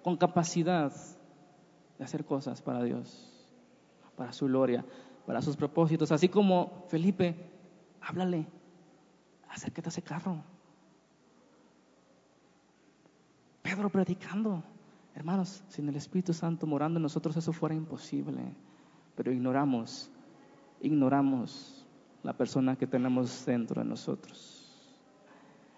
con 0.03 0.17
capacidad 0.17 0.91
de 1.97 2.03
hacer 2.03 2.25
cosas 2.25 2.61
para 2.61 2.83
Dios, 2.83 3.29
para 4.15 4.33
su 4.33 4.47
gloria, 4.47 4.83
para 5.25 5.41
sus 5.41 5.55
propósitos. 5.55 6.11
Así 6.11 6.29
como 6.29 6.85
Felipe, 6.87 7.35
háblale, 8.01 8.47
acércate 9.49 9.89
a 9.89 9.91
ese 9.91 10.01
carro. 10.01 10.43
Pedro 13.61 13.89
predicando. 13.89 14.63
Hermanos, 15.13 15.63
sin 15.67 15.89
el 15.89 15.95
Espíritu 15.95 16.31
Santo 16.31 16.65
morando 16.67 16.97
en 16.97 17.03
nosotros 17.03 17.35
eso 17.37 17.51
fuera 17.51 17.75
imposible. 17.75 18.53
Pero 19.15 19.31
ignoramos, 19.31 20.11
ignoramos 20.81 21.85
la 22.23 22.33
persona 22.33 22.75
que 22.75 22.87
tenemos 22.87 23.45
dentro 23.45 23.81
de 23.81 23.87
nosotros. 23.87 24.57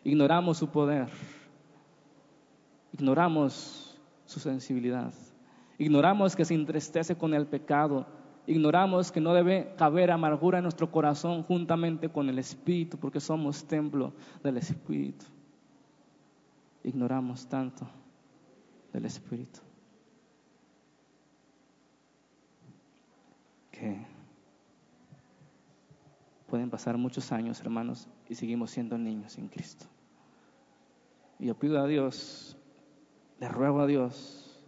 Ignoramos 0.03 0.57
su 0.57 0.69
poder. 0.69 1.09
Ignoramos 2.93 3.99
su 4.25 4.39
sensibilidad. 4.39 5.13
Ignoramos 5.77 6.35
que 6.35 6.45
se 6.45 6.53
entristece 6.53 7.17
con 7.17 7.33
el 7.33 7.47
pecado. 7.47 8.05
Ignoramos 8.47 9.11
que 9.11 9.21
no 9.21 9.33
debe 9.33 9.73
caber 9.77 10.11
amargura 10.11 10.57
en 10.57 10.63
nuestro 10.63 10.91
corazón 10.91 11.43
juntamente 11.43 12.09
con 12.09 12.29
el 12.29 12.39
Espíritu, 12.39 12.97
porque 12.97 13.19
somos 13.19 13.65
templo 13.65 14.13
del 14.43 14.57
Espíritu. 14.57 15.25
Ignoramos 16.83 17.47
tanto 17.47 17.87
del 18.91 19.05
Espíritu. 19.05 19.59
Que 23.69 24.18
pueden 26.49 26.69
pasar 26.69 26.97
muchos 26.97 27.31
años, 27.31 27.61
hermanos, 27.61 28.09
y 28.27 28.35
seguimos 28.35 28.71
siendo 28.71 28.97
niños 28.97 29.37
en 29.37 29.47
Cristo. 29.47 29.85
Y 31.37 31.45
yo 31.45 31.55
pido 31.57 31.79
a 31.79 31.87
Dios, 31.87 32.57
le 33.39 33.47
ruego 33.47 33.79
a 33.79 33.87
Dios 33.87 34.59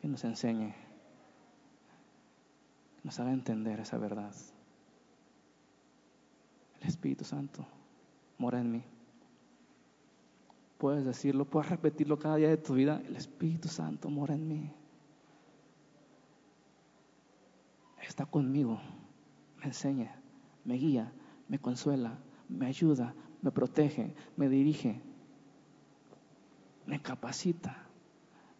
que 0.00 0.08
nos 0.08 0.24
enseñe, 0.24 0.74
que 2.96 3.02
nos 3.04 3.20
haga 3.20 3.32
entender 3.32 3.78
esa 3.78 3.98
verdad. 3.98 4.34
El 6.80 6.88
Espíritu 6.88 7.24
Santo 7.24 7.66
mora 8.38 8.58
en 8.60 8.72
mí. 8.72 8.82
Puedes 10.78 11.04
decirlo, 11.04 11.44
puedes 11.44 11.68
repetirlo 11.68 12.18
cada 12.18 12.36
día 12.36 12.48
de 12.48 12.56
tu 12.56 12.74
vida. 12.74 13.02
El 13.06 13.14
Espíritu 13.14 13.68
Santo 13.68 14.08
mora 14.08 14.34
en 14.34 14.48
mí. 14.48 14.72
Está 18.00 18.24
conmigo. 18.24 18.80
Me 19.58 19.66
enseña, 19.66 20.19
me 20.64 20.74
guía, 20.74 21.12
me 21.48 21.58
consuela, 21.58 22.18
me 22.48 22.66
ayuda, 22.66 23.14
me 23.42 23.50
protege, 23.50 24.14
me 24.36 24.48
dirige, 24.48 25.00
me 26.86 27.00
capacita, 27.00 27.76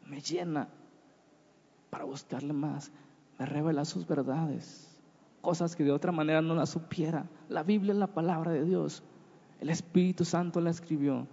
me 0.06 0.20
llena 0.20 0.68
para 1.90 2.04
buscarle 2.04 2.52
más, 2.52 2.92
me 3.38 3.46
revela 3.46 3.84
sus 3.84 4.06
verdades, 4.06 4.98
cosas 5.40 5.76
que 5.76 5.84
de 5.84 5.92
otra 5.92 6.12
manera 6.12 6.42
no 6.42 6.54
las 6.54 6.70
supiera. 6.70 7.28
La 7.48 7.62
Biblia 7.62 7.92
es 7.92 7.98
la 7.98 8.06
palabra 8.06 8.52
de 8.52 8.64
Dios. 8.64 9.02
El 9.60 9.70
Espíritu 9.70 10.24
Santo 10.24 10.60
la 10.60 10.70
escribió. 10.70 11.26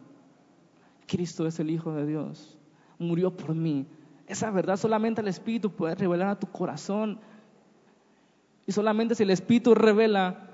Cristo 1.06 1.48
es 1.48 1.60
el 1.60 1.70
Hijo 1.70 1.94
de 1.94 2.06
Dios, 2.06 2.58
murió 3.00 3.36
por 3.36 3.56
mí. 3.56 3.88
Esa 4.28 4.52
verdad 4.52 4.76
solamente 4.76 5.22
el 5.22 5.28
Espíritu 5.28 5.72
puede 5.72 5.96
revelar 5.96 6.28
a 6.28 6.40
tu 6.40 6.48
corazón. 6.48 7.20
Y 8.66 8.74
solamente 8.74 9.16
si 9.16 9.24
el 9.24 9.30
Espíritu 9.30 9.74
revela 9.74 10.47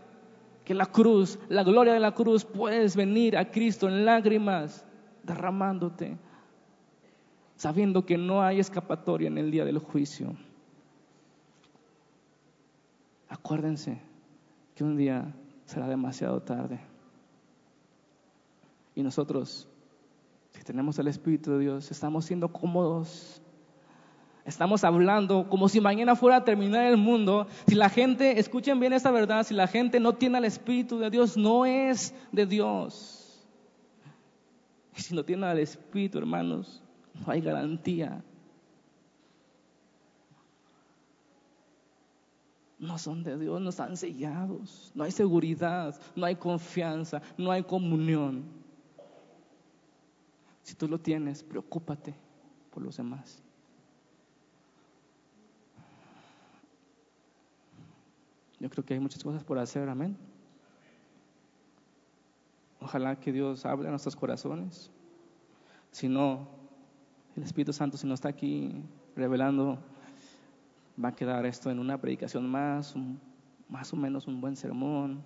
que 0.63 0.73
la 0.73 0.85
cruz, 0.85 1.39
la 1.49 1.63
gloria 1.63 1.93
de 1.93 1.99
la 1.99 2.13
cruz, 2.13 2.45
puedes 2.45 2.95
venir 2.95 3.37
a 3.37 3.51
Cristo 3.51 3.87
en 3.87 4.05
lágrimas, 4.05 4.85
derramándote, 5.23 6.17
sabiendo 7.55 8.05
que 8.05 8.17
no 8.17 8.41
hay 8.41 8.59
escapatoria 8.59 9.27
en 9.27 9.37
el 9.37 9.51
día 9.51 9.65
del 9.65 9.79
juicio. 9.79 10.35
Acuérdense 13.29 14.01
que 14.75 14.83
un 14.83 14.95
día 14.95 15.35
será 15.65 15.87
demasiado 15.87 16.41
tarde. 16.41 16.79
Y 18.95 19.01
nosotros 19.01 19.67
si 20.53 20.63
tenemos 20.63 20.97
el 20.99 21.07
Espíritu 21.07 21.51
de 21.51 21.59
Dios, 21.59 21.91
estamos 21.91 22.25
siendo 22.25 22.47
cómodos. 22.47 23.41
Estamos 24.45 24.83
hablando 24.83 25.47
como 25.49 25.69
si 25.69 25.79
mañana 25.79 26.15
fuera 26.15 26.37
a 26.37 26.43
terminar 26.43 26.85
el 26.85 26.97
mundo. 26.97 27.47
Si 27.67 27.75
la 27.75 27.89
gente, 27.89 28.39
escuchen 28.39 28.79
bien 28.79 28.91
esta 28.91 29.09
verdad, 29.09 29.45
si 29.45 29.53
la 29.53 29.67
gente 29.67 29.99
no 29.99 30.13
tiene 30.13 30.37
el 30.37 30.45
Espíritu 30.45 30.99
de 30.99 31.09
Dios, 31.09 31.37
no 31.37 31.65
es 31.65 32.13
de 32.31 32.45
Dios. 32.45 33.47
Y 34.95 35.01
si 35.01 35.15
no 35.15 35.23
tiene 35.23 35.49
el 35.49 35.59
Espíritu, 35.59 36.17
hermanos, 36.17 36.83
no 37.13 37.31
hay 37.31 37.41
garantía. 37.41 38.21
No 42.79 42.97
son 42.97 43.23
de 43.23 43.37
Dios, 43.37 43.61
no 43.61 43.69
están 43.69 43.95
sellados. 43.95 44.91
No 44.93 45.05
hay 45.05 45.11
seguridad, 45.11 45.97
no 46.15 46.25
hay 46.25 46.35
confianza, 46.35 47.21
no 47.37 47.49
hay 47.49 47.63
comunión. 47.63 48.43
Si 50.63 50.75
tú 50.75 50.87
lo 50.87 50.99
tienes, 50.99 51.43
preocúpate 51.43 52.13
por 52.71 52.83
los 52.83 52.97
demás. 52.97 53.42
Yo 58.63 58.69
creo 58.69 58.85
que 58.85 58.93
hay 58.93 58.99
muchas 59.01 59.21
cosas 59.21 59.43
por 59.43 59.59
hacer, 59.59 59.89
amén. 59.89 60.15
Ojalá 62.79 63.19
que 63.19 63.33
Dios 63.33 63.65
hable 63.65 63.89
a 63.89 63.91
nuestros 63.91 64.15
corazones. 64.15 64.89
Si 65.91 66.07
no, 66.07 66.47
el 67.35 67.43
Espíritu 67.43 67.73
Santo, 67.73 67.97
si 67.97 68.07
no 68.07 68.13
está 68.13 68.29
aquí 68.29 68.81
revelando, 69.17 69.79
va 71.03 71.09
a 71.09 71.11
quedar 71.13 71.45
esto 71.45 71.71
en 71.71 71.79
una 71.79 71.99
predicación 71.99 72.49
más, 72.49 72.95
más 73.67 73.91
o 73.91 73.97
menos 73.97 74.27
un 74.27 74.39
buen 74.39 74.55
sermón. 74.55 75.21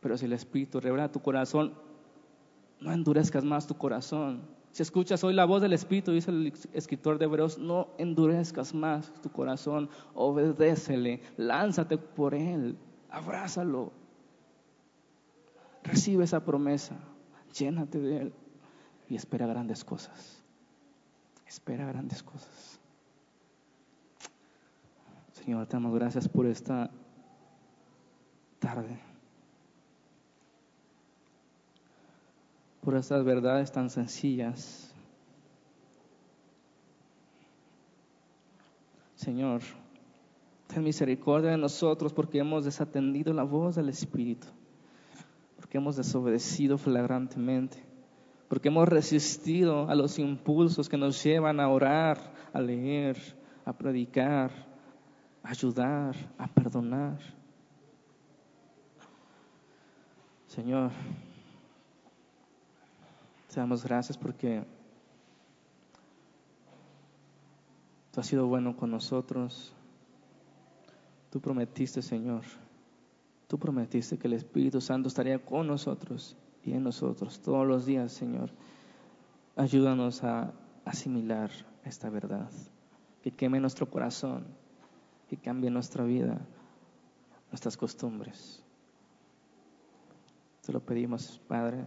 Pero 0.00 0.16
si 0.16 0.24
el 0.24 0.32
Espíritu 0.32 0.80
revela 0.80 1.12
tu 1.12 1.20
corazón, 1.20 1.74
no 2.80 2.90
endurezcas 2.90 3.44
más 3.44 3.66
tu 3.66 3.76
corazón. 3.76 4.40
Si 4.72 4.82
escuchas 4.82 5.22
hoy 5.22 5.34
la 5.34 5.44
voz 5.44 5.60
del 5.60 5.74
Espíritu, 5.74 6.12
dice 6.12 6.30
el 6.30 6.52
escritor 6.72 7.18
de 7.18 7.26
Hebreos, 7.26 7.58
no 7.58 7.88
endurezcas 7.98 8.74
más 8.74 9.12
tu 9.20 9.30
corazón, 9.30 9.90
obedécele, 10.14 11.20
lánzate 11.36 11.98
por 11.98 12.34
él, 12.34 12.78
abrázalo, 13.10 13.92
recibe 15.82 16.24
esa 16.24 16.42
promesa, 16.44 16.96
llénate 17.56 17.98
de 17.98 18.16
él 18.22 18.32
y 19.10 19.16
espera 19.16 19.46
grandes 19.46 19.84
cosas. 19.84 20.42
Espera 21.46 21.84
grandes 21.84 22.22
cosas. 22.22 22.80
Señor, 25.32 25.66
te 25.66 25.74
damos 25.74 25.94
gracias 25.94 26.26
por 26.26 26.46
esta 26.46 26.90
tarde. 28.58 29.11
Por 32.82 32.96
estas 32.96 33.24
verdades 33.24 33.70
tan 33.70 33.90
sencillas. 33.90 34.92
Señor, 39.14 39.60
ten 40.66 40.82
misericordia 40.82 41.52
de 41.52 41.56
nosotros 41.58 42.12
porque 42.12 42.38
hemos 42.38 42.64
desatendido 42.64 43.32
la 43.32 43.44
voz 43.44 43.76
del 43.76 43.88
Espíritu, 43.88 44.48
porque 45.56 45.78
hemos 45.78 45.94
desobedecido 45.94 46.76
flagrantemente, 46.76 47.84
porque 48.48 48.66
hemos 48.66 48.88
resistido 48.88 49.88
a 49.88 49.94
los 49.94 50.18
impulsos 50.18 50.88
que 50.88 50.96
nos 50.96 51.22
llevan 51.22 51.60
a 51.60 51.68
orar, 51.68 52.32
a 52.52 52.60
leer, 52.60 53.16
a 53.64 53.72
predicar, 53.72 54.50
a 55.44 55.50
ayudar, 55.50 56.16
a 56.36 56.48
perdonar. 56.48 57.18
Señor, 60.48 60.90
te 63.52 63.60
damos 63.60 63.84
gracias 63.84 64.16
porque 64.16 64.64
tú 68.10 68.20
has 68.20 68.26
sido 68.26 68.46
bueno 68.46 68.74
con 68.74 68.90
nosotros. 68.90 69.74
Tú 71.30 71.38
prometiste, 71.38 72.00
Señor, 72.00 72.44
tú 73.48 73.58
prometiste 73.58 74.16
que 74.16 74.26
el 74.26 74.32
Espíritu 74.34 74.80
Santo 74.80 75.08
estaría 75.08 75.38
con 75.38 75.66
nosotros 75.66 76.34
y 76.64 76.72
en 76.72 76.82
nosotros 76.82 77.40
todos 77.40 77.66
los 77.66 77.84
días, 77.84 78.12
Señor. 78.12 78.50
Ayúdanos 79.54 80.24
a 80.24 80.54
asimilar 80.86 81.50
esta 81.84 82.08
verdad, 82.08 82.50
que 83.22 83.32
queme 83.32 83.60
nuestro 83.60 83.90
corazón, 83.90 84.46
que 85.28 85.36
cambie 85.36 85.70
nuestra 85.70 86.04
vida, 86.04 86.40
nuestras 87.50 87.76
costumbres. 87.76 88.62
Te 90.62 90.72
lo 90.72 90.80
pedimos, 90.80 91.38
Padre 91.46 91.86